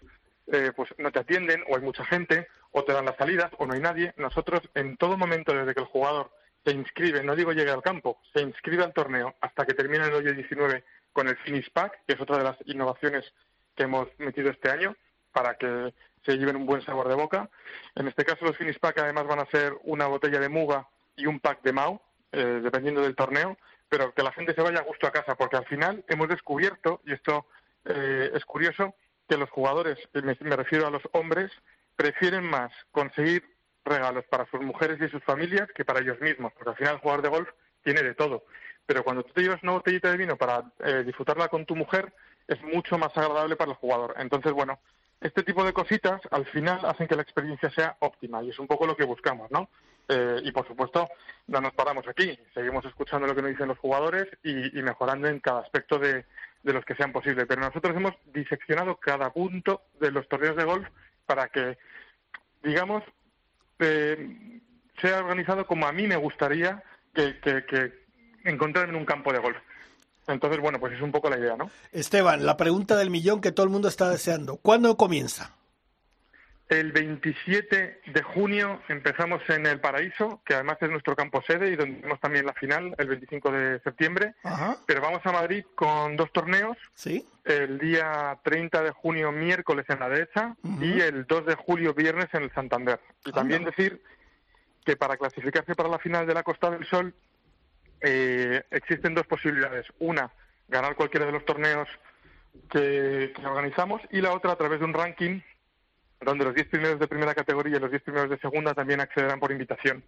eh, 0.52 0.72
pues 0.74 0.88
no 0.98 1.12
te 1.12 1.20
atienden 1.20 1.62
o 1.68 1.76
hay 1.76 1.82
mucha 1.82 2.04
gente 2.04 2.48
o 2.72 2.84
te 2.84 2.92
dan 2.92 3.04
las 3.04 3.16
salidas 3.16 3.50
o 3.58 3.66
no 3.66 3.74
hay 3.74 3.80
nadie. 3.80 4.14
Nosotros 4.16 4.60
en 4.74 4.96
todo 4.96 5.16
momento 5.16 5.54
desde 5.54 5.74
que 5.74 5.80
el 5.80 5.86
jugador 5.86 6.30
se 6.64 6.72
inscribe, 6.72 7.22
no 7.22 7.34
digo 7.34 7.52
llegue 7.52 7.70
al 7.70 7.82
campo, 7.82 8.20
se 8.32 8.42
inscribe 8.42 8.84
al 8.84 8.92
torneo 8.92 9.34
hasta 9.40 9.64
que 9.64 9.74
termine 9.74 10.04
el 10.04 10.14
hoyo 10.14 10.32
19 10.32 10.84
con 11.12 11.28
el 11.28 11.36
Finish 11.38 11.70
Pack, 11.72 12.04
que 12.06 12.14
es 12.14 12.20
otra 12.20 12.38
de 12.38 12.44
las 12.44 12.56
innovaciones 12.66 13.24
que 13.74 13.84
hemos 13.84 14.08
metido 14.18 14.50
este 14.50 14.70
año 14.70 14.94
para 15.32 15.54
que 15.56 15.94
se 16.24 16.36
lleven 16.36 16.56
un 16.56 16.66
buen 16.66 16.82
sabor 16.82 17.08
de 17.08 17.14
boca. 17.14 17.48
En 17.94 18.08
este 18.08 18.24
caso 18.24 18.44
los 18.44 18.56
Finish 18.56 18.78
Pack 18.78 18.98
además 18.98 19.26
van 19.26 19.40
a 19.40 19.46
ser 19.46 19.74
una 19.84 20.06
botella 20.06 20.38
de 20.38 20.48
muga 20.48 20.86
y 21.16 21.26
un 21.26 21.40
pack 21.40 21.62
de 21.62 21.72
Mau, 21.72 22.00
eh, 22.32 22.60
dependiendo 22.62 23.02
del 23.02 23.16
torneo, 23.16 23.56
pero 23.88 24.12
que 24.14 24.22
la 24.22 24.32
gente 24.32 24.54
se 24.54 24.62
vaya 24.62 24.80
a 24.80 24.84
gusto 24.84 25.06
a 25.06 25.12
casa, 25.12 25.34
porque 25.34 25.56
al 25.56 25.66
final 25.66 26.04
hemos 26.08 26.28
descubierto, 26.28 27.00
y 27.04 27.12
esto 27.12 27.46
eh, 27.84 28.30
es 28.34 28.44
curioso, 28.44 28.94
que 29.28 29.36
los 29.36 29.50
jugadores, 29.50 29.98
me, 30.12 30.36
me 30.40 30.56
refiero 30.56 30.86
a 30.86 30.90
los 30.90 31.02
hombres, 31.12 31.50
prefieren 31.96 32.44
más 32.44 32.72
conseguir 32.92 33.44
regalos 33.90 34.24
para 34.26 34.46
sus 34.46 34.60
mujeres 34.62 34.98
y 35.00 35.08
sus 35.08 35.22
familias 35.24 35.68
que 35.74 35.84
para 35.84 36.00
ellos 36.00 36.20
mismos, 36.20 36.52
porque 36.54 36.70
al 36.70 36.76
final 36.76 36.94
el 36.94 37.00
jugador 37.00 37.22
de 37.22 37.28
golf 37.28 37.48
tiene 37.82 38.02
de 38.02 38.14
todo. 38.14 38.44
Pero 38.86 39.04
cuando 39.04 39.22
tú 39.22 39.32
te 39.32 39.42
llevas 39.42 39.62
una 39.62 39.72
botellita 39.72 40.10
de 40.10 40.16
vino 40.16 40.36
para 40.36 40.72
eh, 40.80 41.02
disfrutarla 41.04 41.48
con 41.48 41.66
tu 41.66 41.76
mujer, 41.76 42.12
es 42.48 42.60
mucho 42.62 42.98
más 42.98 43.16
agradable 43.16 43.56
para 43.56 43.72
el 43.72 43.76
jugador. 43.76 44.14
Entonces, 44.18 44.52
bueno, 44.52 44.80
este 45.20 45.42
tipo 45.42 45.64
de 45.64 45.72
cositas 45.72 46.20
al 46.30 46.46
final 46.46 46.80
hacen 46.84 47.06
que 47.06 47.14
la 47.14 47.22
experiencia 47.22 47.70
sea 47.70 47.96
óptima 48.00 48.42
y 48.42 48.50
es 48.50 48.58
un 48.58 48.66
poco 48.66 48.86
lo 48.86 48.96
que 48.96 49.04
buscamos, 49.04 49.50
¿no? 49.50 49.68
Eh, 50.08 50.40
y 50.42 50.50
por 50.50 50.66
supuesto, 50.66 51.08
no 51.46 51.60
nos 51.60 51.72
paramos 51.74 52.08
aquí, 52.08 52.36
seguimos 52.52 52.84
escuchando 52.84 53.28
lo 53.28 53.34
que 53.34 53.42
nos 53.42 53.50
dicen 53.52 53.68
los 53.68 53.78
jugadores 53.78 54.26
y, 54.42 54.76
y 54.76 54.82
mejorando 54.82 55.28
en 55.28 55.38
cada 55.38 55.60
aspecto 55.60 55.98
de, 55.98 56.24
de 56.62 56.72
los 56.72 56.84
que 56.84 56.94
sean 56.94 57.12
posibles. 57.12 57.46
Pero 57.48 57.60
nosotros 57.60 57.96
hemos 57.96 58.14
diseccionado 58.26 58.96
cada 58.96 59.30
punto 59.30 59.82
de 60.00 60.10
los 60.10 60.28
torneos 60.28 60.56
de 60.56 60.64
golf 60.64 60.88
para 61.26 61.48
que, 61.48 61.78
digamos, 62.62 63.04
eh, 63.80 64.60
sea 65.00 65.18
organizado 65.18 65.66
como 65.66 65.86
a 65.86 65.92
mí 65.92 66.06
me 66.06 66.16
gustaría 66.16 66.82
que, 67.14 67.38
que, 67.40 67.64
que 67.64 67.92
encontrar 68.44 68.88
en 68.88 68.96
un 68.96 69.04
campo 69.04 69.32
de 69.32 69.38
golf. 69.38 69.56
Entonces, 70.26 70.60
bueno, 70.60 70.78
pues 70.78 70.92
es 70.92 71.00
un 71.00 71.10
poco 71.10 71.28
la 71.28 71.38
idea, 71.38 71.56
¿no? 71.56 71.70
Esteban, 71.92 72.46
la 72.46 72.56
pregunta 72.56 72.96
del 72.96 73.10
millón 73.10 73.40
que 73.40 73.52
todo 73.52 73.64
el 73.64 73.70
mundo 73.70 73.88
está 73.88 74.08
deseando. 74.08 74.56
¿Cuándo 74.56 74.96
comienza? 74.96 75.56
El 76.70 76.92
27 76.92 78.00
de 78.06 78.22
junio 78.22 78.80
empezamos 78.88 79.42
en 79.48 79.66
El 79.66 79.80
Paraíso, 79.80 80.40
que 80.44 80.54
además 80.54 80.78
es 80.80 80.88
nuestro 80.88 81.16
campo 81.16 81.42
sede 81.42 81.68
y 81.72 81.74
donde 81.74 81.96
tenemos 81.96 82.20
también 82.20 82.46
la 82.46 82.52
final 82.52 82.94
el 82.96 83.08
25 83.08 83.50
de 83.50 83.80
septiembre. 83.80 84.34
Ajá. 84.44 84.76
Pero 84.86 85.00
vamos 85.00 85.20
a 85.24 85.32
Madrid 85.32 85.64
con 85.74 86.14
dos 86.14 86.32
torneos. 86.32 86.76
Sí. 86.94 87.26
El 87.44 87.80
día 87.80 88.38
30 88.44 88.84
de 88.84 88.90
junio, 88.92 89.32
miércoles 89.32 89.84
en 89.88 89.98
la 89.98 90.08
Dehesa 90.08 90.56
Ujú. 90.62 90.84
y 90.84 91.00
el 91.00 91.26
2 91.26 91.46
de 91.46 91.56
julio, 91.56 91.92
viernes 91.92 92.28
en 92.34 92.44
el 92.44 92.52
Santander. 92.52 93.00
Y 93.24 93.32
también 93.32 93.64
decir 93.64 94.00
que 94.84 94.94
para 94.96 95.16
clasificarse 95.16 95.74
para 95.74 95.88
la 95.88 95.98
final 95.98 96.24
de 96.24 96.34
la 96.34 96.44
Costa 96.44 96.70
del 96.70 96.86
Sol 96.86 97.12
eh, 98.00 98.62
existen 98.70 99.16
dos 99.16 99.26
posibilidades. 99.26 99.86
Una, 99.98 100.30
ganar 100.68 100.94
cualquiera 100.94 101.26
de 101.26 101.32
los 101.32 101.44
torneos 101.44 101.88
que, 102.70 103.32
que 103.34 103.44
organizamos 103.44 104.00
y 104.12 104.20
la 104.20 104.32
otra 104.32 104.52
a 104.52 104.56
través 104.56 104.78
de 104.78 104.84
un 104.84 104.94
ranking 104.94 105.40
donde 106.20 106.44
los 106.44 106.54
10 106.54 106.68
primeros 106.68 106.98
de 106.98 107.08
primera 107.08 107.34
categoría 107.34 107.76
y 107.76 107.80
los 107.80 107.90
10 107.90 108.02
primeros 108.02 108.30
de 108.30 108.38
segunda 108.38 108.74
también 108.74 109.00
accederán 109.00 109.40
por 109.40 109.52
invitación. 109.52 110.04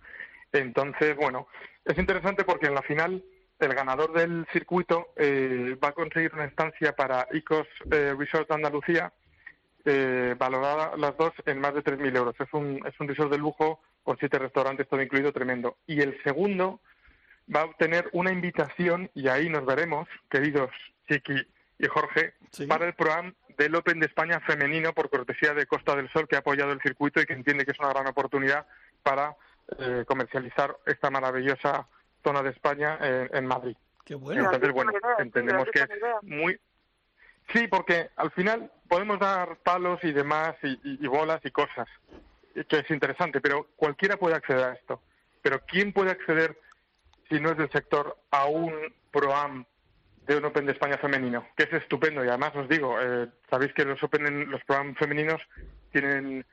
Entonces, 0.53 1.17
bueno, 1.17 1.49
es 1.85 1.97
interesante 1.97 2.45
porque 2.45 2.67
en 2.67 2.75
la 2.75 2.83
final 2.83 3.23
el 3.59 3.75
ganador 3.75 4.13
del 4.13 4.47
circuito 4.53 5.13
eh, 5.17 5.77
va 5.83 5.89
a 5.89 5.93
conseguir 5.93 6.35
una 6.35 6.45
estancia 6.45 6.95
para 6.95 7.27
ICOS 7.33 7.67
eh, 7.91 8.15
Resort 8.19 8.51
Andalucía 8.51 9.13
eh, 9.85 10.35
valorada 10.39 10.97
las 10.97 11.17
dos 11.17 11.33
en 11.47 11.61
más 11.61 11.75
de 11.75 11.83
3.000 11.83 12.17
euros. 12.17 12.35
Es 12.39 12.53
un, 12.53 12.81
es 12.87 12.99
un 13.01 13.09
resort 13.09 13.31
de 13.31 13.39
lujo 13.39 13.81
con 14.03 14.17
siete 14.19 14.39
restaurantes, 14.39 14.89
todo 14.89 15.01
incluido, 15.01 15.33
tremendo. 15.33 15.77
Y 15.87 16.01
el 16.01 16.21
segundo 16.23 16.81
va 17.55 17.63
a 17.63 17.65
obtener 17.65 18.09
una 18.13 18.33
invitación, 18.33 19.11
y 19.15 19.29
ahí 19.29 19.49
nos 19.49 19.65
veremos, 19.65 20.09
queridos 20.31 20.71
Chiqui 21.09 21.35
y 21.83 21.89
Jorge, 21.89 22.35
Sí. 22.51 22.67
para 22.67 22.87
el 22.87 22.95
programa 22.95 23.35
del 23.59 23.75
Open 23.75 23.99
de 24.01 24.07
España 24.07 24.41
femenino 24.41 24.93
por 24.95 25.11
cortesía 25.11 25.53
de 25.53 25.67
Costa 25.67 25.95
del 25.97 26.09
Sol, 26.11 26.27
que 26.29 26.37
ha 26.37 26.39
apoyado 26.39 26.73
el 26.73 26.81
circuito 26.81 27.21
y 27.21 27.27
que 27.27 27.33
entiende 27.35 27.65
que 27.65 27.73
es 27.73 27.79
una 27.81 27.89
gran 27.91 28.07
oportunidad 28.07 28.67
para 29.03 29.35
eh, 29.79 30.05
comercializar 30.07 30.77
esta 30.87 31.11
maravillosa 31.11 31.87
zona 32.23 32.43
de 32.43 32.51
España 32.51 32.99
en, 33.01 33.29
en 33.37 33.47
Madrid. 33.47 33.77
Qué 34.05 34.15
bueno. 34.15 34.45
Entonces, 34.45 34.73
bueno, 34.73 34.93
entendemos 35.19 35.65
sí, 35.67 35.71
que 35.73 35.81
es 35.81 35.89
muy... 36.23 36.59
Sí, 37.53 37.67
porque 37.69 38.11
al 38.17 38.31
final 38.31 38.71
podemos 38.89 39.19
dar 39.19 39.57
palos 39.57 39.99
y 40.05 40.13
demás 40.13 40.55
y, 40.63 40.69
y- 40.69 40.99
y 41.05 41.07
bolas 41.09 41.41
y 41.45 41.51
cosas, 41.51 41.89
que 42.69 42.79
es 42.79 42.91
interesante, 42.91 43.41
pero 43.41 43.67
cualquiera 43.77 44.17
puede 44.17 44.37
acceder 44.37 44.65
a 44.65 44.73
esto. 44.75 45.03
Pero 45.43 45.61
¿quién 45.67 45.93
puede 45.93 46.13
acceder, 46.13 46.57
si 47.29 47.41
no 47.41 47.51
es 47.51 47.57
del 47.59 47.71
sector, 47.73 48.17
a 48.31 48.47
un 48.47 48.73
ProAm 49.11 49.65
de 50.27 50.37
un 50.37 50.45
Open 50.45 50.67
de 50.67 50.73
España 50.73 50.99
femenino? 50.99 51.47
Que 51.57 51.65
es 51.65 51.73
estupendo 51.73 52.25
y 52.25 52.29
además 52.29 52.55
os 52.57 52.69
digo, 52.69 52.97
eh, 53.01 53.29
sabéis 53.51 53.73
que 53.75 53.85
los 53.85 54.03
Open, 54.03 54.27
en- 54.27 54.51
los 54.51 54.63
ProAm 54.65 54.95
femeninos 54.95 55.41
tienen 55.91 56.45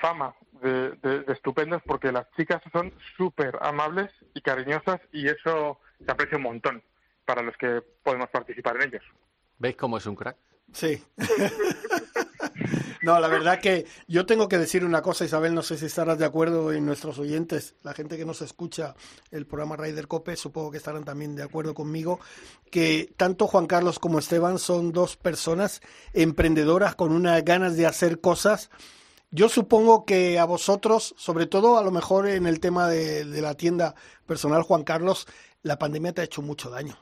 fama 0.00 0.34
de, 0.62 0.90
de- 1.02 1.20
de 1.24 1.32
estupendos 1.32 1.82
porque 1.84 2.12
las 2.12 2.30
chicas 2.36 2.62
son 2.72 2.92
súper 3.16 3.58
amables 3.60 4.10
y 4.34 4.40
cariñosas 4.40 5.00
y 5.12 5.28
eso 5.28 5.78
se 6.04 6.10
aprecia 6.10 6.36
un 6.38 6.44
montón 6.44 6.82
para 7.24 7.42
los 7.42 7.56
que 7.56 7.82
podemos 8.02 8.28
participar 8.30 8.76
en 8.76 8.88
ellos. 8.88 9.04
¿Veis 9.58 9.76
cómo 9.76 9.98
es 9.98 10.06
un 10.06 10.16
crack? 10.16 10.36
Sí. 10.72 11.04
No, 13.02 13.18
la 13.18 13.28
verdad 13.28 13.60
que 13.60 13.86
yo 14.08 14.26
tengo 14.26 14.46
que 14.46 14.58
decir 14.58 14.84
una 14.84 15.00
cosa, 15.00 15.24
Isabel, 15.24 15.54
no 15.54 15.62
sé 15.62 15.78
si 15.78 15.86
estarás 15.86 16.18
de 16.18 16.26
acuerdo 16.26 16.74
y 16.74 16.82
nuestros 16.82 17.18
oyentes, 17.18 17.74
la 17.82 17.94
gente 17.94 18.18
que 18.18 18.26
nos 18.26 18.42
escucha 18.42 18.94
el 19.30 19.46
programa 19.46 19.76
Raider 19.76 20.06
Cope, 20.06 20.36
supongo 20.36 20.70
que 20.70 20.76
estarán 20.76 21.04
también 21.04 21.34
de 21.34 21.42
acuerdo 21.42 21.72
conmigo, 21.72 22.20
que 22.70 23.10
tanto 23.16 23.46
Juan 23.46 23.66
Carlos 23.66 23.98
como 23.98 24.18
Esteban 24.18 24.58
son 24.58 24.92
dos 24.92 25.16
personas 25.16 25.80
emprendedoras 26.12 26.94
con 26.94 27.12
unas 27.12 27.42
ganas 27.42 27.74
de 27.74 27.86
hacer 27.86 28.20
cosas. 28.20 28.68
Yo 29.30 29.48
supongo 29.48 30.04
que 30.04 30.38
a 30.38 30.44
vosotros, 30.44 31.14
sobre 31.16 31.46
todo 31.46 31.78
a 31.78 31.82
lo 31.82 31.92
mejor 31.92 32.28
en 32.28 32.46
el 32.46 32.60
tema 32.60 32.86
de, 32.86 33.24
de 33.24 33.40
la 33.40 33.54
tienda 33.54 33.94
personal, 34.26 34.62
Juan 34.62 34.84
Carlos, 34.84 35.26
la 35.62 35.78
pandemia 35.78 36.12
te 36.12 36.20
ha 36.20 36.24
hecho 36.24 36.42
mucho 36.42 36.68
daño. 36.68 36.98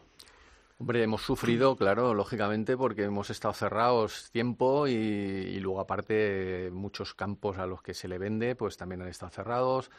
Hombre, 0.79 1.03
hemos 1.03 1.23
sufrido, 1.23 1.77
claro, 1.77 2.15
lógicamente, 2.15 2.77
porque 2.77 3.05
hemos 3.05 3.31
estado 3.31 3.55
cerrados 3.55 4.31
tiempo 4.31 4.87
y, 4.87 4.93
y 4.93 5.61
luego 5.61 5.81
aparte 5.81 6.71
muchos 6.73 7.15
campos 7.15 7.59
a 7.59 7.67
los 7.67 7.83
que 7.83 7.95
se 7.95 8.09
le 8.09 8.19
vende, 8.19 8.55
pues 8.55 8.77
también 8.77 9.03
han 9.03 9.09
estado 9.09 9.31
cerrados. 9.31 9.91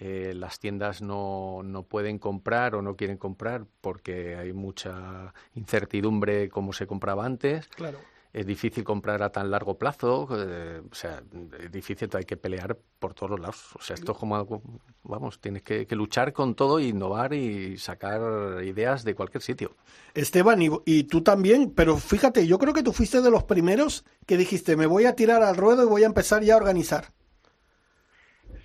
Eh, 0.00 0.32
las 0.32 0.60
tiendas 0.60 1.02
no, 1.02 1.62
no 1.64 1.82
pueden 1.82 2.20
comprar 2.20 2.76
o 2.76 2.82
no 2.82 2.94
quieren 2.94 3.16
comprar 3.16 3.66
porque 3.80 4.36
hay 4.36 4.52
mucha 4.52 5.34
incertidumbre 5.56 6.48
como 6.50 6.72
se 6.72 6.86
compraba 6.86 7.24
antes. 7.24 7.66
Claro. 7.66 7.98
Es 8.32 8.46
difícil 8.46 8.84
comprar 8.84 9.22
a 9.22 9.30
tan 9.30 9.50
largo 9.50 9.78
plazo, 9.78 10.28
eh, 10.36 10.82
o 10.90 10.94
sea, 10.94 11.22
es 11.60 11.72
difícil, 11.72 12.10
hay 12.12 12.24
que 12.24 12.36
pelear 12.36 12.76
por 12.98 13.14
todos 13.14 13.30
los 13.30 13.40
lados. 13.40 13.74
O 13.76 13.80
sea, 13.80 13.94
esto 13.94 14.12
es 14.12 14.18
como 14.18 14.36
algo, 14.36 14.62
vamos, 15.02 15.40
tienes 15.40 15.62
que, 15.62 15.86
que 15.86 15.96
luchar 15.96 16.32
con 16.32 16.54
todo, 16.54 16.78
innovar 16.78 17.32
y 17.32 17.78
sacar 17.78 18.62
ideas 18.62 19.04
de 19.04 19.14
cualquier 19.14 19.42
sitio. 19.42 19.76
Esteban, 20.14 20.60
y, 20.60 20.68
y 20.84 21.04
tú 21.04 21.22
también, 21.22 21.72
pero 21.74 21.96
fíjate, 21.96 22.46
yo 22.46 22.58
creo 22.58 22.74
que 22.74 22.82
tú 22.82 22.92
fuiste 22.92 23.22
de 23.22 23.30
los 23.30 23.44
primeros 23.44 24.04
que 24.26 24.36
dijiste, 24.36 24.76
me 24.76 24.86
voy 24.86 25.06
a 25.06 25.16
tirar 25.16 25.42
al 25.42 25.56
ruedo 25.56 25.82
y 25.84 25.86
voy 25.86 26.02
a 26.02 26.06
empezar 26.06 26.42
ya 26.42 26.54
a 26.54 26.58
organizar. 26.58 27.06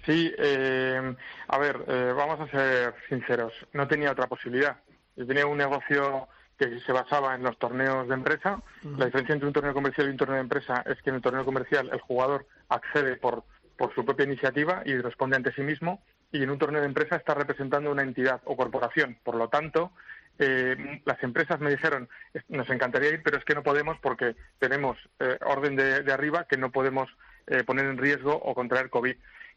Sí, 0.05 0.33
eh, 0.37 1.15
a 1.47 1.57
ver, 1.57 1.85
eh, 1.87 2.13
vamos 2.15 2.39
a 2.41 2.51
ser 2.51 2.93
sinceros, 3.07 3.53
no 3.71 3.87
tenía 3.87 4.11
otra 4.11 4.27
posibilidad. 4.27 4.77
Yo 5.15 5.25
tenía 5.25 5.45
un 5.45 5.57
negocio 5.57 6.27
que 6.69 6.79
se 6.81 6.91
basaba 6.91 7.35
en 7.35 7.43
los 7.43 7.57
torneos 7.57 8.07
de 8.07 8.13
empresa. 8.13 8.61
La 8.97 9.05
diferencia 9.05 9.33
entre 9.33 9.47
un 9.47 9.53
torneo 9.53 9.73
comercial 9.73 10.07
y 10.07 10.11
un 10.11 10.17
torneo 10.17 10.35
de 10.35 10.41
empresa 10.41 10.83
es 10.85 11.01
que 11.01 11.09
en 11.09 11.17
el 11.17 11.21
torneo 11.21 11.45
comercial 11.45 11.89
el 11.91 11.99
jugador 12.01 12.45
accede 12.69 13.15
por, 13.17 13.43
por 13.77 13.93
su 13.95 14.05
propia 14.05 14.25
iniciativa 14.25 14.81
y 14.85 14.95
responde 14.97 15.35
ante 15.35 15.51
sí 15.53 15.61
mismo, 15.61 16.01
y 16.31 16.41
en 16.43 16.49
un 16.49 16.57
torneo 16.57 16.81
de 16.81 16.87
empresa 16.87 17.15
está 17.15 17.33
representando 17.33 17.91
una 17.91 18.01
entidad 18.01 18.41
o 18.45 18.55
corporación. 18.57 19.17
Por 19.23 19.35
lo 19.35 19.49
tanto, 19.49 19.91
eh, 20.39 21.01
las 21.05 21.21
empresas 21.21 21.59
me 21.59 21.69
dijeron, 21.69 22.09
"Es- 22.33 22.43
nos 22.49 22.67
encantaría 22.69 23.09
ir, 23.09 23.21
pero 23.23 23.37
es 23.37 23.45
que 23.45 23.53
no 23.53 23.61
podemos 23.61 23.97
porque 23.99 24.35
tenemos 24.59 24.97
eh, 25.19 25.37
orden 25.45 25.75
de, 25.75 26.01
de 26.01 26.11
arriba 26.13 26.45
que 26.49 26.57
no 26.57 26.71
podemos 26.71 27.09
eh, 27.47 27.63
poner 27.63 27.85
en 27.85 27.97
riesgo 27.97 28.33
o 28.33 28.55
contraer 28.55 28.89
COVID. 28.89 29.15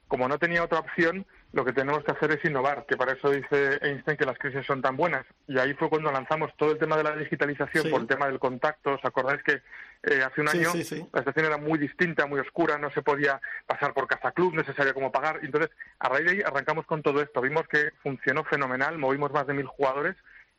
Como 0.09 0.29
no 0.29 0.39
tenía 0.39 0.63
otra 0.63 0.79
opción, 0.79 1.27
lo 1.53 1.65
que 1.65 1.73
tenemos 1.73 2.05
que 2.05 2.13
hacer 2.13 2.31
es 2.31 2.45
innovar, 2.45 2.87
que 2.87 2.97
para 2.97 3.13
eso 3.13 3.31
dice 3.31 3.79
Einstein 3.83 4.17
que 4.17 4.25
las 4.25 4.39
crisis 4.39 4.65
son 4.65 4.81
tan 4.83 4.97
buenas. 4.97 5.25
Y 5.49 5.59
ahí 5.59 5.75
fue 5.75 5.89
cuando 5.89 6.13
lanzamos 6.13 6.55
todo 6.57 6.71
el 6.73 6.79
tema 6.79 6.97
de 6.97 7.03
la 7.03 7.17
digitalización 7.17 7.85
Sí. 7.85 7.91
por 7.91 8.01
el 8.03 8.07
tema 8.07 8.27
del 8.27 8.39
contacto. 8.39 8.93
¿Os 8.93 9.05
acordáis 9.05 9.43
que 9.43 9.63
eh, 10.03 10.23
hace 10.23 10.41
un 10.43 10.49
Sí, 10.49 10.59
año 10.59 10.71
sí, 10.73 11.09
la 11.13 11.21
estación 11.21 11.47
era 11.47 11.57
muy 11.57 11.79
distinta, 11.79 12.27
muy 12.27 12.39
oscura, 12.39 12.79
no 12.79 12.91
se 12.93 13.03
podía 13.03 13.41
pasar 13.67 13.93
por 13.95 14.07
casa 14.07 14.31
club, 14.31 14.55
no 14.55 14.63
se 14.65 14.75
sabía 14.75 14.95
cómo 14.95 15.11
pagar? 15.11 15.41
Entonces, 15.43 15.71
a 15.99 16.09
raíz 16.09 16.27
de 16.27 16.31
ahí 16.33 16.43
arrancamos 16.45 16.87
con 16.87 17.03
todo 17.03 17.21
esto. 17.21 17.41
Vimos 17.41 17.67
que 17.67 17.91
funcionó 18.03 18.45
fenomenal, 18.45 18.99
movimos 18.99 19.33
más 19.33 19.47
de 19.49 19.55
mil 19.55 19.67
jugadores 19.67 20.15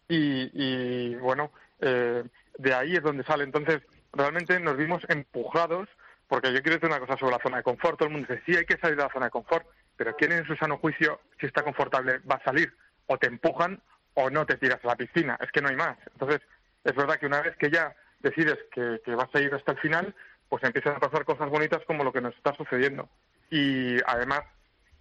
y, 0.10 0.50
y, 0.54 1.16
bueno, 1.16 1.52
eh, 1.80 2.24
de 2.58 2.74
ahí 2.74 2.96
es 2.96 3.04
donde 3.04 3.24
sale. 3.24 3.44
Entonces, 3.46 3.82
realmente 4.12 4.60
nos 4.60 4.76
vimos 4.76 5.04
empujados, 5.10 5.88
porque 6.28 6.54
yo 6.54 6.62
quiero 6.62 6.76
decir 6.76 6.90
una 6.90 7.00
cosa 7.00 7.18
sobre 7.18 7.36
la 7.36 7.42
zona 7.42 7.58
de 7.58 7.64
confort. 7.64 7.98
Todo 7.98 8.08
el 8.08 8.14
mundo 8.14 8.28
dice, 8.30 8.44
sí, 8.46 8.56
hay 8.56 8.66
que 8.66 8.78
salir 8.78 8.98
de 8.98 9.04
la 9.04 9.12
zona 9.12 9.26
de 9.26 9.32
confort, 9.32 9.66
pero 9.96 10.16
¿quién 10.16 10.32
en 10.32 10.46
su 10.46 10.56
sano 10.56 10.78
juicio, 10.78 11.22
si 11.40 11.46
está 11.46 11.64
confortable, 11.64 12.20
va 12.20 12.36
a 12.36 12.44
salir? 12.44 12.74
O 13.08 13.18
te 13.18 13.28
empujan 13.28 13.82
o 14.14 14.30
no 14.30 14.46
te 14.46 14.58
tiras 14.58 14.84
a 14.84 14.88
la 14.88 14.96
piscina. 14.96 15.38
Es 15.42 15.52
que 15.52 15.62
no 15.62 15.70
hay 15.70 15.76
más. 15.76 15.98
Entonces, 16.12 16.42
es 16.84 16.96
verdad 16.96 17.18
que 17.18 17.28
una 17.28 17.42
vez 17.42 17.56
que 17.58 17.70
ya 17.70 17.96
decides 18.20 18.58
que, 18.72 19.02
que 19.06 19.16
vas 19.16 19.30
a 19.34 19.40
ir 19.40 19.54
hasta 19.54 19.74
el 19.74 19.80
final, 19.80 20.16
pues 20.50 20.64
empiezan 20.64 20.96
a 20.96 21.00
pasar 21.00 21.26
cosas 21.26 21.50
bonitas 21.50 21.84
como 21.86 22.04
lo 22.04 22.12
que 22.12 22.22
nos 22.22 22.36
está 22.36 22.54
sucediendo. 22.56 23.10
Y 23.50 23.98
además, 24.06 24.42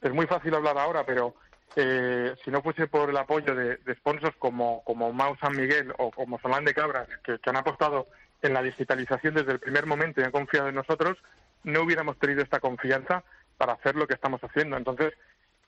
es 0.01 0.13
muy 0.13 0.27
fácil 0.27 0.55
hablar 0.55 0.79
ahora, 0.79 1.05
pero 1.05 1.35
eh, 1.75 2.35
si 2.45 2.51
no 2.51 2.63
fuese 2.63 2.87
por 2.87 3.11
el 3.11 3.17
apoyo 3.17 3.55
de, 3.55 3.79
sponsors 3.97 4.37
como, 4.39 4.83
como 4.85 5.13
Mau 5.13 5.37
San 5.37 5.57
Miguel 5.57 5.93
o 5.99 6.11
como 6.11 6.39
Solán 6.39 6.65
de 6.65 6.75
Cabras, 6.75 7.09
que, 7.25 7.39
han 7.45 7.57
apostado 7.57 8.07
en 8.43 8.55
la 8.55 8.63
digitalización 8.63 9.35
desde 9.35 9.53
el 9.53 9.61
primer 9.61 9.87
momento 9.87 10.21
y 10.21 10.25
han 10.25 10.31
confiado 10.31 10.69
en 10.69 10.75
nosotros, 10.75 11.17
no 11.65 11.83
hubiéramos 11.83 12.19
tenido 12.19 12.43
esta 12.43 12.61
confianza 12.61 13.25
para 13.57 13.75
hacer 13.75 13.97
lo 13.97 14.07
que 14.07 14.15
estamos 14.15 14.41
haciendo. 14.43 14.77
Entonces, 14.77 15.15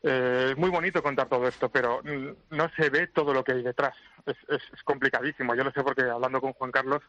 eh, 0.03 0.49
es 0.51 0.57
muy 0.57 0.71
bonito 0.71 1.03
contar 1.03 1.29
todo 1.29 1.49
esto, 1.49 1.69
pero 1.71 2.03
no 2.51 2.71
se 2.77 2.91
ve 2.91 3.09
todo 3.09 3.35
lo 3.35 3.43
que 3.43 3.53
hay 3.53 3.63
detrás. 3.63 3.95
Es, 4.27 4.37
es, 4.49 4.83
complicadísimo. 4.85 5.55
Yo 5.55 5.65
lo 5.65 5.73
sé 5.73 5.83
porque 5.83 6.03
hablando 6.03 6.41
con 6.41 6.53
Juan 6.53 6.71
Carlos 6.71 7.03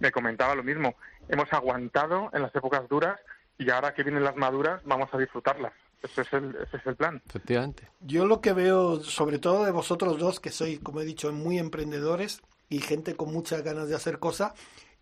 me 0.00 0.10
comentaba 0.10 0.54
lo 0.54 0.62
mismo. 0.62 0.96
Hemos 1.28 1.50
aguantado 1.52 2.30
en 2.32 2.42
las 2.42 2.54
épocas 2.54 2.88
duras 2.88 3.18
y 3.56 3.70
ahora 3.70 3.94
que 3.94 4.02
vienen 4.02 4.24
las 4.24 4.36
maduras 4.36 4.82
vamos 4.84 5.08
a 5.12 5.18
disfrutarlas. 5.18 5.72
Ese 6.02 6.20
es 6.20 6.32
el, 6.34 6.54
ese 6.56 6.76
es 6.76 6.86
el 6.86 6.96
plan. 6.96 7.22
Efectivamente. 7.26 7.88
Yo 8.00 8.26
lo 8.26 8.42
que 8.42 8.52
veo, 8.52 9.00
sobre 9.00 9.38
todo 9.38 9.64
de 9.64 9.70
vosotros 9.70 10.18
dos, 10.18 10.38
que 10.38 10.50
sois, 10.50 10.80
como 10.80 11.00
he 11.00 11.04
dicho, 11.04 11.32
muy 11.32 11.58
emprendedores 11.58 12.42
y 12.68 12.80
gente 12.80 13.16
con 13.16 13.32
muchas 13.32 13.62
ganas 13.62 13.88
de 13.88 13.94
hacer 13.94 14.18
cosas, 14.18 14.52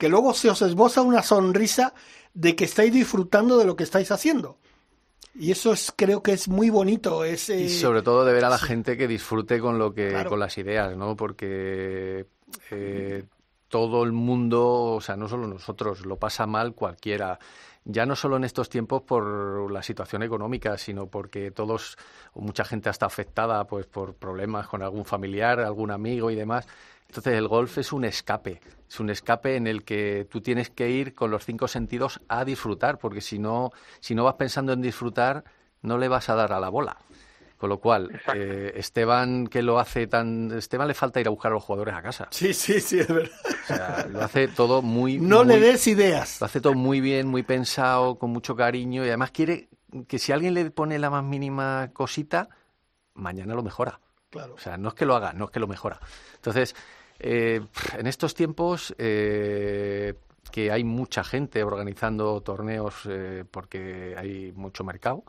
que 0.02 0.08
luego 0.08 0.34
se 0.34 0.50
os 0.50 0.60
esboza 0.62 1.00
una 1.00 1.22
sonrisa 1.22 1.94
de 2.34 2.56
que 2.56 2.64
estáis 2.64 2.92
disfrutando 2.92 3.56
de 3.56 3.64
lo 3.64 3.76
que 3.76 3.84
estáis 3.84 4.10
haciendo. 4.10 4.58
Y 5.32 5.52
eso 5.52 5.72
es, 5.72 5.92
creo 5.94 6.24
que 6.24 6.32
es 6.32 6.48
muy 6.48 6.70
bonito. 6.70 7.22
Es, 7.22 7.48
Y 7.50 7.68
sobre 7.68 8.02
todo 8.02 8.24
de 8.24 8.32
ver 8.32 8.44
a 8.44 8.50
la 8.50 8.58
gente 8.58 8.96
que 8.96 9.06
disfrute 9.06 9.60
con 9.60 9.78
lo 9.78 9.94
que, 9.94 10.24
con 10.28 10.40
las 10.40 10.58
ideas, 10.58 10.96
¿no? 10.96 11.14
Porque 11.14 12.26
eh, 12.72 13.22
todo 13.68 14.02
el 14.02 14.10
mundo, 14.10 14.94
o 14.94 15.00
sea, 15.00 15.14
no 15.14 15.28
solo 15.28 15.46
nosotros, 15.46 16.04
lo 16.04 16.16
pasa 16.16 16.48
mal 16.48 16.74
cualquiera 16.74 17.38
ya 17.84 18.06
no 18.06 18.14
solo 18.14 18.36
en 18.36 18.44
estos 18.44 18.68
tiempos 18.68 19.02
por 19.02 19.70
la 19.70 19.82
situación 19.82 20.22
económica, 20.22 20.78
sino 20.78 21.06
porque 21.06 21.50
todos 21.50 21.96
mucha 22.34 22.64
gente 22.64 22.90
está 22.90 23.06
afectada 23.06 23.64
pues 23.66 23.86
por 23.86 24.14
problemas 24.14 24.68
con 24.68 24.82
algún 24.82 25.04
familiar, 25.04 25.60
algún 25.60 25.90
amigo 25.90 26.30
y 26.30 26.36
demás. 26.36 26.66
Entonces 27.08 27.34
el 27.34 27.48
golf 27.48 27.76
es 27.78 27.92
un 27.92 28.04
escape, 28.04 28.60
es 28.88 29.00
un 29.00 29.10
escape 29.10 29.56
en 29.56 29.66
el 29.66 29.84
que 29.84 30.26
tú 30.30 30.40
tienes 30.40 30.70
que 30.70 30.88
ir 30.88 31.14
con 31.14 31.30
los 31.30 31.44
cinco 31.44 31.68
sentidos 31.68 32.20
a 32.28 32.44
disfrutar, 32.44 32.98
porque 32.98 33.20
si 33.20 33.38
no, 33.38 33.70
si 34.00 34.14
no 34.14 34.24
vas 34.24 34.34
pensando 34.34 34.72
en 34.72 34.80
disfrutar, 34.80 35.44
no 35.82 35.98
le 35.98 36.08
vas 36.08 36.30
a 36.30 36.34
dar 36.34 36.52
a 36.52 36.60
la 36.60 36.70
bola. 36.70 36.96
Con 37.62 37.68
lo 37.68 37.78
cual, 37.78 38.20
eh, 38.34 38.72
Esteban, 38.74 39.46
que 39.46 39.62
lo 39.62 39.78
hace 39.78 40.08
tan. 40.08 40.50
Esteban 40.50 40.88
le 40.88 40.94
falta 40.94 41.20
ir 41.20 41.28
a 41.28 41.30
buscar 41.30 41.52
a 41.52 41.54
los 41.54 41.62
jugadores 41.62 41.94
a 41.94 42.02
casa. 42.02 42.26
Sí, 42.32 42.52
sí, 42.54 42.80
sí, 42.80 42.98
es 42.98 43.06
verdad. 43.06 43.30
O 43.46 43.66
sea, 43.68 44.06
lo 44.10 44.20
hace 44.20 44.48
todo 44.48 44.82
muy. 44.82 45.20
No 45.20 45.44
le 45.44 45.60
des 45.60 45.86
ideas. 45.86 46.40
Lo 46.40 46.46
hace 46.46 46.60
todo 46.60 46.74
muy 46.74 47.00
bien, 47.00 47.28
muy 47.28 47.44
pensado, 47.44 48.18
con 48.18 48.30
mucho 48.30 48.56
cariño 48.56 49.04
y 49.04 49.08
además 49.10 49.30
quiere 49.30 49.68
que 50.08 50.18
si 50.18 50.32
alguien 50.32 50.54
le 50.54 50.72
pone 50.72 50.98
la 50.98 51.08
más 51.08 51.22
mínima 51.22 51.90
cosita, 51.92 52.48
mañana 53.14 53.54
lo 53.54 53.62
mejora. 53.62 54.00
Claro. 54.30 54.54
O 54.54 54.58
sea, 54.58 54.76
no 54.76 54.88
es 54.88 54.94
que 54.94 55.06
lo 55.06 55.14
haga, 55.14 55.32
no 55.32 55.44
es 55.44 55.52
que 55.52 55.60
lo 55.60 55.68
mejora. 55.68 56.00
Entonces, 56.34 56.74
eh, 57.20 57.60
en 57.96 58.06
estos 58.08 58.34
tiempos. 58.34 58.92
Eh, 58.98 60.14
que 60.50 60.72
hay 60.72 60.82
mucha 60.82 61.22
gente 61.22 61.62
organizando 61.62 62.40
torneos 62.40 63.08
porque 63.52 64.16
hay 64.18 64.52
mucho 64.56 64.82
mercado. 64.82 65.22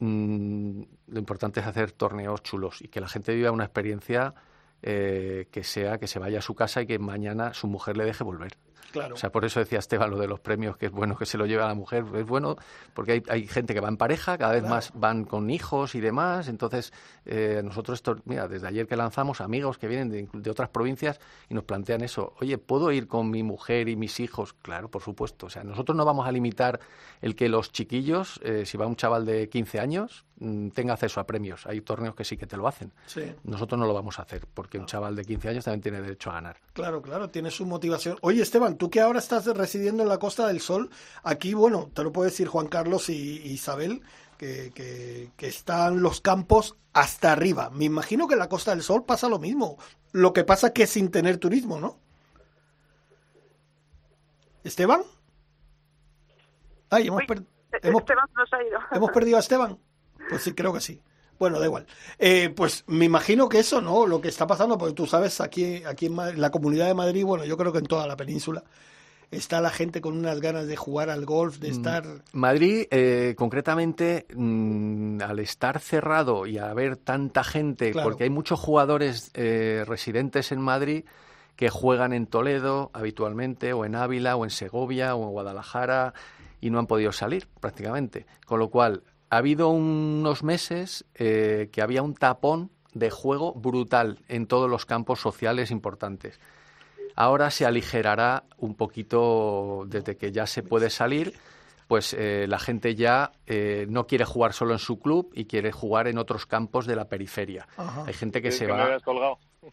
Mm, 0.00 0.82
lo 1.08 1.18
importante 1.18 1.60
es 1.60 1.66
hacer 1.66 1.92
torneos 1.92 2.42
chulos 2.42 2.80
y 2.80 2.88
que 2.88 3.00
la 3.00 3.08
gente 3.08 3.34
viva 3.34 3.50
una 3.52 3.64
experiencia 3.64 4.34
eh, 4.82 5.48
que 5.50 5.64
sea 5.64 5.98
que 5.98 6.06
se 6.06 6.18
vaya 6.18 6.38
a 6.38 6.42
su 6.42 6.54
casa 6.54 6.82
y 6.82 6.86
que 6.86 6.98
mañana 6.98 7.54
su 7.54 7.66
mujer 7.66 7.96
le 7.96 8.04
deje 8.04 8.24
volver. 8.24 8.56
Claro. 8.92 9.14
O 9.14 9.18
sea, 9.18 9.30
por 9.30 9.44
eso 9.44 9.60
decía 9.60 9.78
Esteban 9.78 10.10
lo 10.10 10.18
de 10.18 10.26
los 10.26 10.40
premios, 10.40 10.76
que 10.76 10.86
es 10.86 10.92
bueno 10.92 11.16
que 11.16 11.26
se 11.26 11.38
lo 11.38 11.46
lleve 11.46 11.62
a 11.62 11.68
la 11.68 11.74
mujer. 11.74 12.04
Es 12.14 12.26
bueno 12.26 12.56
porque 12.92 13.12
hay, 13.12 13.22
hay 13.28 13.46
gente 13.46 13.72
que 13.72 13.80
va 13.80 13.88
en 13.88 13.96
pareja, 13.96 14.36
cada 14.36 14.52
vez 14.52 14.64
más 14.64 14.92
van 14.94 15.24
con 15.24 15.50
hijos 15.50 15.94
y 15.94 16.00
demás. 16.00 16.48
Entonces, 16.48 16.92
eh, 17.24 17.60
nosotros, 17.64 17.98
esto, 17.98 18.16
mira, 18.24 18.48
desde 18.48 18.66
ayer 18.66 18.86
que 18.86 18.96
lanzamos, 18.96 19.40
amigos 19.40 19.78
que 19.78 19.86
vienen 19.86 20.08
de, 20.08 20.28
de, 20.32 20.50
otras 20.50 20.70
provincias 20.70 21.20
y 21.48 21.54
nos 21.54 21.64
plantean 21.64 22.02
eso. 22.02 22.34
Oye, 22.40 22.58
¿puedo 22.58 22.90
ir 22.90 23.06
con 23.06 23.30
mi 23.30 23.42
mujer 23.42 23.88
y 23.88 23.96
mis 23.96 24.18
hijos? 24.18 24.54
Claro, 24.54 24.90
por 24.90 25.02
supuesto. 25.02 25.46
O 25.46 25.50
sea, 25.50 25.62
nosotros 25.62 25.96
no 25.96 26.04
vamos 26.04 26.26
a 26.26 26.32
limitar 26.32 26.80
el 27.20 27.36
que 27.36 27.48
los 27.48 27.70
chiquillos, 27.70 28.40
eh, 28.42 28.66
si 28.66 28.76
va 28.76 28.86
un 28.86 28.96
chaval 28.96 29.24
de 29.24 29.48
15 29.48 29.78
años, 29.78 30.24
tenga 30.74 30.94
acceso 30.94 31.20
a 31.20 31.26
premios. 31.26 31.66
Hay 31.66 31.82
torneos 31.82 32.14
que 32.14 32.24
sí 32.24 32.36
que 32.36 32.46
te 32.46 32.56
lo 32.56 32.66
hacen. 32.66 32.92
Sí. 33.06 33.22
Nosotros 33.44 33.78
no 33.78 33.86
lo 33.86 33.92
vamos 33.92 34.18
a 34.18 34.22
hacer 34.22 34.46
porque 34.52 34.78
un 34.78 34.86
chaval 34.86 35.14
de 35.14 35.24
15 35.24 35.48
años 35.50 35.64
también 35.64 35.82
tiene 35.82 36.00
derecho 36.00 36.30
a 36.30 36.34
ganar. 36.34 36.56
Claro, 36.72 37.02
claro, 37.02 37.28
tiene 37.28 37.50
su 37.50 37.66
motivación. 37.66 38.16
Oye, 38.22 38.42
Esteban, 38.42 38.76
tú 38.76 38.90
que 38.90 39.00
ahora 39.00 39.18
estás 39.18 39.46
residiendo 39.46 40.02
en 40.02 40.08
la 40.08 40.18
Costa 40.18 40.46
del 40.46 40.60
Sol, 40.60 40.90
aquí, 41.22 41.52
bueno, 41.52 41.90
te 41.92 42.02
lo 42.02 42.12
puede 42.12 42.30
decir 42.30 42.48
Juan 42.48 42.68
Carlos 42.68 43.10
y, 43.10 43.42
Isabel, 43.52 44.02
que, 44.38 44.72
que, 44.74 45.30
que, 45.36 45.46
están 45.46 46.02
los 46.02 46.22
campos 46.22 46.76
hasta 46.94 47.32
arriba. 47.32 47.68
Me 47.70 47.84
imagino 47.84 48.26
que 48.26 48.34
en 48.34 48.40
la 48.40 48.48
Costa 48.48 48.70
del 48.70 48.82
Sol 48.82 49.04
pasa 49.04 49.28
lo 49.28 49.38
mismo. 49.38 49.76
Lo 50.12 50.32
que 50.32 50.44
pasa 50.44 50.72
que 50.72 50.86
sin 50.86 51.10
tener 51.10 51.36
turismo, 51.36 51.78
¿no? 51.78 51.98
Esteban. 54.64 55.02
Ay, 56.88 57.08
hemos, 57.08 57.24
per 57.24 57.42
hemos, 57.82 58.00
Esteban 58.00 58.24
nos 58.34 58.52
ha 58.52 58.62
ido. 58.62 58.78
¿Hemos 58.92 59.10
perdido 59.10 59.36
a 59.36 59.40
Esteban? 59.40 59.78
Pues 60.30 60.42
sí, 60.42 60.52
creo 60.52 60.72
que 60.72 60.80
sí. 60.80 61.00
Bueno, 61.38 61.58
da 61.58 61.66
igual. 61.66 61.86
Eh, 62.18 62.52
pues 62.54 62.84
me 62.86 63.06
imagino 63.06 63.48
que 63.48 63.58
eso, 63.60 63.80
¿no? 63.80 64.06
Lo 64.06 64.20
que 64.20 64.28
está 64.28 64.46
pasando, 64.46 64.76
porque 64.78 64.94
tú 64.94 65.06
sabes, 65.06 65.40
aquí, 65.40 65.82
aquí 65.84 66.06
en 66.06 66.40
la 66.40 66.50
comunidad 66.50 66.86
de 66.86 66.94
Madrid, 66.94 67.24
bueno, 67.24 67.44
yo 67.44 67.56
creo 67.56 67.72
que 67.72 67.78
en 67.78 67.86
toda 67.86 68.06
la 68.06 68.16
península, 68.16 68.62
está 69.30 69.60
la 69.60 69.70
gente 69.70 70.00
con 70.02 70.18
unas 70.18 70.40
ganas 70.40 70.66
de 70.66 70.76
jugar 70.76 71.08
al 71.08 71.24
golf, 71.24 71.58
de 71.58 71.68
estar... 71.70 72.04
Madrid, 72.32 72.84
eh, 72.90 73.34
concretamente, 73.38 74.26
mmm, 74.34 75.22
al 75.22 75.38
estar 75.38 75.80
cerrado 75.80 76.46
y 76.46 76.58
a 76.58 76.68
haber 76.68 76.96
tanta 76.96 77.42
gente, 77.42 77.92
Claro. 77.92 78.08
porque 78.08 78.24
hay 78.24 78.30
muchos 78.30 78.60
jugadores 78.60 79.30
eh, 79.34 79.84
residentes 79.86 80.52
en 80.52 80.60
Madrid 80.60 81.04
que 81.56 81.70
juegan 81.70 82.12
en 82.12 82.26
Toledo 82.26 82.90
habitualmente, 82.92 83.72
o 83.72 83.84
en 83.84 83.94
Ávila, 83.94 84.36
o 84.36 84.44
en 84.44 84.50
Segovia, 84.50 85.14
o 85.14 85.24
en 85.24 85.30
Guadalajara, 85.30 86.12
y 86.60 86.70
no 86.70 86.78
han 86.78 86.86
podido 86.86 87.12
salir 87.12 87.48
prácticamente. 87.60 88.26
Con 88.46 88.58
lo 88.58 88.68
cual, 88.68 89.02
ha 89.30 89.36
habido 89.36 89.68
unos 89.68 90.42
meses 90.42 91.04
eh, 91.14 91.70
que 91.72 91.82
había 91.82 92.02
un 92.02 92.14
tapón 92.14 92.70
de 92.92 93.10
juego 93.10 93.54
brutal 93.54 94.18
en 94.28 94.46
todos 94.46 94.68
los 94.68 94.84
campos 94.84 95.20
sociales 95.20 95.70
importantes. 95.70 96.40
Ahora 97.14 97.50
se 97.50 97.64
aligerará 97.64 98.44
un 98.58 98.74
poquito 98.74 99.84
desde 99.86 100.16
que 100.16 100.32
ya 100.32 100.46
se 100.46 100.62
puede 100.62 100.90
salir, 100.90 101.34
pues 101.86 102.14
eh, 102.14 102.46
la 102.48 102.58
gente 102.58 102.94
ya 102.94 103.32
eh, 103.46 103.86
no 103.88 104.06
quiere 104.06 104.24
jugar 104.24 104.52
solo 104.52 104.72
en 104.72 104.78
su 104.78 104.98
club 104.98 105.30
y 105.34 105.44
quiere 105.44 105.70
jugar 105.70 106.08
en 106.08 106.18
otros 106.18 106.46
campos 106.46 106.86
de 106.86 106.96
la 106.96 107.08
periferia. 107.08 107.68
Ajá. 107.76 108.04
Hay 108.06 108.14
gente 108.14 108.42
que 108.42 108.50
Sí, 108.50 108.58
se 108.58 108.66
que 108.66 108.72
va. 108.72 108.98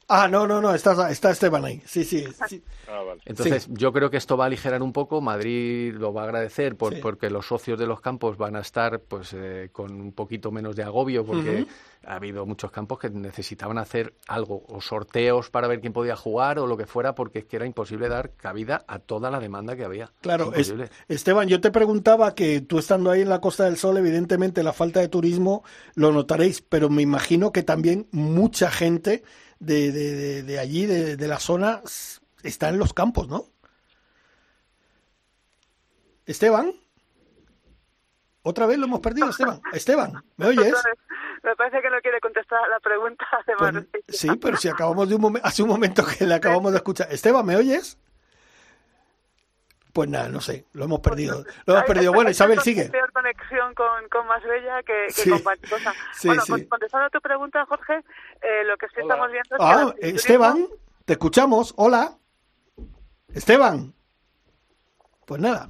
Ah, 0.09 0.27
no, 0.27 0.45
no, 0.47 0.59
no, 0.61 0.73
está, 0.73 1.09
está 1.09 1.31
Esteban 1.31 1.63
ahí. 1.63 1.81
Sí, 1.85 2.03
sí. 2.03 2.25
sí. 2.49 2.61
Ah, 2.89 3.03
vale. 3.03 3.21
Entonces, 3.25 3.67
yo 3.71 3.93
creo 3.93 4.09
que 4.09 4.17
esto 4.17 4.35
va 4.35 4.43
a 4.45 4.47
aligerar 4.47 4.81
un 4.81 4.91
poco. 4.91 5.21
Madrid 5.21 5.93
lo 5.93 6.13
va 6.13 6.21
a 6.21 6.25
agradecer 6.25 6.75
por, 6.75 6.93
Sí. 6.95 6.99
porque 7.01 7.29
los 7.29 7.47
socios 7.47 7.79
de 7.79 7.87
los 7.87 8.01
campos 8.01 8.37
van 8.37 8.55
a 8.57 8.59
estar 8.59 8.99
pues 8.99 9.33
eh, 9.33 9.69
con 9.71 9.91
un 9.99 10.11
poquito 10.11 10.51
menos 10.51 10.75
de 10.75 10.83
agobio, 10.83 11.25
porque. 11.25 11.65
Ha 12.05 12.15
habido 12.15 12.45
muchos 12.45 12.71
campos 12.71 12.99
que 12.99 13.09
necesitaban 13.09 13.77
hacer 13.77 14.13
algo, 14.27 14.63
o 14.67 14.79
sorteos 14.81 15.49
para 15.49 15.67
ver 15.67 15.81
quién 15.81 15.93
podía 15.93 16.15
jugar, 16.15 16.59
o 16.59 16.67
lo 16.67 16.77
que 16.77 16.85
fuera, 16.85 17.15
porque 17.15 17.39
es 17.39 17.45
que 17.45 17.55
era 17.57 17.65
imposible 17.65 18.07
dar 18.09 18.33
cabida 18.35 18.85
a 18.87 18.99
toda 18.99 19.29
la 19.31 19.39
demanda 19.39 19.75
que 19.75 19.83
había. 19.83 20.11
Claro, 20.21 20.53
es-. 20.53 20.73
Esteban, 21.07 21.47
yo 21.47 21.59
te 21.61 21.71
preguntaba 21.71 22.33
que 22.35 22.61
tú 22.61 22.79
estando 22.79 23.11
ahí 23.11 23.21
en 23.21 23.29
la 23.29 23.41
Costa 23.41 23.65
del 23.65 23.77
Sol, 23.77 23.97
evidentemente 23.97 24.63
la 24.63 24.73
falta 24.73 24.99
de 24.99 25.09
turismo 25.09 25.63
lo 25.95 26.11
notaréis, 26.11 26.61
pero 26.61 26.89
me 26.89 27.01
imagino 27.01 27.51
que 27.51 27.63
también 27.63 28.07
mucha 28.11 28.71
gente 28.71 29.23
de, 29.59 29.91
de, 29.91 30.13
de- 30.15 30.43
de 30.43 30.59
allí, 30.59 30.85
de, 30.85 31.17
de 31.17 31.27
la 31.27 31.39
zona, 31.39 31.81
está 32.43 32.69
en 32.69 32.77
los 32.77 32.93
campos, 32.93 33.27
¿no? 33.27 33.45
Esteban, 36.25 36.73
otra 38.41 38.65
vez 38.65 38.77
lo 38.77 38.85
hemos 38.85 38.99
perdido, 38.99 39.29
Esteban. 39.29 39.61
Esteban, 39.73 40.23
¿me 40.37 40.45
oyes? 40.47 40.73
Me 41.43 41.55
parece 41.55 41.81
que 41.81 41.89
no 41.89 41.99
quiere 42.01 42.19
contestar 42.19 42.63
a 42.63 42.67
la 42.67 42.79
pregunta 42.79 43.25
de 43.47 43.55
Pues, 43.55 43.85
sí, 44.09 44.29
pero 44.41 44.57
si 44.57 44.67
acabamos 44.69 45.07
de 45.09 45.15
un 45.15 45.21
momento, 45.21 45.47
hace 45.47 45.63
un 45.63 45.69
momento 45.69 46.03
que 46.05 46.25
le 46.25 46.35
acabamos 46.35 46.71
de 46.71 46.77
escuchar. 46.77 47.07
Esteban, 47.11 47.45
¿me 47.45 47.55
oyes? 47.55 47.97
Pues 49.93 50.09
nada, 50.09 50.29
no 50.29 50.41
sé, 50.41 50.65
lo 50.73 50.85
hemos 50.85 50.99
perdido. 50.99 51.43
Lo 51.65 51.73
hemos 51.73 51.85
perdido. 51.85 52.13
Bueno, 52.13 52.29
Isabel, 52.29 52.59
sigue. 52.61 52.87
peor 52.89 53.11
conexión 53.11 53.73
con, 53.73 54.07
con 54.09 54.27
Más 54.27 54.43
Bella 54.43 54.83
que, 54.83 55.07
que 55.07 55.11
Sí. 55.13 55.29
con. 55.31 55.41
Sí, 56.13 56.27
bueno, 56.27 56.43
sí. 56.43 56.51
con- 56.51 56.63
contestando 56.65 57.07
a 57.07 57.09
tu 57.09 57.19
pregunta, 57.19 57.65
Jorge, 57.65 58.03
eh, 58.41 58.63
lo 58.65 58.77
que 58.77 58.87
sí 58.89 58.95
Hola. 58.97 59.03
estamos 59.15 59.31
viendo 59.31 59.55
es. 59.55 59.59
Ah, 59.59 59.95
Esteban, 59.99 60.67
te 61.05 61.13
escuchamos. 61.13 61.73
Hola. 61.77 62.15
Esteban. 63.33 63.93
Pues 65.25 65.41
nada. 65.41 65.67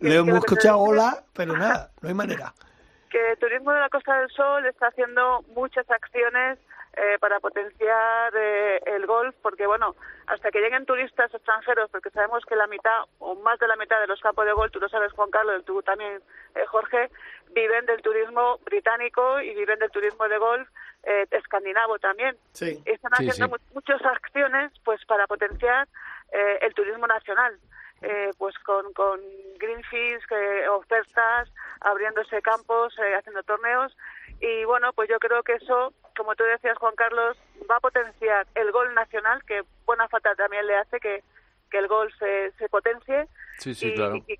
Le 0.00 0.16
hemos 0.16 0.36
escuchado 0.38 0.78
hola, 0.78 1.24
pero 1.34 1.56
nada, 1.56 1.90
no 2.00 2.08
hay 2.08 2.14
manera. 2.14 2.54
que 3.10 3.36
Turismo 3.38 3.72
de 3.72 3.80
la 3.80 3.88
Costa 3.88 4.20
del 4.20 4.30
Sol 4.30 4.64
está 4.66 4.86
haciendo 4.86 5.42
muchas 5.54 5.88
acciones 5.90 6.58
eh, 6.96 7.18
para 7.20 7.38
potenciar 7.40 8.32
eh, 8.34 8.80
el 8.86 9.06
golf, 9.06 9.34
porque 9.42 9.66
bueno, 9.66 9.94
hasta 10.26 10.50
que 10.50 10.60
lleguen 10.60 10.86
turistas 10.86 11.32
extranjeros, 11.32 11.90
porque 11.90 12.10
sabemos 12.10 12.44
que 12.46 12.56
la 12.56 12.66
mitad 12.66 13.04
o 13.18 13.34
más 13.36 13.58
de 13.58 13.68
la 13.68 13.76
mitad 13.76 14.00
de 14.00 14.06
los 14.06 14.20
campos 14.20 14.46
de 14.46 14.52
golf, 14.52 14.72
tú 14.72 14.80
lo 14.80 14.88
sabes 14.88 15.12
Juan 15.12 15.30
Carlos, 15.30 15.64
tú 15.64 15.82
también 15.82 16.22
eh, 16.54 16.66
Jorge, 16.66 17.10
viven 17.52 17.86
del 17.86 18.02
turismo 18.02 18.58
británico 18.64 19.40
y 19.40 19.54
viven 19.54 19.78
del 19.78 19.90
turismo 19.90 20.28
de 20.28 20.38
golf 20.38 20.68
eh, 21.02 21.26
escandinavo 21.30 21.98
también. 21.98 22.36
Están 22.52 23.12
haciendo 23.12 23.56
muchas 23.72 24.04
acciones 24.04 24.72
pues 24.84 25.04
para 25.06 25.26
potenciar 25.26 25.88
eh, 26.32 26.58
el 26.62 26.74
turismo 26.74 27.06
nacional. 27.06 27.58
Eh, 28.02 28.30
pues 28.38 28.58
con, 28.60 28.92
con 28.94 29.20
Greenfields, 29.58 30.24
ofertas, 30.70 31.50
abriéndose 31.80 32.40
campos, 32.40 32.94
haciendo 33.18 33.42
torneos. 33.42 33.94
Y 34.40 34.64
bueno, 34.64 34.92
pues 34.94 35.08
yo 35.10 35.18
creo 35.18 35.42
que 35.42 35.54
eso, 35.54 35.92
como 36.16 36.34
tú 36.34 36.44
decías, 36.44 36.78
Juan 36.78 36.94
Carlos, 36.96 37.36
va 37.70 37.76
a 37.76 37.80
potenciar 37.80 38.46
el 38.54 38.72
gol 38.72 38.94
nacional, 38.94 39.44
que 39.44 39.62
buena 39.84 40.08
falta 40.08 40.34
también 40.34 40.66
le 40.66 40.76
hace 40.76 40.98
que, 40.98 41.22
que 41.70 41.78
el 41.78 41.88
gol 41.88 42.10
se, 42.18 42.52
se 42.52 42.70
potencie. 42.70 43.28
y, 43.64 43.94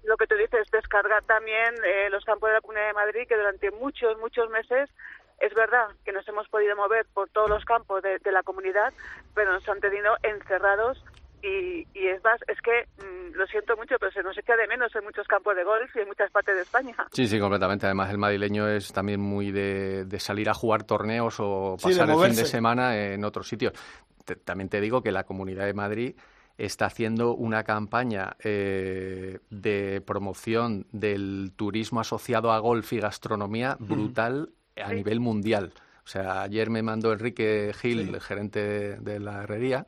lo 0.05 0.17
que 0.17 0.27
tú 0.27 0.37
dices, 0.37 0.71
descargar 0.71 1.23
también 1.25 1.75
los 2.11 2.25
campos 2.25 2.49
de 2.49 2.55
la 2.55 2.61
Comunidad 2.63 2.87
de 2.87 2.95
Madrid, 2.95 3.29
que 3.29 3.37
durante 3.37 3.71
muchos, 3.73 4.19
muchos 4.19 4.49
meses 4.49 4.89
es 5.41 5.55
verdad 5.55 5.89
que 6.05 6.13
nos 6.13 6.27
hemos 6.29 6.49
podido 6.49 6.77
mover 6.77 7.07
por 7.15 7.29
todos 7.31 7.49
los 7.49 7.65
campos 7.65 8.03
de, 8.03 8.21
la 8.31 8.43
comunidad, 8.43 8.93
pero 9.35 9.53
nos 9.53 9.69
han 9.69 9.81
tenido 9.81 10.17
encerrados 10.23 11.03
y, 11.43 11.87
es 11.95 12.23
más, 12.23 12.41
es 12.49 12.61
que 12.61 12.87
mm, 13.03 13.37
lo 13.37 13.47
siento 13.47 13.77
mucho, 13.77 13.97
pero 13.99 14.13
se 14.13 14.23
nos 14.23 14.37
echa 14.37 14.57
de 14.57 14.67
menos 14.67 14.95
en 14.95 15.05
muchos 15.05 15.27
campos 15.27 15.57
de 15.57 15.65
golf 15.65 15.95
y 15.97 16.01
en 16.01 16.09
muchas 16.09 16.31
partes 16.31 16.55
de 16.55 16.63
España. 16.63 16.95
Sí, 17.13 17.27
sí, 17.27 17.39
completamente. 17.39 17.87
Además, 17.87 18.11
el 18.11 18.19
madrileño 18.19 18.69
es 18.69 18.93
también 18.93 19.21
muy 19.21 19.51
de, 19.51 20.07
salir 20.19 20.49
a 20.51 20.55
jugar 20.55 20.85
torneos 20.85 21.37
o 21.39 21.77
pasar 21.81 22.11
el 22.11 22.17
fin 22.17 22.37
de 22.37 22.47
semana 22.47 22.97
en 22.97 23.25
otros 23.25 23.49
sitios. 23.49 23.73
también 24.45 24.69
te 24.69 24.81
digo 24.81 25.03
que 25.03 25.13
la 25.13 25.25
Comunidad 25.25 25.65
de 25.65 25.75
Madrid 25.75 26.15
está 26.59 26.87
haciendo 26.87 27.35
una 27.35 27.65
campaña 27.65 28.37
eh, 28.45 29.39
de 29.49 30.03
promoción 30.03 30.87
del 30.93 31.53
turismo 31.57 32.01
asociado 32.01 32.53
a 32.53 32.59
golf 32.59 32.93
y 32.93 33.01
gastronomía 33.01 33.77
brutal 33.79 34.51
a 34.77 34.93
nivel 34.93 35.21
mundial. 35.21 35.73
O 36.05 36.09
sea, 36.09 36.43
ayer 36.43 36.71
me 36.71 36.83
mandó 36.83 37.13
Enrique 37.13 37.73
Gil, 37.81 38.15
el 38.15 38.21
gerente 38.21 38.97
de, 38.97 39.21
la 39.21 39.45
herrería, 39.45 39.87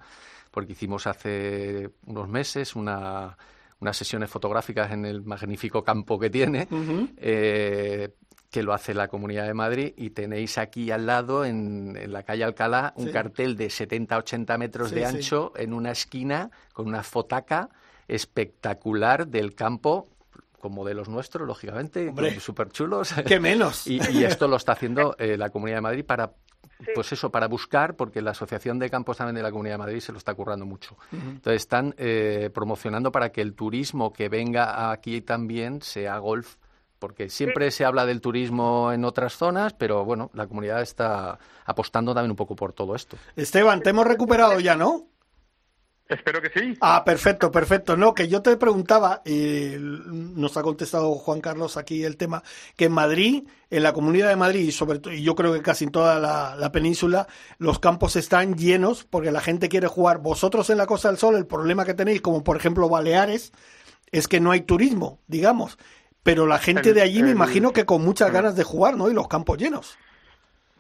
porque 0.53 0.73
hicimos 0.73 1.09
hace 1.09 1.91
unos 2.07 2.29
meses 2.29 2.77
una, 2.77 3.37
unas 3.81 3.97
sesiones 3.97 4.31
fotográficas 4.31 4.93
en 4.93 5.05
el 5.05 5.23
magnífico 5.23 5.83
campo 5.83 6.19
que 6.19 6.31
tiene, 6.31 6.69
eh, 7.17 8.11
que 8.49 8.63
lo 8.63 8.75
hace 8.75 8.95
la 8.95 9.09
Comunidad 9.09 9.47
de 9.47 9.55
Madrid, 9.55 9.95
y 9.97 10.11
tenéis 10.11 10.59
aquí 10.59 10.93
al 10.93 11.07
lado, 11.07 11.45
en, 11.45 11.99
la 12.13 12.23
calle 12.23 12.45
Alcalá, 12.45 12.93
un 12.97 13.11
cartel 13.11 13.57
de 13.57 13.69
70-80 13.69 14.59
metros 14.59 14.91
de 14.93 15.05
ancho 15.05 15.53
en 15.57 15.73
una 15.73 15.91
esquina 15.91 16.51
con 16.73 16.87
una 16.87 17.03
fotaca 17.03 17.71
espectacular 18.07 19.27
del 19.27 19.55
campo 19.55 20.07
con 20.61 20.73
modelos 20.73 21.09
nuestros, 21.09 21.49
lógicamente, 21.49 22.13
súper 22.39 22.71
chulos. 22.71 23.13
¿Qué 23.27 23.41
menos? 23.41 23.85
y, 23.89 23.99
esto 24.23 24.47
lo 24.47 24.57
está 24.57 24.73
haciendo 24.73 25.17
eh, 25.19 25.37
la 25.37 25.51
Comunidad 25.51 25.79
de 25.79 25.83
Madrid 25.83 26.05
para 26.05 26.31
pues 26.95 27.13
eso, 27.13 27.31
para 27.31 27.49
buscar, 27.49 27.97
porque 27.97 28.23
la 28.23 28.33
Asociación 28.33 28.79
de 28.79 28.91
Campos 28.91 29.17
también 29.17 29.37
de 29.37 29.43
la 29.43 29.51
Comunidad 29.51 29.75
de 29.75 29.79
Madrid 29.79 30.01
se 30.01 30.13
lo 30.13 30.19
está 30.19 30.35
currando 30.35 30.67
mucho. 30.67 30.97
Entonces 31.13 31.63
están 31.63 31.95
eh, 31.99 32.51
promocionando 32.53 33.13
para 33.13 33.31
que 33.31 33.41
el 33.41 33.55
turismo 33.55 34.13
que 34.13 34.29
venga 34.29 34.91
aquí 34.91 35.21
también 35.21 35.83
sea 35.83 36.19
golf, 36.19 36.57
porque 36.99 37.29
siempre 37.29 37.71
se 37.71 37.85
habla 37.85 38.07
del 38.07 38.21
turismo 38.21 38.93
en 38.93 39.05
otras 39.05 39.35
zonas, 39.35 39.75
pero 39.75 40.05
bueno, 40.05 40.31
la 40.35 40.47
comunidad 40.47 40.83
está 40.83 41.39
apostando 41.65 42.15
también 42.15 42.31
un 42.31 42.37
poco 42.37 42.55
por 42.55 42.73
todo 42.73 42.95
esto. 42.95 43.17
Esteban, 43.35 43.83
te 43.83 43.91
hemos 43.91 44.07
recuperado 44.07 44.61
ya, 44.61 44.77
¿no? 44.77 45.12
Espero 46.13 46.43
que 46.43 46.51
sí. 46.51 46.77
Ah, 46.81 47.05
perfecto, 47.05 47.51
perfecto. 47.51 47.97
No, 47.97 48.15
que 48.15 48.29
yo 48.29 48.43
te 48.43 48.57
preguntaba, 48.57 49.23
y 49.25 49.75
nos 49.79 50.57
ha 50.57 50.63
contestado 50.63 51.15
Juan 51.15 51.41
Carlos 51.41 51.77
aquí 51.77 52.05
el 52.05 52.17
tema, 52.17 52.43
que 52.77 52.87
en 52.87 52.93
Madrid, 52.93 53.45
en 53.71 53.83
la 53.83 53.93
Comunidad 53.93 54.29
de 54.29 54.37
Madrid, 54.37 54.61
y 54.61 54.73
sobre 54.73 54.99
todo, 54.99 55.13
y 55.13 55.23
yo 55.23 55.35
creo 55.35 55.53
que 55.53 55.63
casi 55.63 55.85
en 55.85 55.91
toda 55.91 56.19
la, 56.19 56.73
península, 56.73 57.27
los 57.59 57.79
campos 57.79 58.17
están 58.17 58.57
llenos 58.57 59.05
porque 59.05 59.33
la 59.33 59.41
gente 59.41 59.69
quiere 59.69 59.89
jugar. 59.89 60.19
Vosotros 60.19 60.71
en 60.71 60.79
la 60.79 60.87
Costa 60.87 61.09
del 61.09 61.19
Sol, 61.19 61.37
el 61.37 61.47
problema 61.47 61.85
que 61.85 61.95
tenéis, 61.95 62.21
como 62.21 62.45
por 62.45 62.57
ejemplo 62.57 62.89
Baleares, 62.89 63.53
es 64.11 64.29
que 64.29 64.41
no 64.41 64.51
hay 64.51 64.63
turismo, 64.63 65.21
digamos. 65.27 65.79
Pero 66.23 66.47
la 66.47 66.59
gente 66.59 66.93
de 66.93 67.03
allí 67.03 67.23
me 67.23 67.31
imagino 67.31 67.73
que 67.73 67.85
con 67.85 68.05
muchas 68.05 68.31
ganas 68.31 68.55
de 68.55 68.63
jugar, 68.63 68.97
¿no? 68.97 69.11
Y 69.11 69.15
los 69.15 69.27
campos 69.27 69.59
llenos. 69.59 69.99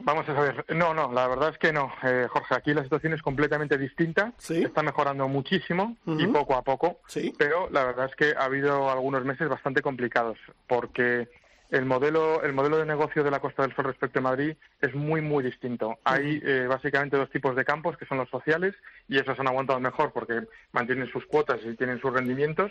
Vamos 0.04 0.28
a 0.28 0.32
ver, 0.32 0.64
no, 0.74 0.94
no, 0.94 1.12
la 1.12 1.28
verdad 1.28 1.50
es 1.50 1.58
que 1.58 1.72
no, 1.72 1.92
eh, 2.02 2.26
Jorge, 2.28 2.54
aquí 2.54 2.74
la 2.74 2.82
situación 2.82 3.12
es 3.12 3.22
completamente 3.22 3.78
distinta, 3.78 4.32
está 4.48 4.82
mejorando 4.82 5.28
muchísimo 5.28 5.96
y 6.06 6.26
poco 6.26 6.54
a 6.54 6.62
poco, 6.62 7.00
pero 7.38 7.68
la 7.70 7.84
verdad 7.84 8.06
es 8.10 8.16
que 8.16 8.34
ha 8.36 8.44
habido 8.44 8.90
algunos 8.90 9.24
meses 9.24 9.48
bastante 9.48 9.82
complicados 9.82 10.38
porque 10.66 11.28
el 11.72 11.86
modelo, 11.86 12.42
el 12.42 12.52
modelo 12.52 12.76
de 12.76 12.84
negocio 12.84 13.24
de 13.24 13.30
la 13.30 13.40
Costa 13.40 13.62
del 13.62 13.74
Sol 13.74 13.86
respecto 13.86 14.18
a 14.18 14.22
Madrid 14.22 14.54
es 14.82 14.94
muy, 14.94 15.22
muy 15.22 15.42
distinto. 15.42 15.98
Hay 16.04 16.38
eh, 16.44 16.66
básicamente 16.68 17.16
dos 17.16 17.30
tipos 17.30 17.56
de 17.56 17.64
campos, 17.64 17.96
que 17.96 18.04
son 18.04 18.18
los 18.18 18.28
sociales, 18.28 18.74
y 19.08 19.16
esos 19.16 19.40
han 19.40 19.48
aguantado 19.48 19.80
mejor 19.80 20.12
porque 20.12 20.42
mantienen 20.72 21.10
sus 21.10 21.24
cuotas 21.24 21.60
y 21.64 21.74
tienen 21.74 21.98
sus 21.98 22.12
rendimientos. 22.12 22.70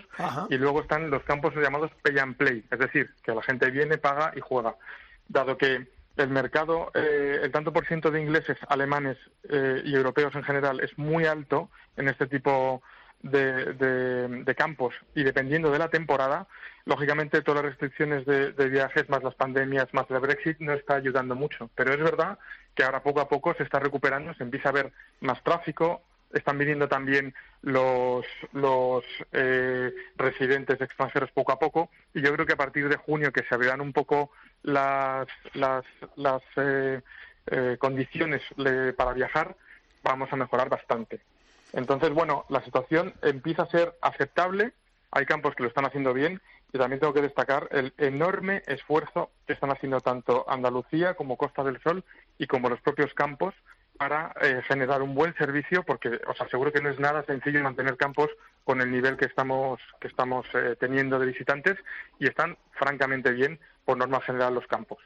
Y 0.52 0.58
luego 0.60 0.82
están 0.82 1.10
los 1.10 1.24
campos 1.24 1.56
llamados 1.56 1.90
pay 2.04 2.20
and 2.20 2.38
play, 2.38 2.64
es 2.70 2.78
decir, 2.78 3.10
que 3.24 3.34
la 3.34 3.42
gente 3.42 3.72
viene, 3.72 3.98
paga 3.98 4.34
y 4.36 4.40
juega. 4.40 4.76
Dado 5.28 5.58
que 5.58 5.88
el 6.18 6.30
mercado, 6.30 6.92
eh, 6.94 7.40
el 7.44 7.52
tanto 7.52 7.72
por 7.72 7.88
ciento 7.88 8.12
de 8.12 8.22
ingleses, 8.22 8.58
alemanes 8.68 9.18
eh, 9.50 9.82
y 9.86 9.96
europeos 9.96 10.36
en 10.36 10.44
general 10.44 10.80
es 10.82 10.98
muy 10.98 11.26
alto 11.26 11.70
en 11.98 12.08
este 12.08 12.28
tipo 12.28 12.82
de, 13.24 13.74
de, 13.74 14.56
campos 14.56 14.96
y 15.16 15.24
dependiendo 15.24 15.72
de 15.72 15.80
la 15.80 15.90
temporada, 15.90 16.48
lógicamente 16.86 17.42
todas 17.42 17.64
las 17.64 17.72
restricciones 17.72 18.26
de, 18.26 18.70
viajes, 18.70 19.10
más 19.10 19.24
las 19.24 19.36
pandemias, 19.36 19.94
más 19.94 20.10
el 20.10 20.20
Brexit, 20.20 20.60
no 20.60 20.74
está 20.74 20.96
ayudando 20.96 21.36
mucho. 21.36 21.70
Pero 21.76 21.94
es 21.94 22.00
verdad 22.00 22.40
que 22.76 22.84
ahora 22.84 23.04
poco 23.04 23.22
a 23.22 23.30
poco 23.30 23.54
se 23.54 23.64
está 23.64 23.80
recuperando, 23.80 24.34
se 24.34 24.44
empieza 24.44 24.70
a 24.70 24.74
ver 24.74 24.92
más 25.20 25.44
tráfico, 25.44 26.02
están 26.34 26.58
viniendo 26.58 26.88
también 26.88 27.34
los, 27.62 28.26
los 28.54 29.04
eh, 29.32 29.92
residentes 30.16 30.80
extranjeros 30.82 31.32
poco 31.32 31.52
a 31.52 31.60
poco. 31.60 31.90
Y 32.14 32.22
yo 32.22 32.34
creo 32.34 32.46
que 32.46 32.54
a 32.54 32.58
partir 32.58 32.90
de 32.90 32.98
junio 32.98 33.32
que 33.32 33.44
se 33.44 33.56
abrirán 33.56 33.82
un 33.82 33.94
poco 33.94 34.32
las, 34.64 35.28
las, 35.54 35.86
las 36.16 36.42
eh, 36.58 37.02
eh, 37.48 37.78
condiciones 37.80 38.42
para 38.96 39.14
viajar, 39.14 39.56
vamos 40.04 40.32
a 40.32 40.36
mejorar 40.36 40.70
bastante. 40.70 41.22
Entonces, 41.74 42.10
bueno, 42.12 42.46
la 42.50 42.64
situación 42.64 43.14
empieza 43.22 43.64
a 43.64 43.70
ser 43.70 43.94
aceptable, 44.02 44.74
hay 45.12 45.26
campos 45.26 45.56
que 45.56 45.64
lo 45.64 45.70
están 45.70 45.86
haciendo 45.86 46.14
bien. 46.14 46.42
Y 46.74 46.78
también 46.78 47.02
tengo 47.02 47.14
que 47.14 47.22
destacar 47.22 47.68
el 47.72 47.94
enorme 47.98 48.64
esfuerzo 48.66 49.30
que 49.46 49.52
están 49.52 49.72
haciendo 49.72 50.00
tanto 50.00 50.46
Andalucía 50.48 51.16
como 51.16 51.36
Costa 51.36 51.66
del 51.66 51.82
Sol 51.82 52.06
y 52.38 52.48
como 52.48 52.70
los 52.70 52.80
propios 52.80 53.14
campos 53.14 53.54
para 53.98 54.34
eh, 54.42 54.62
generar 54.68 55.02
un 55.02 55.14
buen 55.14 55.34
servicio, 55.36 55.84
porque 55.84 56.20
os 56.28 56.42
aseguro 56.42 56.72
que 56.72 56.82
no 56.82 56.90
es 56.90 57.00
nada 57.00 57.24
sencillo 57.24 57.62
mantener 57.62 57.98
campos 57.98 58.30
con 58.64 58.82
el 58.82 58.92
nivel 58.92 59.18
que 59.18 59.26
estamos, 59.26 59.80
que 60.00 60.08
estamos 60.08 60.46
eh, 60.54 60.76
teniendo 60.80 61.20
de 61.20 61.28
visitantes 61.28 61.78
y 62.20 62.28
están 62.28 62.58
francamente 62.72 63.32
bien 63.32 63.60
por 63.86 63.98
norma 63.98 64.22
general 64.22 64.54
los 64.54 64.68
campos. 64.68 65.00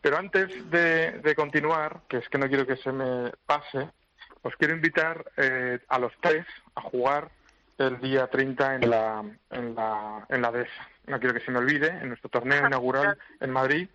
Pero 0.00 0.16
antes 0.16 0.48
de, 0.70 1.34
continuar, 1.36 2.02
que 2.08 2.18
es 2.18 2.28
que 2.28 2.38
no 2.38 2.48
quiero 2.48 2.66
que 2.66 2.76
se 2.76 2.90
me 2.90 3.32
pase, 3.46 3.88
os 4.42 4.56
quiero 4.56 4.74
invitar 4.74 5.24
eh, 5.36 5.78
a 5.88 5.98
los 5.98 6.12
tres 6.20 6.46
a 6.74 6.80
jugar 6.80 7.30
el 7.76 8.00
día 8.00 8.26
30 8.26 8.76
en 8.76 8.90
la, 8.90 9.24
en 9.50 9.74
la, 9.74 10.26
en 10.28 10.42
la 10.42 10.52
DESA. 10.52 10.88
No 11.06 11.18
quiero 11.18 11.34
que 11.34 11.44
se 11.44 11.50
me 11.50 11.58
olvide, 11.58 11.88
en 11.88 12.08
nuestro 12.08 12.30
torneo 12.30 12.66
inaugural 12.66 13.18
en 13.40 13.50
Madrid, 13.50 13.88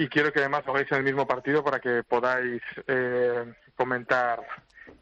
y 0.00 0.08
quiero 0.08 0.32
que 0.32 0.38
además 0.38 0.62
hagáis 0.66 0.90
el 0.92 1.02
mismo 1.02 1.26
partido 1.26 1.62
para 1.62 1.78
que 1.78 2.02
podáis 2.02 2.62
eh, 2.86 3.52
comentar 3.76 4.40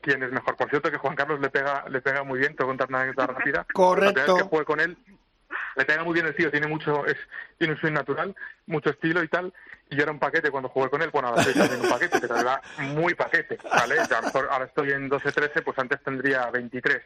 quién 0.01 0.25
es 0.25 0.33
mejor. 0.33 0.57
Por 0.57 0.69
cierto 0.71 0.91
que 0.91 0.97
Juan 0.97 1.15
Carlos 1.15 1.39
le 1.39 1.51
pega 1.51 1.85
le 1.89 2.01
pega 2.01 2.25
muy 2.25 2.41
bien, 2.41 2.57
te 2.57 2.65
voy 2.65 2.71
a 2.71 2.73
contar 2.73 2.89
una 2.89 3.03
anécdota 3.03 3.33
rápida. 3.33 3.67
Correcto. 3.73 4.37
La 4.37 4.43
que 4.43 4.49
juegue 4.49 4.65
con 4.65 4.81
él, 4.81 4.99
le 5.77 5.85
pega 5.85 6.03
muy 6.03 6.15
bien 6.15 6.27
el 6.27 6.35
tío, 6.35 6.51
tiene 6.51 6.67
mucho, 6.67 7.07
es, 7.07 7.17
tiene 7.59 7.75
un 7.75 7.81
swing 7.81 7.93
natural, 7.93 8.35
mucho 8.67 8.91
estilo 8.91 9.23
y 9.23 9.29
tal, 9.29 9.55
y 9.89 9.95
yo 9.95 10.03
era 10.03 10.11
un 10.11 10.19
paquete 10.19 10.51
cuando 10.51 10.69
jugué 10.69 10.91
con 10.91 11.01
él, 11.01 11.11
bueno, 11.13 11.29
ahora 11.29 11.43
estoy 11.43 11.55
también 11.55 11.81
un 11.81 11.91
paquete, 11.91 12.19
pero 12.21 12.37
era 12.37 12.61
muy 12.79 13.15
paquete, 13.15 13.57
¿vale? 13.71 13.99
ahora 14.51 14.65
estoy 14.65 14.91
en 14.91 15.09
12-13, 15.09 15.63
pues 15.63 15.79
antes 15.79 16.03
tendría 16.03 16.51
23. 16.51 17.01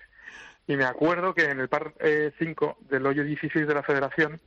Y 0.67 0.77
me 0.77 0.87
acuerdo 0.87 1.35
que 1.35 1.51
en 1.51 1.61
el 1.61 1.69
par 1.69 1.93
5 2.39 2.79
eh, 2.81 2.87
del 2.89 3.07
hoyo 3.07 3.23
16 3.23 3.67
de 3.67 3.75
la 3.75 3.83
federación, 3.83 4.41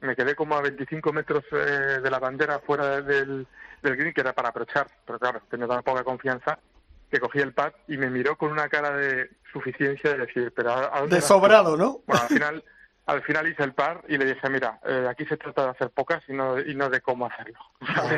me 0.00 0.16
quedé 0.16 0.34
como 0.34 0.56
a 0.56 0.62
25 0.62 1.12
metros 1.12 1.44
eh, 1.52 2.00
de 2.02 2.10
la 2.10 2.18
bandera 2.18 2.58
fuera 2.60 3.00
del, 3.00 3.46
del 3.82 3.96
green, 3.96 4.12
que 4.12 4.20
era 4.20 4.32
para 4.32 4.48
aprovechar, 4.48 4.86
pero 5.06 5.18
claro, 5.18 5.42
tenía 5.50 5.66
tan 5.66 5.82
poca 5.82 6.04
confianza 6.04 6.58
que 7.10 7.20
cogí 7.20 7.40
el 7.40 7.52
pad 7.52 7.72
y 7.88 7.98
me 7.98 8.08
miró 8.08 8.36
con 8.36 8.50
una 8.50 8.68
cara 8.68 8.96
de 8.96 9.28
suficiencia 9.52 10.12
de 10.12 10.26
decir, 10.26 10.52
pero 10.56 10.72
¿a 10.72 11.00
dónde 11.00 11.16
De 11.16 11.22
sobrado, 11.22 11.76
¿no? 11.76 12.00
Bueno, 12.06 12.22
al 12.22 12.28
final, 12.34 12.64
al 13.04 13.22
final 13.22 13.48
hice 13.48 13.64
el 13.64 13.74
par 13.74 14.02
y 14.08 14.16
le 14.16 14.24
dije, 14.24 14.48
mira, 14.48 14.80
eh, 14.86 15.06
aquí 15.10 15.26
se 15.26 15.36
trata 15.36 15.64
de 15.64 15.70
hacer 15.70 15.90
pocas 15.90 16.22
y 16.28 16.32
no, 16.32 16.58
y 16.58 16.74
no 16.74 16.88
de 16.88 17.02
cómo 17.02 17.26
hacerlo. 17.26 17.58
Ah, 17.82 18.08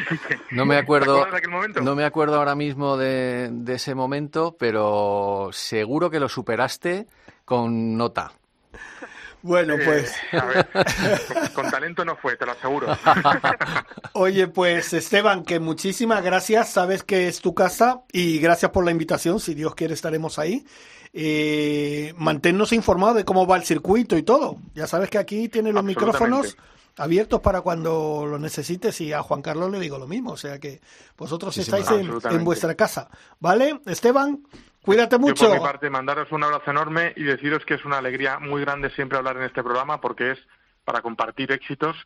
no 0.52 0.64
me 0.64 0.76
acuerdo, 0.76 1.26
no 1.82 1.96
me 1.96 2.04
acuerdo 2.04 2.36
ahora 2.36 2.54
mismo 2.54 2.96
de, 2.96 3.48
de 3.50 3.74
ese 3.74 3.96
momento, 3.96 4.56
pero 4.56 5.48
seguro 5.52 6.08
que 6.08 6.20
lo 6.20 6.28
superaste 6.28 7.06
con 7.44 7.96
nota. 7.96 8.30
Bueno, 9.42 9.74
Eh, 9.74 9.80
pues. 9.84 10.14
a 10.32 10.44
ver, 10.46 10.68
con, 11.28 11.48
con 11.64 11.70
talento 11.70 12.04
no 12.04 12.16
fue, 12.16 12.36
te 12.36 12.44
lo 12.46 12.52
aseguro. 12.52 12.88
Oye, 14.12 14.48
pues 14.48 14.92
Esteban, 14.92 15.44
que 15.44 15.60
muchísimas 15.60 16.22
gracias. 16.22 16.70
Sabes 16.70 17.02
que 17.02 17.28
es 17.28 17.40
tu 17.40 17.54
casa 17.54 18.02
y 18.12 18.38
gracias 18.38 18.70
por 18.70 18.84
la 18.84 18.90
invitación. 18.90 19.40
Si 19.40 19.54
Dios 19.54 19.74
quiere, 19.74 19.94
estaremos 19.94 20.38
ahí. 20.38 20.64
Eh, 21.12 22.14
manténnos 22.18 22.72
informados 22.72 23.16
de 23.16 23.24
cómo 23.24 23.46
va 23.46 23.56
el 23.56 23.64
circuito 23.64 24.16
y 24.16 24.22
todo. 24.22 24.58
Ya 24.74 24.86
sabes 24.86 25.10
que 25.10 25.18
aquí 25.18 25.48
tiene 25.48 25.72
los 25.72 25.82
micrófonos 25.82 26.56
abiertos 26.96 27.40
para 27.40 27.60
cuando 27.60 28.24
lo 28.26 28.38
necesites 28.38 29.00
y 29.00 29.12
a 29.12 29.22
Juan 29.22 29.42
Carlos 29.42 29.70
le 29.70 29.80
digo 29.80 29.98
lo 29.98 30.06
mismo. 30.06 30.32
O 30.32 30.36
sea 30.36 30.58
que 30.58 30.80
vosotros 31.16 31.56
estáis 31.58 31.90
en, 31.90 32.44
vuestra 32.44 32.74
casa. 32.74 33.08
¿Vale? 33.38 33.80
Esteban, 33.86 34.42
cuídate 34.82 35.18
mucho. 35.18 35.44
Yo 35.44 35.50
por 35.50 35.58
mi 35.58 35.64
parte 35.64 35.90
mandaros 35.90 36.30
un 36.32 36.44
abrazo 36.44 36.70
enorme 36.70 37.12
y 37.16 37.24
deciros 37.24 37.64
que 37.64 37.74
es 37.74 37.84
una 37.84 37.98
alegría 37.98 38.38
muy 38.38 38.60
grande 38.62 38.90
siempre 38.90 39.18
hablar 39.18 39.36
en 39.36 39.44
este 39.44 39.62
programa 39.62 40.00
porque 40.00 40.32
es 40.32 40.38
para 40.84 41.02
compartir 41.02 41.52
éxitos 41.52 41.96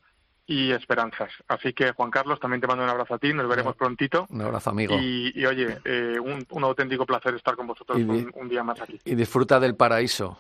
y 0.47 0.73
esperanzas. 0.73 1.31
Así 1.49 1.73
que 1.73 1.93
Juan 1.93 2.11
Carlos, 2.11 2.39
también 2.39 2.61
te 2.61 2.67
mando 2.67 2.85
un 2.85 2.91
abrazo 2.91 3.15
a 3.15 3.19
ti, 3.19 3.33
nos 3.33 3.49
veremos 3.49 3.77
prontito. 3.77 4.27
Un 4.29 4.43
abrazo, 4.43 4.71
amigo. 4.71 4.95
Y, 5.01 5.33
y, 5.35 5.47
oye, 5.47 5.79
eh, 5.85 6.19
un, 6.21 6.47
un 6.51 6.65
auténtico 6.65 7.07
placer 7.07 7.35
estar 7.35 7.57
con 7.57 7.67
vosotros 7.67 7.97
un, 7.97 8.31
un 8.35 8.49
día 8.49 8.63
más 8.63 8.81
aquí. 8.81 9.01
Y 9.05 9.15
disfruta 9.15 9.59
del 9.59 9.75
paraíso. 9.75 10.39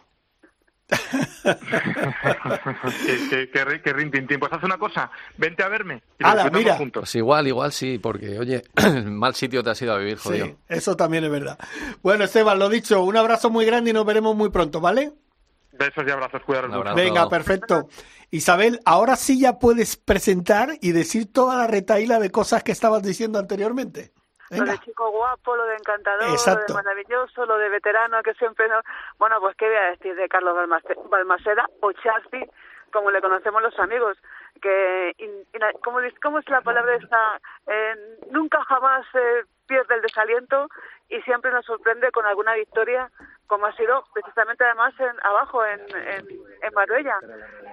ri- 3.64 3.82
que 3.82 3.92
rintintín. 3.92 4.38
Pues 4.38 4.52
haz 4.52 4.62
una 4.62 4.78
cosa, 4.78 5.10
vente 5.36 5.62
a 5.62 5.68
verme 5.68 6.02
y 6.18 6.24
disfrutamos 6.24 6.52
mira. 6.52 6.76
juntos. 6.76 7.02
Pues 7.02 7.14
igual, 7.16 7.46
igual 7.46 7.72
sí, 7.72 7.98
porque, 7.98 8.38
oye, 8.38 8.62
mal 9.06 9.34
sitio 9.34 9.62
te 9.62 9.70
has 9.70 9.82
ido 9.82 9.94
a 9.94 9.98
vivir, 9.98 10.18
jodido. 10.18 10.46
Sí, 10.46 10.56
eso 10.68 10.96
también 10.96 11.24
es 11.24 11.30
verdad. 11.30 11.58
Bueno, 12.02 12.24
Esteban, 12.24 12.58
lo 12.58 12.68
dicho, 12.68 13.02
un 13.02 13.16
abrazo 13.16 13.50
muy 13.50 13.64
grande 13.64 13.90
y 13.90 13.92
nos 13.92 14.06
veremos 14.06 14.36
muy 14.36 14.50
pronto, 14.50 14.80
¿vale? 14.80 15.12
Besos 15.72 16.04
y 16.06 16.10
abrazos, 16.10 16.42
cuidaros 16.44 16.72
abrazo. 16.72 16.96
Venga, 16.96 17.28
perfecto. 17.28 17.88
Isabel, 18.30 18.80
ahora 18.84 19.16
sí 19.16 19.40
ya 19.40 19.58
puedes 19.58 19.96
presentar 19.96 20.78
y 20.80 20.92
decir 20.92 21.32
toda 21.32 21.56
la 21.56 21.66
retaíla 21.66 22.20
de 22.20 22.30
cosas 22.30 22.62
que 22.62 22.72
estabas 22.72 23.02
diciendo 23.02 23.38
anteriormente. 23.40 24.12
Lo 24.58 24.64
de 24.72 24.78
chico 24.78 25.10
guapo, 25.10 25.56
lo 25.56 25.64
de 25.64 25.74
encantador, 25.76 26.28
Exacto. 26.30 26.60
lo 26.60 26.66
de 26.78 26.82
maravilloso, 26.84 27.46
lo 27.46 27.58
de 27.58 27.68
veterano, 27.68 28.22
que 28.22 28.34
siempre 28.34 28.68
no... 28.68 28.80
Bueno, 29.18 29.40
pues 29.40 29.56
qué 29.56 29.66
voy 29.66 29.76
a 29.76 29.90
decir 29.90 30.14
de 30.14 30.28
Carlos 30.28 30.54
Balmace- 30.56 31.08
Balmaceda 31.08 31.66
o 31.80 31.92
Charcy, 31.92 32.44
como 32.92 33.10
le 33.10 33.20
conocemos 33.20 33.60
los 33.62 33.78
amigos, 33.80 34.16
que, 34.62 35.14
in- 35.18 35.44
ina- 35.52 35.72
¿cómo, 35.82 36.00
dice- 36.00 36.18
cómo 36.22 36.38
es 36.38 36.48
la 36.48 36.60
palabra 36.60 36.94
esta? 36.94 37.40
Eh, 37.66 38.18
nunca 38.30 38.62
jamás 38.64 39.04
eh, 39.14 39.44
pierde 39.66 39.94
el 39.96 40.02
desaliento 40.02 40.68
y 41.08 41.20
siempre 41.22 41.50
nos 41.50 41.64
sorprende 41.66 42.10
con 42.12 42.24
alguna 42.26 42.54
victoria, 42.54 43.10
como 43.46 43.66
ha 43.66 43.72
sido 43.76 44.04
precisamente 44.14 44.64
además 44.64 44.94
en, 44.98 45.12
abajo 45.26 45.64
en, 45.66 45.80
en, 45.94 46.26
en 46.62 46.74
Marbella. 46.74 47.18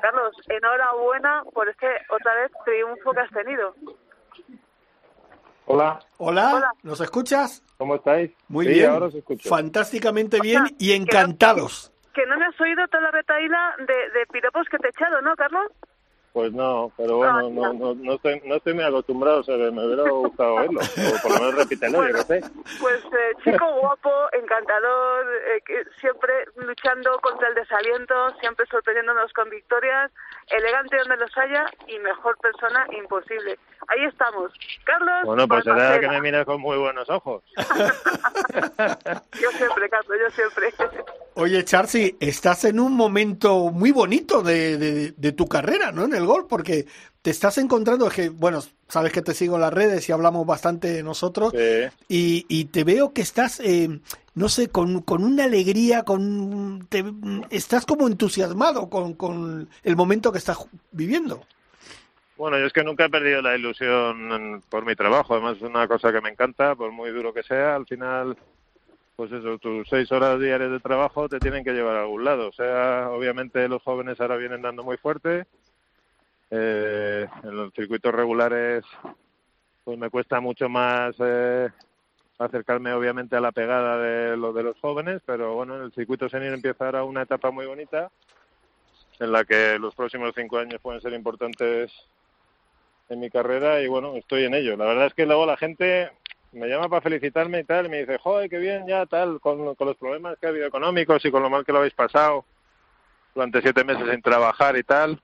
Carlos, 0.01 0.35
enhorabuena 0.49 1.43
por 1.53 1.69
este 1.69 1.87
otra 2.09 2.33
vez 2.35 2.51
triunfo 2.65 3.11
que 3.13 3.19
has 3.21 3.29
tenido. 3.31 3.73
Hola, 5.65 5.99
Hola, 6.17 6.55
Hola. 6.55 6.71
¿nos 6.83 6.99
escuchas? 7.01 7.63
¿cómo 7.77 7.95
estáis? 7.95 8.31
Muy 8.47 8.67
Sí, 8.67 8.73
bien. 8.73 8.89
ahora 8.91 9.07
os 9.07 9.15
escucho. 9.15 9.47
Fantásticamente 9.49 10.39
bien 10.41 10.63
y 10.77 10.89
que 10.91 10.97
no- 10.99 11.03
encantados. 11.03 11.91
Que 12.13 12.25
no 12.25 12.37
me 12.37 12.45
has 12.45 12.59
oído 12.59 12.85
toda 12.89 13.03
la 13.03 13.11
retaíla 13.11 13.75
de, 13.79 13.85
de 14.19 14.25
piropos 14.31 14.67
que 14.69 14.77
te 14.77 14.87
he 14.87 14.89
echado, 14.89 15.21
¿no, 15.21 15.35
Carlos? 15.35 15.71
Pues 16.33 16.53
no, 16.53 16.91
pero 16.95 17.17
bueno, 17.17 17.49
no, 17.49 17.73
no, 17.73 17.93
no, 17.93 18.13
estoy, 18.13 18.41
no 18.45 18.55
estoy 18.55 18.73
muy 18.73 18.85
acostumbrado, 18.85 19.41
o 19.41 19.43
sea, 19.43 19.57
me 19.57 19.85
hubiera 19.85 20.09
gustado 20.09 20.55
oírlo. 20.55 20.79
O 20.79 21.21
por 21.21 21.31
lo 21.33 21.39
menos 21.39 21.55
repítelo, 21.55 22.07
yo 22.07 22.13
qué 22.15 22.21
sé. 22.23 22.41
Pues 22.79 23.03
eh, 23.03 23.33
chico 23.43 23.65
guapo, 23.81 24.09
encantador, 24.31 25.25
eh, 25.49 25.61
que 25.65 25.83
siempre 25.99 26.33
luchando 26.55 27.19
contra 27.21 27.49
el 27.49 27.55
desaliento, 27.55 28.13
siempre 28.39 28.65
sorprendiéndonos 28.67 29.33
con 29.33 29.49
victorias, 29.49 30.09
elegante 30.47 30.97
donde 30.99 31.17
los 31.17 31.37
haya 31.37 31.65
y 31.87 31.99
mejor 31.99 32.37
persona 32.37 32.87
imposible. 32.97 33.59
Ahí 33.89 34.05
estamos. 34.05 34.53
Carlos. 34.85 35.23
Bueno, 35.25 35.47
pues 35.49 35.65
será 35.65 35.99
que 35.99 36.07
me 36.07 36.21
miras 36.21 36.45
con 36.45 36.61
muy 36.61 36.77
buenos 36.77 37.09
ojos. 37.09 37.43
Yo 39.41 39.49
siempre, 39.57 39.89
Carlos, 39.89 40.17
yo 40.19 40.29
siempre. 40.31 40.73
Oye, 41.35 41.63
Charcy, 41.63 42.15
estás 42.19 42.65
en 42.65 42.79
un 42.79 42.95
momento 42.95 43.69
muy 43.71 43.91
bonito 43.91 44.41
de, 44.41 44.77
de- 44.77 45.11
de 45.15 45.31
tu 45.31 45.47
carrera, 45.47 45.91
¿no? 45.91 46.05
En 46.05 46.13
el 46.13 46.20
gol, 46.25 46.47
porque 46.47 46.85
te 47.21 47.29
estás 47.29 47.57
encontrando, 47.57 48.07
es 48.07 48.13
que, 48.13 48.29
bueno, 48.29 48.61
sabes 48.87 49.11
que 49.11 49.21
te 49.21 49.33
sigo 49.33 49.55
en 49.55 49.61
las 49.61 49.73
redes 49.73 50.07
y 50.07 50.11
hablamos 50.11 50.45
bastante 50.45 51.01
nosotros, 51.03 51.53
Sí. 51.53 51.87
y, 52.07 52.45
y 52.49 52.65
te 52.65 52.83
veo 52.83 53.13
que 53.13 53.21
estás, 53.21 53.59
eh, 53.59 53.99
no 54.35 54.49
sé, 54.49 54.69
con, 54.69 55.01
con 55.01 55.23
una 55.23 55.43
alegría, 55.45 56.03
con 56.03 56.87
te- 56.89 57.03
estás 57.49 57.85
como 57.85 58.07
entusiasmado 58.07 58.89
con, 58.89 59.13
con 59.13 59.69
el 59.83 59.95
momento 59.95 60.31
que 60.31 60.37
estás 60.39 60.57
viviendo. 60.91 61.43
Bueno, 62.37 62.57
yo 62.57 62.65
es 62.65 62.73
que 62.73 62.83
nunca 62.83 63.05
he 63.05 63.09
perdido 63.09 63.41
la 63.43 63.55
ilusión 63.55 64.63
por 64.67 64.83
mi 64.83 64.95
trabajo. 64.95 65.33
Además, 65.35 65.57
es 65.57 65.61
una 65.63 65.87
cosa 65.87 66.11
que 66.11 66.21
me 66.21 66.29
encanta, 66.29 66.73
por 66.73 66.91
muy 66.91 67.11
duro 67.11 67.31
que 67.31 67.43
sea. 67.43 67.75
Al 67.75 67.85
final, 67.85 68.35
pues 69.15 69.31
eso, 69.31 69.59
tus 69.59 69.87
seis 69.87 70.11
horas 70.11 70.39
diarias 70.39 70.71
de 70.71 70.79
trabajo 70.79 71.29
te 71.29 71.37
tienen 71.39 71.63
que 71.63 71.73
llevar 71.73 71.97
a 71.97 72.01
algún 72.01 72.23
lado. 72.25 72.47
O 72.49 72.51
sea, 72.51 73.09
obviamente 73.11 73.67
los 73.67 73.83
jóvenes 73.83 74.19
ahora 74.19 74.37
vienen 74.37 74.63
dando 74.63 74.83
muy 74.83 74.97
fuerte. 74.97 75.45
Eh, 76.51 77.27
en 77.43 77.55
los 77.55 77.73
circuitos 77.73 78.13
regulares, 78.13 78.83
pues 79.85 79.97
me 79.97 80.09
cuesta 80.09 80.41
mucho 80.41 80.67
más 80.67 81.15
eh, 81.19 81.69
acercarme, 82.37 82.91
obviamente, 82.91 83.37
a 83.37 83.41
la 83.41 83.53
pegada 83.53 83.97
de 83.97 84.35
lo 84.35 84.51
de 84.51 84.63
los 84.63 84.79
jóvenes. 84.79 85.21
Pero 85.25 85.55
bueno, 85.55 85.77
en 85.77 85.83
el 85.83 85.93
circuito 85.93 86.27
senior 86.27 86.53
empieza 86.53 86.85
ahora 86.85 87.03
una 87.05 87.21
etapa 87.21 87.51
muy 87.51 87.65
bonita 87.65 88.11
en 89.19 89.31
la 89.31 89.45
que 89.45 89.79
los 89.79 89.95
próximos 89.95 90.33
cinco 90.35 90.57
años 90.57 90.81
pueden 90.81 90.99
ser 90.99 91.13
importantes 91.13 91.91
en 93.07 93.19
mi 93.19 93.29
carrera 93.29 93.81
y 93.81 93.87
bueno, 93.87 94.15
estoy 94.15 94.45
en 94.45 94.53
ello. 94.53 94.75
La 94.75 94.85
verdad 94.85 95.07
es 95.07 95.13
que 95.13 95.25
luego 95.25 95.45
la 95.45 95.57
gente 95.57 96.11
me 96.53 96.67
llama 96.67 96.89
para 96.89 97.01
felicitarme 97.01 97.59
y 97.59 97.63
tal, 97.63 97.85
y 97.85 97.89
me 97.89 97.99
dice, 97.99 98.17
joder, 98.17 98.49
qué 98.49 98.57
bien 98.57 98.85
ya, 98.87 99.05
tal, 99.05 99.39
con, 99.39 99.75
con 99.75 99.87
los 99.87 99.95
problemas 99.97 100.37
que 100.37 100.47
ha 100.47 100.49
habido 100.49 100.65
económicos 100.65 101.23
y 101.23 101.31
con 101.31 101.43
lo 101.43 101.49
mal 101.49 101.63
que 101.63 101.71
lo 101.71 101.77
habéis 101.77 101.93
pasado 101.93 102.45
durante 103.33 103.61
siete 103.61 103.83
meses 103.83 104.09
sin 104.09 104.21
trabajar 104.21 104.77
y 104.77 104.83
tal, 104.83 105.21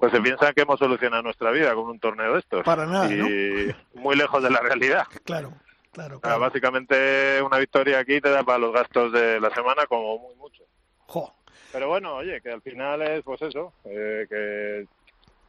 pues 0.00 0.12
se 0.12 0.20
piensan 0.22 0.54
que 0.54 0.62
hemos 0.62 0.78
solucionado 0.78 1.22
nuestra 1.22 1.50
vida 1.50 1.74
con 1.74 1.84
un 1.84 2.00
torneo 2.00 2.32
de 2.32 2.38
estos. 2.38 2.64
Para 2.64 2.86
nada, 2.86 3.12
Y 3.12 3.70
muy 3.94 4.16
lejos 4.16 4.42
de 4.42 4.50
la 4.50 4.60
realidad. 4.60 5.04
Claro, 5.24 5.52
sea, 5.94 6.18
claro. 6.20 6.40
básicamente 6.40 7.42
una 7.42 7.58
victoria 7.58 7.98
aquí 7.98 8.18
te 8.18 8.30
da 8.30 8.42
para 8.42 8.58
los 8.58 8.72
gastos 8.72 9.12
de 9.12 9.38
la 9.38 9.50
semana 9.50 9.84
como 9.86 10.18
muy 10.18 10.34
mucho. 10.36 10.64
Jo. 11.06 11.34
Pero 11.70 11.88
bueno, 11.88 12.14
oye, 12.14 12.40
que 12.40 12.50
al 12.50 12.62
final 12.62 13.02
es 13.02 13.22
pues 13.22 13.42
eso, 13.42 13.74
eh, 13.84 14.26
que, 14.28 14.86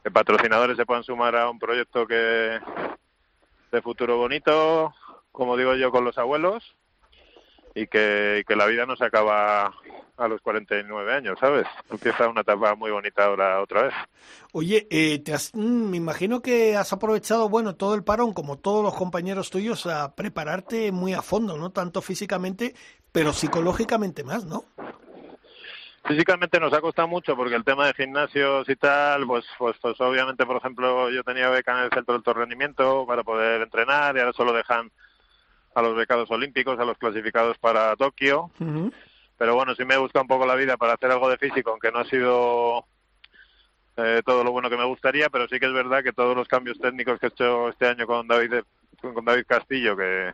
que 0.02 0.10
patrocinadores 0.10 0.76
se 0.76 0.84
puedan 0.84 1.02
sumar 1.02 1.34
a 1.34 1.48
un 1.48 1.58
proyecto 1.58 2.06
que 2.06 2.60
de 3.72 3.82
futuro 3.82 4.18
bonito, 4.18 4.94
como 5.32 5.56
digo 5.56 5.74
yo, 5.76 5.90
con 5.90 6.04
los 6.04 6.18
abuelos, 6.18 6.76
y 7.74 7.86
que, 7.86 8.38
y 8.40 8.44
que 8.44 8.56
la 8.56 8.66
vida 8.66 8.86
no 8.86 8.96
se 8.96 9.04
acaba 9.04 9.72
a 10.16 10.28
los 10.28 10.40
49 10.42 11.12
años, 11.14 11.38
¿sabes? 11.40 11.66
Empieza 11.90 12.28
una 12.28 12.42
etapa 12.42 12.74
muy 12.74 12.90
bonita 12.90 13.24
ahora 13.24 13.60
otra 13.60 13.84
vez. 13.84 13.94
Oye, 14.52 14.86
eh, 14.90 15.18
te 15.20 15.32
has- 15.34 15.54
mm, 15.54 15.90
me 15.90 15.96
imagino 15.96 16.42
que 16.42 16.76
has 16.76 16.92
aprovechado, 16.92 17.48
bueno, 17.48 17.74
todo 17.74 17.94
el 17.94 18.04
parón, 18.04 18.32
como 18.34 18.58
todos 18.58 18.84
los 18.84 18.94
compañeros 18.94 19.50
tuyos, 19.50 19.86
a 19.86 20.14
prepararte 20.14 20.92
muy 20.92 21.14
a 21.14 21.22
fondo, 21.22 21.56
¿no? 21.56 21.70
Tanto 21.70 22.02
físicamente, 22.02 22.74
pero 23.10 23.32
psicológicamente 23.32 24.22
más, 24.22 24.44
¿no? 24.44 24.64
Físicamente 26.04 26.58
nos 26.58 26.72
ha 26.72 26.80
costado 26.80 27.06
mucho 27.06 27.36
porque 27.36 27.54
el 27.54 27.64
tema 27.64 27.86
de 27.86 27.94
gimnasios 27.94 28.68
y 28.68 28.74
tal, 28.74 29.24
pues, 29.26 29.44
pues, 29.56 29.76
pues 29.80 30.00
obviamente, 30.00 30.44
por 30.44 30.56
ejemplo, 30.56 31.08
yo 31.10 31.22
tenía 31.22 31.48
beca 31.48 31.78
en 31.78 31.84
el 31.84 31.90
centro 31.90 32.14
de 32.14 32.18
alto 32.18 32.34
rendimiento 32.34 33.06
para 33.06 33.22
poder 33.22 33.62
entrenar 33.62 34.16
y 34.16 34.20
ahora 34.20 34.32
solo 34.32 34.52
dejan 34.52 34.90
a 35.74 35.82
los 35.82 35.96
becados 35.96 36.30
olímpicos, 36.30 36.78
a 36.78 36.84
los 36.84 36.98
clasificados 36.98 37.58
para 37.58 37.94
Tokio. 37.96 38.50
Pero 39.38 39.54
bueno, 39.54 39.74
sí 39.74 39.84
me 39.84 39.96
busca 39.96 40.20
un 40.20 40.28
poco 40.28 40.46
la 40.46 40.54
vida 40.54 40.76
para 40.76 40.94
hacer 40.94 41.10
algo 41.10 41.28
de 41.28 41.38
físico, 41.38 41.70
aunque 41.70 41.90
no 41.90 42.00
ha 42.00 42.04
sido 42.04 42.84
eh, 43.96 44.22
todo 44.24 44.44
lo 44.44 44.52
bueno 44.52 44.70
que 44.70 44.76
me 44.76 44.84
gustaría, 44.84 45.28
pero 45.30 45.48
sí 45.48 45.58
que 45.58 45.66
es 45.66 45.72
verdad 45.72 46.02
que 46.02 46.12
todos 46.12 46.36
los 46.36 46.48
cambios 46.48 46.78
técnicos 46.78 47.18
que 47.18 47.26
he 47.26 47.28
hecho 47.30 47.68
este 47.68 47.88
año 47.88 48.06
con 48.06 48.26
David, 48.28 48.62
con 49.00 49.24
David 49.24 49.44
Castillo, 49.46 49.96
que, 49.96 50.32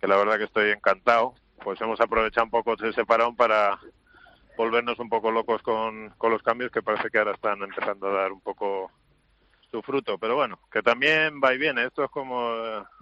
que 0.00 0.06
la 0.06 0.16
verdad 0.16 0.38
que 0.38 0.44
estoy 0.44 0.70
encantado, 0.70 1.34
pues 1.62 1.80
hemos 1.80 2.00
aprovechado 2.00 2.44
un 2.44 2.50
poco 2.50 2.74
ese 2.74 3.04
parón 3.04 3.36
para 3.36 3.78
volvernos 4.56 4.98
un 4.98 5.08
poco 5.08 5.30
locos 5.30 5.62
con, 5.62 6.10
con 6.18 6.32
los 6.32 6.42
cambios 6.42 6.70
que 6.70 6.82
parece 6.82 7.08
que 7.10 7.18
ahora 7.18 7.32
están 7.32 7.62
empezando 7.62 8.08
a 8.08 8.22
dar 8.22 8.32
un 8.32 8.40
poco 8.40 8.90
su 9.70 9.82
fruto. 9.82 10.18
Pero 10.18 10.36
bueno, 10.36 10.58
que 10.70 10.82
también 10.82 11.40
va 11.42 11.54
y 11.54 11.58
viene. 11.58 11.84
Esto 11.84 12.04
es 12.04 12.10
como, 12.10 12.54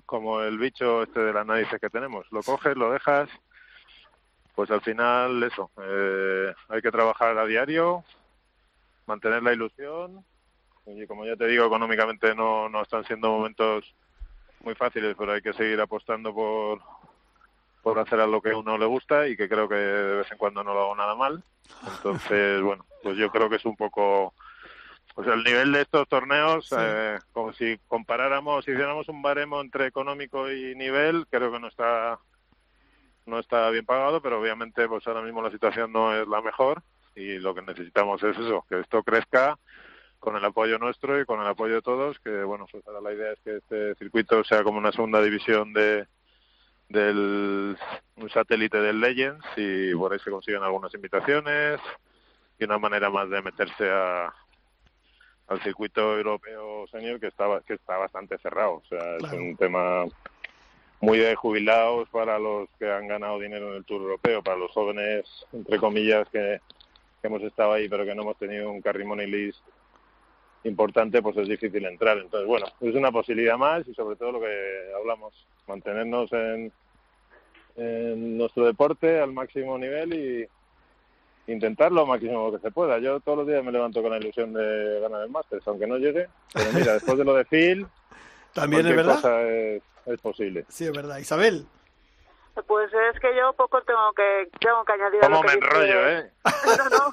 como 0.06 0.40
el 0.42 0.58
bicho 0.58 1.02
este 1.02 1.20
de 1.20 1.32
las 1.32 1.46
narices 1.46 1.80
que 1.80 1.90
tenemos. 1.90 2.26
Lo 2.30 2.42
coges, 2.42 2.76
lo 2.76 2.92
dejas, 2.92 3.28
pues 4.54 4.70
al 4.70 4.80
final 4.80 5.42
eso. 5.42 5.70
eh, 5.82 6.54
hay 6.68 6.82
que 6.82 6.90
trabajar 6.90 7.38
a 7.38 7.46
diario, 7.46 8.04
mantener 9.06 9.42
la 9.42 9.52
ilusión. 9.52 10.24
Y 10.86 11.06
como 11.06 11.26
ya 11.26 11.36
te 11.36 11.46
digo, 11.46 11.66
económicamente 11.66 12.34
no, 12.34 12.68
no 12.68 12.82
están 12.82 13.04
siendo 13.04 13.28
momentos 13.30 13.94
muy 14.60 14.74
fáciles, 14.74 15.14
pero 15.18 15.32
hay 15.32 15.42
que 15.42 15.52
seguir 15.52 15.80
apostando 15.80 16.34
por, 16.34 16.80
por 17.82 17.98
hacer 17.98 18.20
a 18.20 18.26
lo 18.26 18.40
que 18.40 18.50
a 18.50 18.56
uno 18.56 18.78
le 18.78 18.86
gusta 18.86 19.28
y 19.28 19.36
que 19.36 19.48
creo 19.48 19.68
que 19.68 19.74
de 19.74 20.16
vez 20.16 20.32
en 20.32 20.38
cuando 20.38 20.64
no 20.64 20.74
lo 20.74 20.80
hago 20.80 20.96
nada 20.96 21.14
mal. 21.14 21.42
Entonces, 21.96 22.62
bueno, 22.62 22.84
pues 23.02 23.16
yo 23.16 23.30
creo 23.30 23.48
que 23.48 23.56
es 23.56 23.64
un 23.64 23.76
poco... 23.76 24.34
Sea, 25.24 25.34
el 25.34 25.42
nivel 25.42 25.72
de 25.72 25.82
estos 25.82 26.08
torneos, 26.08 26.72
eh, 26.78 27.18
como 27.32 27.52
si 27.52 27.78
comparáramos, 27.88 28.64
si 28.64 28.70
hiciéramos 28.70 29.08
un 29.08 29.20
baremo 29.20 29.60
entre 29.60 29.86
económico 29.86 30.50
y 30.50 30.74
nivel, 30.76 31.26
creo 31.28 31.50
que 31.50 31.58
no 31.58 31.68
está 31.68 32.18
no 33.26 33.38
está 33.38 33.68
bien 33.70 33.84
pagado, 33.84 34.22
pero 34.22 34.40
obviamente 34.40 34.88
pues 34.88 35.06
ahora 35.06 35.20
mismo 35.20 35.42
la 35.42 35.50
situación 35.50 35.92
no 35.92 36.14
es 36.14 36.26
la 36.26 36.40
mejor 36.40 36.82
y 37.14 37.38
lo 37.38 37.54
que 37.54 37.62
necesitamos 37.62 38.22
es 38.22 38.38
eso, 38.38 38.64
que 38.68 38.80
esto 38.80 39.02
crezca 39.02 39.58
con 40.18 40.36
el 40.36 40.44
apoyo 40.44 40.78
nuestro 40.78 41.20
y 41.20 41.26
con 41.26 41.40
el 41.40 41.46
apoyo 41.46 41.74
de 41.74 41.82
todos, 41.82 42.18
que 42.20 42.42
bueno, 42.42 42.66
pues 42.70 42.86
ahora 42.86 43.00
la 43.00 43.12
idea 43.12 43.32
es 43.32 43.38
que 43.40 43.56
este 43.56 43.94
circuito 43.96 44.42
sea 44.44 44.62
como 44.62 44.78
una 44.78 44.92
segunda 44.92 45.20
división 45.20 45.72
de 45.72 46.06
del 46.88 47.76
un 48.16 48.30
satélite 48.30 48.80
del 48.80 49.00
Legends 49.00 49.44
y 49.56 49.94
por 49.94 50.12
ahí 50.12 50.18
se 50.20 50.30
consiguen 50.30 50.62
algunas 50.62 50.94
invitaciones 50.94 51.80
y 52.58 52.64
una 52.64 52.78
manera 52.78 53.10
más 53.10 53.28
de 53.28 53.42
meterse 53.42 53.90
a, 53.90 54.32
al 55.48 55.62
circuito 55.62 56.16
europeo 56.16 56.86
senior 56.88 57.18
que 57.18 57.28
está 57.28 57.60
que 57.66 57.74
está 57.74 57.96
bastante 57.96 58.38
cerrado, 58.38 58.74
o 58.74 58.82
sea, 58.88 59.16
es 59.16 59.32
un 59.32 59.56
tema 59.56 60.04
muy 61.00 61.18
de 61.18 61.34
jubilados 61.34 62.08
para 62.10 62.38
los 62.38 62.68
que 62.78 62.90
han 62.90 63.08
ganado 63.08 63.38
dinero 63.38 63.70
en 63.70 63.76
el 63.76 63.84
Tour 63.84 64.02
Europeo, 64.02 64.42
para 64.42 64.56
los 64.56 64.70
jóvenes, 64.72 65.24
entre 65.52 65.78
comillas, 65.78 66.28
que, 66.30 66.60
hemos 67.22 67.42
estado 67.42 67.72
ahí 67.72 67.88
pero 67.88 68.04
que 68.04 68.14
no 68.14 68.22
hemos 68.22 68.38
tenido 68.38 68.70
un 68.70 68.80
carry 68.80 69.04
money 69.04 69.26
list 69.26 69.60
importante, 70.64 71.22
pues 71.22 71.36
es 71.36 71.48
difícil 71.48 71.84
entrar. 71.84 72.18
Entonces, 72.18 72.46
bueno, 72.46 72.66
es 72.80 72.94
una 72.94 73.12
posibilidad 73.12 73.56
más 73.56 73.86
y 73.86 73.94
sobre 73.94 74.16
todo 74.16 74.32
lo 74.32 74.40
que 74.40 74.92
hablamos, 74.96 75.46
mantenernos 75.66 76.32
en, 76.32 76.72
en 77.76 78.38
nuestro 78.38 78.66
deporte 78.66 79.20
al 79.20 79.32
máximo 79.32 79.78
nivel 79.78 80.14
y 80.14 80.48
intentar 81.48 81.90
lo 81.90 82.06
máximo 82.06 82.52
que 82.52 82.58
se 82.58 82.70
pueda. 82.70 82.98
Yo 82.98 83.20
todos 83.20 83.38
los 83.38 83.46
días 83.46 83.64
me 83.64 83.72
levanto 83.72 84.02
con 84.02 84.10
la 84.10 84.18
ilusión 84.18 84.52
de 84.52 85.00
ganar 85.00 85.22
el 85.22 85.30
Masters, 85.30 85.66
aunque 85.66 85.86
no 85.86 85.96
llegue. 85.96 86.28
Pero 86.52 86.72
mira, 86.72 86.92
después 86.94 87.18
de 87.18 87.24
lo 87.24 87.34
de 87.34 87.44
Phil, 87.44 87.86
también 88.54 88.86
es 88.86 88.96
verdad. 88.96 89.14
Cosa 89.16 89.42
es, 89.42 89.82
es 90.06 90.20
posible. 90.20 90.64
Sí, 90.68 90.84
es 90.84 90.92
verdad. 90.92 91.18
Isabel. 91.18 91.66
Pues 92.66 92.90
es 92.92 93.20
que 93.20 93.34
yo 93.36 93.52
poco 93.52 93.80
tengo 93.82 94.12
que 94.14 94.48
tengo 94.60 94.84
que 94.84 94.92
añadir. 94.92 95.20
¿Cómo 95.20 95.42
me 95.42 95.52
enrollo, 95.52 96.08
eh? 96.08 96.30
no, 96.66 96.88
no, 96.90 97.12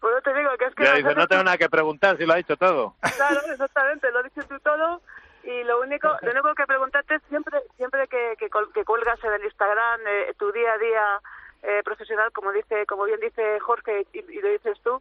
pues 0.00 0.22
te 0.22 0.34
digo 0.34 0.50
que 0.58 0.66
es 0.66 0.74
que... 0.74 0.84
Ya 0.84 0.94
dice, 0.94 1.14
no 1.14 1.26
tengo 1.26 1.44
nada 1.44 1.56
que 1.56 1.70
preguntar 1.70 2.18
si 2.18 2.26
lo 2.26 2.34
ha 2.34 2.36
dicho 2.36 2.56
todo. 2.56 2.94
Claro, 3.16 3.40
exactamente, 3.50 4.10
lo 4.10 4.18
has 4.18 4.24
dicho 4.24 4.46
tú 4.48 4.58
todo 4.60 5.00
y 5.44 5.64
lo 5.64 5.80
único 5.80 6.08
lo 6.22 6.30
único 6.30 6.54
que 6.54 6.66
preguntarte 6.66 7.16
es 7.16 7.22
siempre 7.28 7.58
siempre 7.76 8.06
que, 8.06 8.34
que, 8.38 8.48
que 8.72 8.84
cuelgas 8.84 9.22
en 9.24 9.32
el 9.32 9.44
Instagram 9.44 10.00
eh, 10.06 10.34
tu 10.38 10.52
día 10.52 10.72
a 10.72 10.78
día 10.78 11.20
eh, 11.62 11.82
profesional, 11.84 12.32
como 12.32 12.52
dice 12.52 12.86
como 12.86 13.04
bien 13.04 13.20
dice 13.20 13.60
Jorge 13.60 14.06
y, 14.12 14.40
lo 14.40 14.48
dices 14.48 14.78
tú, 14.82 15.00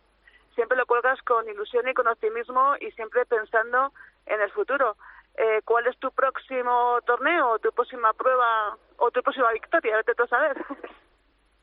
siempre 0.55 0.77
lo 0.77 0.85
cuelgas 0.85 1.21
con 1.23 1.47
ilusión 1.49 1.87
y 1.87 1.93
con 1.93 2.07
optimismo 2.07 2.75
y 2.79 2.91
siempre 2.91 3.25
pensando 3.25 3.91
en 4.25 4.41
el 4.41 4.51
futuro 4.51 4.95
eh, 5.37 5.61
cuál 5.65 5.87
es 5.87 5.97
tu 5.97 6.11
próximo 6.11 6.99
torneo, 7.05 7.57
tu 7.59 7.71
próxima 7.71 8.13
prueba 8.13 8.77
o 8.97 9.11
tu 9.11 9.21
próxima 9.21 9.51
victoria, 9.51 9.97
vete 9.97 10.15
tú 10.15 10.27
saber. 10.27 10.57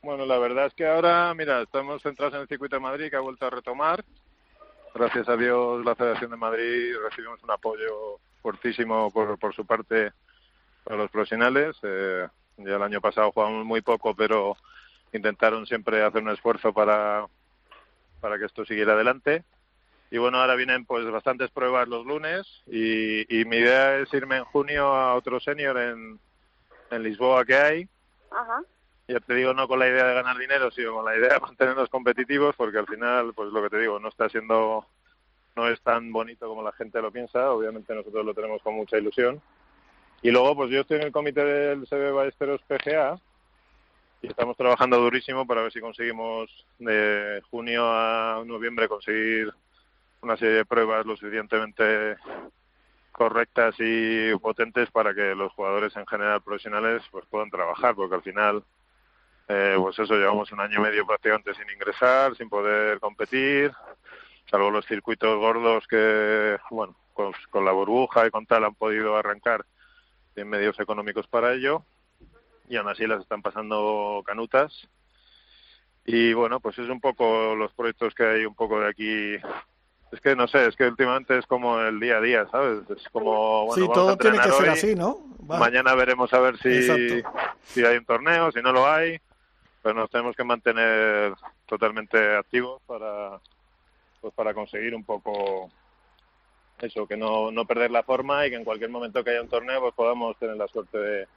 Bueno, 0.01 0.24
la 0.26 0.38
verdad 0.38 0.66
es 0.66 0.74
que 0.74 0.86
ahora, 0.86 1.34
mira, 1.34 1.61
estamos 1.61 2.01
centrados 2.03 2.32
en 2.32 2.42
el 2.42 2.49
circuito 2.49 2.76
de 2.76 2.80
Madrid 2.80 3.11
que 3.11 3.16
ha 3.16 3.20
vuelto 3.20 3.46
a 3.46 3.51
retomar. 3.51 4.05
Gracias 4.94 5.28
a 5.28 5.36
Dios, 5.36 5.84
la 5.84 5.96
Federación 5.96 6.30
de 6.30 6.36
Madrid 6.36 6.96
recibimos 7.03 7.42
un 7.42 7.51
apoyo 7.51 8.18
fuertísimo 8.40 9.11
por, 9.11 9.36
por 9.40 9.55
su 9.55 9.66
parte 9.66 10.12
para 10.84 10.96
los 10.96 11.11
profesionales. 11.11 11.76
Eh, 11.82 12.28
ya 12.59 12.76
el 12.76 12.82
año 12.82 13.01
pasado 13.01 13.32
jugamos 13.32 13.64
muy 13.64 13.82
poco, 13.82 14.14
pero 14.14 14.57
intentaron 15.16 15.66
siempre 15.66 16.02
hacer 16.02 16.22
un 16.22 16.30
esfuerzo 16.30 16.72
para, 16.72 17.26
para 18.20 18.38
que 18.38 18.44
esto 18.44 18.64
siguiera 18.64 18.92
adelante 18.92 19.44
y 20.11 20.18
bueno, 20.18 20.38
ahora 20.40 20.54
vienen 20.54 20.86
pues 20.86 21.11
bastantes 21.11 21.50
pruebas 21.50 21.86
los 21.86 22.06
lunes 22.06 22.46
y, 22.66 23.26
mi 23.44 23.56
idea 23.56 23.98
es 23.98 24.12
irme 24.14 24.38
en 24.38 24.44
junio 24.44 24.86
a 24.86 25.14
otro 25.14 25.38
senior 25.38 25.78
en, 25.78 26.18
en 26.90 27.02
Lisboa 27.02 27.44
que 27.44 27.56
hay. 27.56 27.88
Ajá. 28.30 28.62
Ya 29.06 29.20
te 29.20 29.34
digo, 29.34 29.52
no 29.54 29.68
con 29.68 29.78
la 29.78 29.88
idea 29.88 30.04
de 30.04 30.14
ganar 30.14 30.36
dinero, 30.38 30.70
sino 30.70 30.94
con 30.94 31.04
la 31.04 31.16
idea 31.16 31.34
de 31.34 31.40
mantenernos 31.40 31.88
competitivos, 31.88 32.54
porque 32.56 32.78
al 32.78 32.86
final, 32.86 33.32
pues 33.34 33.52
lo 33.52 33.62
que 33.62 33.70
te 33.70 33.78
digo, 33.78 33.98
no 33.98 34.09
está 34.09 34.28
siendo, 34.28 34.86
no 35.56 35.68
es 35.68 35.80
tan 35.82 36.11
bonito 36.12 36.46
como 36.46 36.62
la 36.62 36.72
gente 36.72 37.02
lo 37.02 37.11
piensa. 37.11 37.50
Obviamente 37.50 37.94
nosotros 37.94 38.24
lo 38.24 38.34
tenemos 38.34 38.62
con 38.62 38.74
mucha 38.74 38.98
ilusión. 38.98 39.40
Y 40.22 40.30
luego, 40.30 40.56
pues 40.56 40.70
yo 40.70 40.80
estoy 40.80 40.98
en 40.98 41.04
el 41.04 41.12
comité 41.12 41.44
del 41.44 41.86
CB 41.86 42.12
Ballesteros 42.12 42.62
PGA 42.62 43.18
y 44.20 44.26
estamos 44.26 44.56
trabajando 44.56 44.98
durísimo 44.98 45.46
para 45.46 45.62
ver 45.62 45.72
si 45.72 45.80
conseguimos 45.80 46.50
de 46.78 47.40
junio 47.50 47.84
a 47.86 48.42
noviembre 48.44 48.88
conseguir 48.88 49.52
una 50.22 50.36
serie 50.36 50.54
de 50.54 50.64
pruebas 50.64 51.06
lo 51.06 51.16
suficientemente 51.16 52.16
correctas 53.12 53.74
y 53.78 54.34
potentes 54.36 54.90
para 54.90 55.14
que 55.14 55.34
los 55.34 55.52
jugadores 55.52 55.94
en 55.96 56.06
general 56.06 56.42
profesionales 56.42 57.02
pues 57.10 57.24
puedan 57.26 57.50
trabajar 57.50 57.94
porque 57.94 58.16
al 58.16 58.22
final 58.22 58.64
eh, 59.48 59.76
pues 59.78 59.98
eso 59.98 60.14
llevamos 60.14 60.50
un 60.52 60.60
año 60.60 60.80
y 60.80 60.82
medio 60.82 61.06
prácticamente 61.06 61.54
sin 61.54 61.70
ingresar 61.70 62.36
sin 62.36 62.48
poder 62.48 62.98
competir 62.98 63.72
salvo 64.50 64.70
los 64.70 64.86
circuitos 64.86 65.36
gordos 65.38 65.86
que 65.86 66.58
bueno 66.70 66.96
con, 67.14 67.32
con 67.50 67.64
la 67.64 67.72
burbuja 67.72 68.26
y 68.26 68.30
con 68.30 68.46
tal 68.46 68.64
han 68.64 68.74
podido 68.74 69.16
arrancar 69.16 69.64
sin 70.34 70.48
medios 70.48 70.78
económicos 70.80 71.26
para 71.28 71.54
ello 71.54 71.84
y 72.68 72.76
aún 72.76 72.88
así 72.88 73.06
las 73.06 73.20
están 73.20 73.42
pasando 73.42 74.22
canutas. 74.24 74.88
Y 76.04 76.32
bueno 76.32 76.60
pues 76.60 76.78
es 76.78 76.88
un 76.88 77.00
poco 77.00 77.54
los 77.54 77.72
proyectos 77.72 78.14
que 78.14 78.24
hay 78.24 78.46
un 78.46 78.54
poco 78.54 78.80
de 78.80 78.88
aquí. 78.88 79.34
Es 80.10 80.20
que 80.22 80.34
no 80.34 80.48
sé, 80.48 80.66
es 80.66 80.76
que 80.76 80.86
últimamente 80.86 81.36
es 81.36 81.46
como 81.46 81.80
el 81.80 82.00
día 82.00 82.16
a 82.16 82.20
día, 82.20 82.46
¿sabes? 82.50 82.78
Es 82.88 83.06
como, 83.10 83.66
bueno, 83.66 83.86
sí, 83.86 83.92
todo 83.92 84.16
tiene 84.16 84.38
que 84.38 84.50
ser 84.50 84.70
así, 84.70 84.94
¿no? 84.94 85.18
Mañana 85.46 85.94
veremos 85.94 86.32
a 86.32 86.40
ver 86.40 86.56
si, 86.58 87.22
si 87.62 87.84
hay 87.84 87.98
un 87.98 88.06
torneo, 88.06 88.50
si 88.50 88.62
no 88.62 88.72
lo 88.72 88.88
hay, 88.88 89.20
pero 89.82 89.94
nos 89.94 90.10
tenemos 90.10 90.34
que 90.34 90.44
mantener 90.44 91.34
totalmente 91.66 92.36
activos 92.36 92.80
para, 92.86 93.38
pues 94.20 94.32
para 94.34 94.54
conseguir 94.54 94.94
un 94.94 95.04
poco 95.04 95.70
eso, 96.80 97.06
que 97.06 97.16
no, 97.16 97.50
no 97.50 97.66
perder 97.66 97.90
la 97.90 98.02
forma 98.02 98.46
y 98.46 98.50
que 98.50 98.56
en 98.56 98.64
cualquier 98.64 98.90
momento 98.90 99.22
que 99.22 99.30
haya 99.30 99.42
un 99.42 99.48
torneo 99.48 99.80
pues 99.80 99.94
podamos 99.94 100.36
tener 100.38 100.56
la 100.56 100.68
suerte 100.68 100.98
de, 100.98 101.28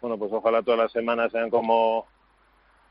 bueno, 0.00 0.18
pues 0.18 0.32
ojalá 0.32 0.62
todas 0.62 0.80
las 0.80 0.92
semanas 0.92 1.32
sean 1.32 1.50
como 1.50 2.06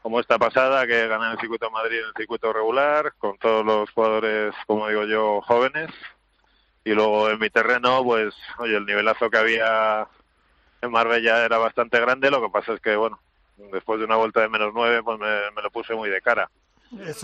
como 0.02 0.20
esta 0.20 0.38
pasada, 0.38 0.88
que 0.88 1.08
ganan 1.08 1.34
el 1.34 1.40
circuito 1.40 1.66
de 1.66 1.72
Madrid 1.72 2.00
en 2.00 2.06
el 2.06 2.14
circuito 2.16 2.54
regular, 2.54 3.14
con 3.18 3.38
todos 3.38 3.66
los 3.66 3.92
jugadores, 3.92 4.56
como 4.66 4.88
digo 4.88 5.04
yo, 5.04 5.42
jóvenes. 5.42 5.90
Y 6.86 6.92
luego 6.92 7.30
en 7.30 7.40
mi 7.40 7.50
terreno, 7.50 8.04
pues, 8.04 8.34
oye, 8.60 8.78
el 8.78 8.86
nivelazo 8.86 9.30
que 9.30 9.38
había 9.38 10.08
en 10.82 10.92
Marbella 10.92 11.44
era 11.44 11.58
bastante 11.58 12.00
grande, 12.00 12.32
lo 12.32 12.42
que 12.42 12.50
pasa 12.50 12.74
es 12.74 12.80
que, 12.80 12.96
bueno, 12.96 13.20
después 13.72 14.00
de 14.00 14.06
una 14.06 14.16
vuelta 14.16 14.42
de 14.42 14.50
menos 14.50 14.72
nueve, 14.74 15.04
pues 15.04 15.20
me, 15.20 15.62
lo 15.62 15.72
puse 15.72 15.94
muy 15.94 16.10
de 16.10 16.22
cara. 16.22 16.50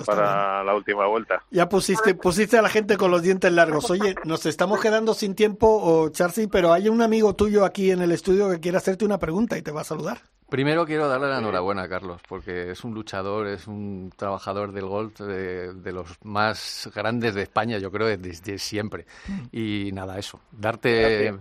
Para 0.06 0.64
la 0.64 0.76
última 0.76 1.08
vuelta. 1.08 1.44
Ya 1.52 1.68
pusiste, 1.68 2.16
pusiste 2.16 2.58
a 2.58 2.62
la 2.62 2.70
gente 2.70 2.98
con 2.98 3.12
los 3.12 3.22
dientes 3.22 3.52
largos. 3.52 3.90
Oye, 3.90 4.16
nos 4.24 4.46
estamos 4.46 4.80
quedando 4.80 5.14
sin 5.14 5.36
tiempo, 5.36 5.68
o 5.68 6.10
Charcy, 6.10 6.48
pero 6.48 6.74
hay 6.74 6.90
un 6.90 7.02
amigo 7.02 7.36
tuyo 7.36 7.66
aquí 7.66 7.92
en 7.92 8.02
el 8.02 8.12
estudio 8.12 8.50
que 8.50 8.60
quiere 8.60 8.78
hacerte 8.78 9.06
una 9.06 9.18
pregunta 9.18 9.58
y 9.58 9.62
te 9.62 9.72
va 9.72 9.82
a 9.82 9.86
saludar. 9.86 10.20
Primero 10.50 10.86
quiero 10.86 11.08
darle 11.08 11.28
la 11.28 11.40
enhorabuena 11.40 11.84
a 11.84 11.90
Carlos, 11.90 12.22
porque 12.30 12.70
es 12.70 12.84
un 12.84 12.94
luchador, 12.94 13.48
es 13.48 13.66
un 13.68 14.14
trabajador 14.16 14.72
del 14.72 14.86
golf 14.86 15.20
de, 15.20 15.92
los 15.92 16.08
más 16.24 16.90
grandes 16.94 17.34
de 17.34 17.42
España, 17.42 17.80
yo 17.80 17.92
creo, 17.92 18.16
desde 18.16 18.60
siempre. 18.60 19.08
Mm. 19.28 19.42
Y 19.52 19.92
nada, 19.92 20.20
eso, 20.20 20.40
darte 20.52 21.34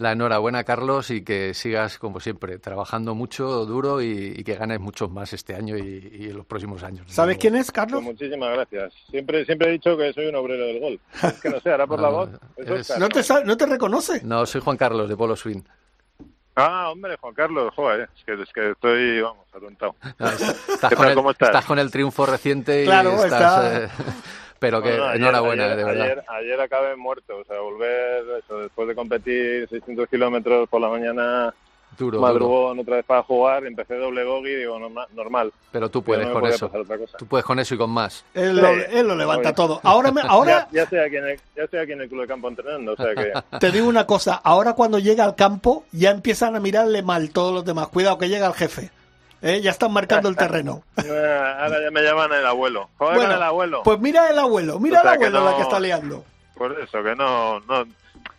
la 0.00 0.12
enhorabuena, 0.12 0.64
Carlos, 0.64 1.10
y 1.10 1.22
que 1.22 1.52
sigas, 1.52 1.98
como 1.98 2.20
siempre, 2.20 2.58
trabajando 2.58 3.14
mucho, 3.14 3.66
duro 3.66 4.00
y, 4.00 4.42
que 4.44 4.54
ganes 4.54 4.80
muchos 4.80 5.10
más 5.10 5.34
este 5.34 5.54
año 5.54 5.76
y, 5.76 6.28
en 6.30 6.38
los 6.38 6.46
próximos 6.46 6.82
años. 6.82 7.04
¿Sabes 7.08 7.36
quién 7.36 7.54
es, 7.54 7.70
Carlos? 7.70 8.02
Pues 8.02 8.14
muchísimas 8.14 8.50
gracias. 8.54 8.94
Siempre 9.10 9.44
siempre 9.44 9.68
he 9.68 9.72
dicho 9.72 9.98
que 9.98 10.10
soy 10.14 10.26
un 10.28 10.36
obrero 10.36 10.64
del 10.64 10.80
golf. 10.80 11.00
Es 11.22 11.40
que 11.42 11.50
no 11.50 11.60
sé, 11.60 11.70
ahora 11.70 11.86
por 11.86 12.00
la 12.00 12.08
voz. 12.08 12.30
¿No, 12.98 13.08
te, 13.10 13.20
¿No 13.44 13.56
te 13.58 13.66
reconoce? 13.66 14.22
No, 14.24 14.46
soy 14.46 14.62
Juan 14.62 14.78
Carlos, 14.78 15.06
de 15.06 15.16
Polo 15.18 15.36
Swing. 15.36 15.60
Ah, 16.56 16.88
hombre, 16.90 17.18
Juan 17.20 17.34
Carlos, 17.34 17.72
joder, 17.76 18.08
es 18.16 18.24
que, 18.24 18.42
es 18.42 18.52
que 18.54 18.70
estoy, 18.70 19.20
vamos, 19.20 19.46
atontado. 19.52 19.94
estás, 20.68 20.94
con 20.94 21.08
el, 21.08 21.14
¿Cómo 21.14 21.30
estás? 21.30 21.50
estás 21.50 21.64
con 21.66 21.78
el 21.78 21.90
triunfo 21.90 22.24
reciente 22.24 22.84
y 22.84 22.88
estás... 22.88 23.24
Está... 23.24 23.84
Eh, 23.84 23.88
pero 24.60 24.82
que 24.82 24.94
enhorabuena, 24.94 25.74
de 25.74 25.82
verdad. 25.82 26.04
Ayer, 26.04 26.24
ayer 26.28 26.60
acabé 26.60 26.94
muerto, 26.94 27.38
o 27.38 27.44
sea, 27.44 27.58
volver, 27.60 28.24
eso, 28.44 28.60
después 28.60 28.86
de 28.86 28.94
competir 28.94 29.66
600 29.68 30.08
kilómetros 30.08 30.68
por 30.68 30.80
la 30.80 30.88
mañana 30.88 31.54
Duro, 31.98 32.20
madrugón 32.20 32.78
otra 32.78 32.96
vez 32.96 33.04
para 33.04 33.22
jugar, 33.22 33.66
empecé 33.66 33.96
doble 33.96 34.22
bogey, 34.22 34.54
digo, 34.56 34.78
normal. 35.14 35.52
Pero 35.72 35.88
tú 35.88 36.02
puedes 36.02 36.28
con 36.28 36.46
eso. 36.46 36.70
Tú 37.18 37.26
puedes 37.26 37.44
con 37.44 37.58
eso 37.58 37.74
y 37.74 37.78
con 37.78 37.90
más. 37.90 38.24
Él, 38.34 38.56
lo, 38.56 39.16
levanta 39.16 39.54
todo. 39.54 39.80
Ahora, 39.82 40.12
ahora... 40.28 40.68
Ya, 40.70 40.82
estoy 40.82 41.00
aquí 41.00 41.16
en 41.16 41.26
el, 41.26 41.40
ya 41.56 41.64
estoy 41.64 41.80
aquí 41.80 41.92
en 41.92 42.02
el 42.02 42.08
club 42.08 42.20
de 42.22 42.26
campo 42.28 42.48
entrenando, 42.48 42.92
o 42.92 42.96
sea 42.96 43.14
que... 43.14 43.32
Te 43.58 43.70
digo 43.70 43.88
una 43.88 44.06
cosa, 44.06 44.34
ahora 44.44 44.74
cuando 44.74 44.98
llega 44.98 45.24
al 45.24 45.34
campo 45.34 45.84
ya 45.90 46.10
empiezan 46.10 46.54
a 46.54 46.60
mirarle 46.60 47.02
mal 47.02 47.30
todos 47.30 47.52
los 47.52 47.64
demás. 47.64 47.88
Cuidado 47.88 48.18
que 48.18 48.28
llega 48.28 48.46
el 48.46 48.54
jefe. 48.54 48.90
¿Eh? 49.42 49.60
Ya 49.60 49.70
están 49.70 49.92
marcando 49.92 50.28
el 50.28 50.36
terreno. 50.36 50.82
Eh, 51.02 51.54
Ahora 51.58 51.82
ya 51.82 51.90
me 51.90 52.02
llaman 52.02 52.32
el 52.32 52.46
abuelo. 52.46 52.88
Joder 52.98 53.16
Bueno, 53.16 53.34
el 53.34 53.42
abuelo. 53.42 53.82
Pues 53.82 53.98
mira 54.00 54.28
el 54.30 54.38
abuelo, 54.38 54.78
mira 54.80 55.00
O 55.00 55.02
sea, 55.02 55.12
el 55.14 55.18
que 55.18 55.26
abuelo 55.26 55.50
la 55.50 55.56
que 55.56 55.62
está 55.62 55.80
liando. 55.80 56.24
Por 56.56 56.78
eso, 56.80 57.02
que 57.02 57.14
no, 57.16 57.60
no... 57.60 57.84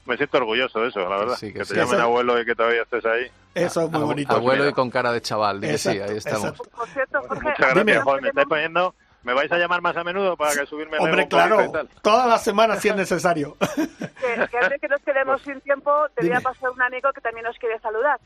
Me 0.05 0.17
siento 0.17 0.37
orgulloso 0.37 0.79
de 0.81 0.89
eso, 0.89 0.99
la 1.07 1.17
verdad. 1.17 1.35
Sí, 1.37 1.53
que 1.53 1.59
que 1.59 1.65
sí. 1.65 1.73
te 1.73 1.79
llamen 1.79 1.95
Eso- 1.95 2.03
abuelo 2.03 2.39
y 2.41 2.45
que 2.45 2.55
todavía 2.55 2.81
estés 2.83 3.05
ahí. 3.05 3.27
Eso 3.53 3.81
es 3.85 3.91
muy 3.91 4.01
bonito. 4.01 4.33
Abuelo 4.33 4.61
mira. 4.63 4.71
y 4.71 4.73
con 4.73 4.89
cara 4.89 5.11
de 5.11 5.21
chaval, 5.21 5.59
sí, 5.77 5.89
ahí 5.89 6.17
estamos. 6.17 6.49
exacto. 6.49 6.63
Por 6.75 6.87
cierto, 6.89 7.19
Jorge, 7.27 7.43
Muchas 7.43 7.57
gracias, 7.59 7.85
Dime. 7.85 7.99
joder, 8.01 8.21
me 8.23 8.29
estáis 8.29 8.47
poniendo... 8.47 8.95
¿Me 9.23 9.33
vais 9.35 9.51
a 9.51 9.57
llamar 9.59 9.81
más 9.83 9.95
a 9.95 10.03
menudo 10.03 10.35
para 10.35 10.51
que 10.55 10.65
subirme 10.65 10.97
Hombre, 10.97 11.27
claro, 11.27 11.63
y 11.63 11.71
tal? 11.71 11.87
todas 12.01 12.27
las 12.27 12.43
semanas 12.43 12.79
si 12.81 12.89
es 12.89 12.95
necesario. 12.95 13.55
que, 13.75 14.47
que 14.49 14.57
antes 14.57 14.81
que 14.81 14.87
nos 14.87 14.99
quedemos 15.01 15.39
sin 15.43 15.61
tiempo, 15.61 15.91
te 16.15 16.21
voy 16.25 16.31
a 16.31 16.39
Dime. 16.39 16.41
pasar 16.41 16.71
un 16.71 16.81
amigo 16.81 17.13
que 17.13 17.21
también 17.21 17.45
nos 17.45 17.55
quiere 17.59 17.77
saludar. 17.81 18.19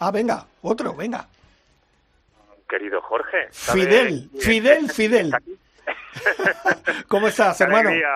ah, 0.00 0.10
venga, 0.10 0.44
otro, 0.62 0.92
venga. 0.94 1.28
Querido 2.68 3.00
Jorge. 3.02 3.48
¿sabe 3.50 3.82
Fidel, 3.82 4.30
Fidel, 4.40 4.90
Fidel. 4.90 5.26
está 5.26 5.36
aquí? 5.38 5.58
¿Cómo 7.08 7.28
estás, 7.28 7.60
hermano? 7.60 7.88
alegría 7.88 8.08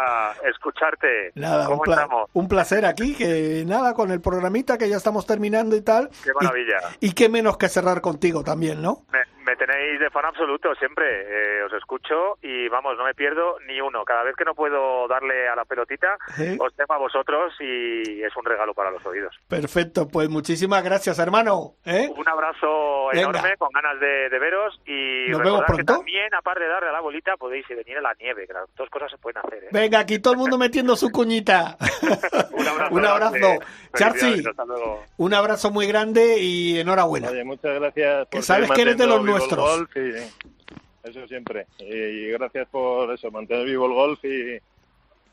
escucharte. 0.51 1.33
Nada, 1.35 1.63
un, 1.63 1.67
¿Cómo 1.69 1.83
pla- 1.83 1.95
estamos? 1.95 2.31
un 2.33 2.49
placer 2.49 2.85
aquí, 2.85 3.15
que 3.15 3.65
nada, 3.67 3.95
con 3.95 4.11
el 4.11 4.21
programita 4.21 4.77
que 4.77 4.89
ya 4.89 4.97
estamos 4.97 5.27
terminando 5.27 5.75
y 5.77 5.83
tal. 5.83 6.11
Qué 6.23 6.33
maravilla. 6.39 6.79
Y, 7.01 7.09
y 7.09 7.13
qué 7.13 7.29
menos 7.29 7.57
que 7.57 7.69
cerrar 7.69 8.01
contigo 8.01 8.43
también, 8.45 8.83
¿no? 8.83 9.05
Me, 9.13 9.21
me 9.45 9.57
tenéis 9.57 10.01
de 10.01 10.11
fan 10.11 10.25
absoluto 10.25 10.75
siempre. 10.77 11.05
Eh, 11.07 11.63
os 11.65 11.73
escucho 11.73 12.39
y 12.43 12.69
vamos, 12.69 12.97
no 12.97 13.05
me 13.05 13.15
pierdo 13.15 13.57
ni 13.67 13.81
uno. 13.81 14.05
Cada 14.05 14.23
vez 14.23 14.35
que 14.37 14.45
no 14.45 14.55
puedo 14.55 15.07
darle 15.09 15.49
a 15.49 15.57
la 15.57 15.65
pelotita, 15.65 16.17
os 16.59 16.75
tengo 16.75 16.95
a 16.95 16.99
vosotros 16.99 17.53
y 17.61 18.23
es 18.23 18.35
un 18.37 18.45
regalo 18.45 18.75
para 18.75 18.91
los 18.91 19.05
oídos. 19.07 19.35
Perfecto, 19.49 20.09
pues 20.09 20.29
muchísimas 20.29 20.83
gracias, 20.83 21.19
hermano. 21.19 21.75
¿eh? 21.85 22.11
Un 22.17 22.29
abrazo 22.29 23.09
Venga. 23.13 23.31
enorme, 23.31 23.57
con 23.59 23.69
ganas 23.73 23.99
de, 24.01 24.29
de 24.29 24.39
veros 24.39 24.81
y 24.87 25.29
Nos 25.31 25.41
vemos 25.41 25.61
recordad 25.61 25.67
que 25.67 25.85
pronto. 25.85 25.95
también, 25.97 26.35
aparte 26.35 26.63
de 26.65 26.69
darle 26.69 26.89
a 26.89 26.93
la 26.93 27.01
bolita, 27.01 27.37
podéis 27.37 27.67
venir 27.69 27.99
a 27.99 28.03
la 28.03 28.15
nieve, 28.21 28.47
que 28.47 28.53
las 28.53 28.65
dos 28.77 28.89
cosas 28.91 29.11
se 29.11 29.19
pueden 29.19 29.39
hacer. 29.45 29.65
¿eh? 29.65 29.69
Venga, 29.73 30.01
aquí 30.01 30.19
todo 30.19 30.35
el 30.35 30.39
mundo 30.39 30.59
metiendo 30.59 30.97
su 30.97 31.11
cuñita. 31.11 31.77
Un 32.53 32.67
abrazo. 32.69 32.95
un 32.95 33.05
abrazo. 33.07 35.03
un 35.17 35.35
abrazo 35.35 35.71
muy 35.71 35.87
grande 35.87 36.39
y 36.39 36.79
enhorabuena. 36.81 37.29
Oye, 37.31 37.45
muchas 37.45 37.75
gracias 37.81 38.27
por 38.27 38.29
Que 38.29 38.43
sabes 38.43 38.71
que 38.71 38.83
eres 38.83 38.97
de 38.99 39.07
los 39.07 39.23
el 39.35 39.39
nuestros. 39.39 39.77
golf 39.79 39.97
y- 39.97 41.09
eso 41.09 41.27
siempre. 41.27 41.67
Y, 41.79 42.29
gracias 42.29 42.69
por 42.69 43.13
eso, 43.13 43.31
mantener 43.31 43.67
vivo 43.67 43.87
el 43.87 43.93
golf 43.93 44.25
y, 44.25 44.53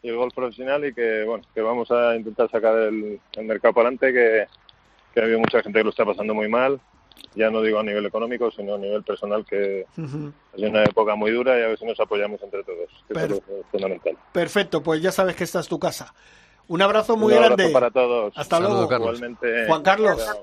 y 0.02 0.10
el 0.10 0.16
golf 0.16 0.34
profesional 0.34 0.84
y 0.86 0.94
que 0.94 1.24
bueno 1.24 1.44
que 1.54 1.62
vamos 1.62 1.92
a 1.92 2.16
intentar 2.16 2.50
sacar 2.50 2.76
el, 2.76 3.20
el 3.34 3.46
mercado 3.46 3.74
para 3.74 3.90
adelante, 3.90 4.12
que, 4.14 4.48
que 5.14 5.20
ha 5.20 5.24
habido 5.24 5.40
mucha 5.40 5.62
gente 5.62 5.80
que 5.80 5.84
lo 5.84 5.90
está 5.92 6.06
pasando 6.06 6.34
muy 6.34 6.48
mal. 6.48 6.80
Ya 7.36 7.52
no 7.52 7.62
digo 7.62 7.78
a 7.80 7.84
nivel 7.84 8.06
económico, 8.06 8.50
sino 8.50 8.76
a 8.76 8.78
nivel 8.78 9.04
personal, 9.04 9.46
que 9.46 9.86
ha 9.96 10.56
sido 10.56 10.70
una 10.70 10.84
época 10.84 11.16
muy 11.16 11.32
dura 11.32 11.60
y 11.60 11.64
a 11.64 11.68
ver 11.68 11.78
si 11.78 11.86
nos 11.86 12.00
apoyamos 12.00 12.42
entre 12.42 12.64
todos, 12.64 12.90
que 13.08 13.14
es 13.36 13.42
fundamental. 13.72 14.18
Perfecto, 14.32 14.82
pues 14.82 15.02
ya 15.02 15.12
sabes 15.12 15.36
que 15.36 15.44
esta 15.44 15.60
es 15.60 15.68
tu 15.68 15.78
casa. 15.78 16.14
Un 16.70 16.82
abrazo 16.82 17.18
muy 17.18 17.34
Un 17.34 17.40
abrazo 17.40 17.56
grande. 17.58 17.74
para 17.74 17.92
todos. 17.92 18.32
Hasta 18.38 18.58
Saludos, 18.58 18.74
luego. 18.76 18.88
Carlos. 18.90 19.16
Igualmente. 19.18 19.68
Juan 19.68 19.82
Carlos. 19.82 20.22
Hasta. 20.22 20.40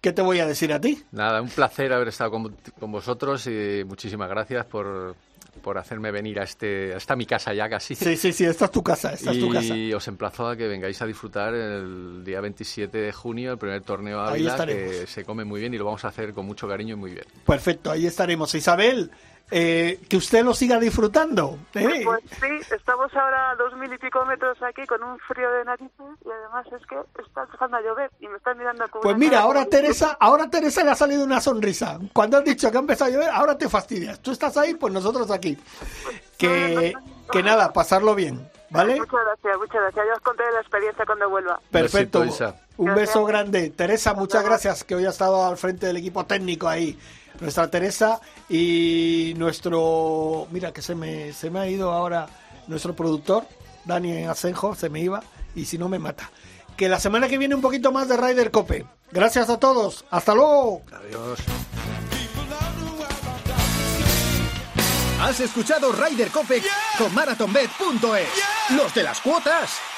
¿Qué 0.00 0.12
te 0.12 0.22
voy 0.22 0.38
a 0.38 0.46
decir 0.46 0.72
a 0.72 0.80
ti? 0.80 1.02
Nada, 1.12 1.40
un 1.42 1.48
placer 1.48 1.92
haber 1.92 2.08
estado 2.08 2.30
con, 2.30 2.54
con 2.78 2.92
vosotros 2.92 3.46
y 3.46 3.82
muchísimas 3.86 4.28
gracias 4.28 4.66
por, 4.66 5.16
por 5.62 5.78
hacerme 5.78 6.10
venir 6.10 6.40
a 6.40 6.42
este, 6.44 6.92
a 6.92 6.98
esta 6.98 7.16
mi 7.16 7.24
casa 7.24 7.54
ya 7.54 7.70
casi. 7.70 7.94
Sí, 7.94 8.16
sí, 8.16 8.32
sí, 8.32 8.44
esta 8.44 8.66
es 8.66 8.70
tu 8.70 8.82
casa, 8.82 9.14
esta 9.14 9.30
es 9.30 9.40
tu 9.40 9.48
casa. 9.50 9.74
Y 9.74 9.94
os 9.94 10.06
emplazo 10.08 10.46
a 10.46 10.56
que 10.56 10.68
vengáis 10.68 11.00
a 11.00 11.06
disfrutar 11.06 11.54
el 11.54 12.22
día 12.22 12.40
27 12.42 12.98
de 12.98 13.12
junio, 13.12 13.52
el 13.52 13.58
primer 13.58 13.80
torneo 13.80 14.20
Ahí 14.20 14.46
Ávila, 14.46 14.66
que 14.66 15.06
se 15.06 15.24
come 15.24 15.44
muy 15.44 15.60
bien 15.60 15.72
y 15.72 15.78
lo 15.78 15.86
vamos 15.86 16.04
a 16.04 16.08
hacer 16.08 16.34
con 16.34 16.44
mucho 16.44 16.68
cariño 16.68 16.94
y 16.94 16.98
muy 16.98 17.12
bien. 17.12 17.24
Perfecto, 17.46 17.90
ahí 17.90 18.06
estaremos. 18.06 18.54
Isabel, 18.54 19.10
eh, 19.54 20.00
que 20.08 20.16
usted 20.16 20.42
lo 20.44 20.54
siga 20.54 20.78
disfrutando. 20.80 21.58
¿eh? 21.74 22.00
Pues 22.04 22.20
sí, 22.40 22.74
estamos 22.74 23.14
ahora 23.14 23.50
a 23.50 23.54
dos 23.56 23.76
mil 23.76 23.92
y 23.92 23.98
pico 23.98 24.24
metros 24.24 24.56
aquí 24.62 24.86
con 24.86 25.02
un 25.02 25.18
frío 25.20 25.50
de 25.52 25.64
narices 25.64 25.92
y 26.24 26.28
además 26.30 26.66
es 26.72 26.86
que 26.86 26.96
está 27.22 27.42
empezando 27.42 27.76
a 27.76 27.80
llover 27.82 28.10
y 28.18 28.28
me 28.28 28.38
están 28.38 28.56
mirando 28.56 28.88
con 28.88 29.02
Pues 29.02 29.14
una 29.14 29.18
mira, 29.24 29.40
ahora 29.40 29.60
como- 29.60 29.70
Teresa, 29.70 30.16
ahora 30.18 30.48
Teresa 30.48 30.82
le 30.82 30.90
ha 30.90 30.94
salido 30.94 31.22
una 31.22 31.40
sonrisa. 31.40 31.98
Cuando 32.14 32.38
has 32.38 32.44
dicho 32.44 32.70
que 32.70 32.76
ha 32.78 32.80
empezado 32.80 33.10
a 33.10 33.14
llover, 33.14 33.28
ahora 33.28 33.58
te 33.58 33.68
fastidias. 33.68 34.18
Tú 34.20 34.30
estás 34.32 34.56
ahí, 34.56 34.74
pues 34.74 34.92
nosotros 34.92 35.30
aquí. 35.30 35.58
Que, 36.38 36.94
que 37.30 37.42
nada, 37.42 37.72
pasarlo 37.72 38.14
bien, 38.14 38.48
¿vale? 38.70 38.96
Muchas 38.96 39.12
gracias, 39.24 39.58
muchas 39.58 39.80
gracias. 39.82 40.06
Ya 40.06 40.12
os 40.14 40.20
contaré 40.20 40.52
la 40.52 40.60
experiencia 40.60 41.06
cuando 41.06 41.28
vuelva. 41.30 41.60
Perfecto. 41.70 42.20
Besito. 42.20 42.54
Un 42.78 42.94
beso 42.94 43.24
grande. 43.24 43.70
Teresa, 43.70 44.14
muchas 44.14 44.42
gracias 44.44 44.82
que 44.82 44.94
hoy 44.94 45.04
ha 45.06 45.10
estado 45.10 45.44
al 45.46 45.56
frente 45.56 45.86
del 45.86 45.98
equipo 45.98 46.24
técnico 46.26 46.68
ahí. 46.68 46.98
Nuestra 47.40 47.70
Teresa 47.70 48.20
y 48.48 49.34
nuestro, 49.36 50.46
mira 50.50 50.72
que 50.72 50.82
se 50.82 50.94
me, 50.94 51.32
se 51.32 51.50
me 51.50 51.60
ha 51.60 51.68
ido 51.68 51.92
ahora 51.92 52.28
nuestro 52.66 52.94
productor, 52.94 53.44
Dani 53.84 54.24
Asenjo, 54.24 54.74
se 54.74 54.88
me 54.88 55.00
iba 55.00 55.22
y 55.54 55.64
si 55.64 55.78
no 55.78 55.88
me 55.88 55.98
mata. 55.98 56.30
Que 56.76 56.88
la 56.88 57.00
semana 57.00 57.28
que 57.28 57.38
viene 57.38 57.54
un 57.54 57.60
poquito 57.60 57.92
más 57.92 58.08
de 58.08 58.16
Ryder 58.16 58.50
Cope. 58.50 58.86
Gracias 59.10 59.50
a 59.50 59.58
todos. 59.58 60.04
Hasta 60.10 60.34
luego. 60.34 60.82
Adiós. 60.92 61.38
Has 65.20 65.38
escuchado 65.38 65.92
Ryder 65.92 66.30
Cope 66.30 66.62
con 66.98 67.14
MarathonBet.es. 67.14 68.28
Los 68.76 68.94
de 68.94 69.02
las 69.02 69.20
cuotas. 69.20 69.91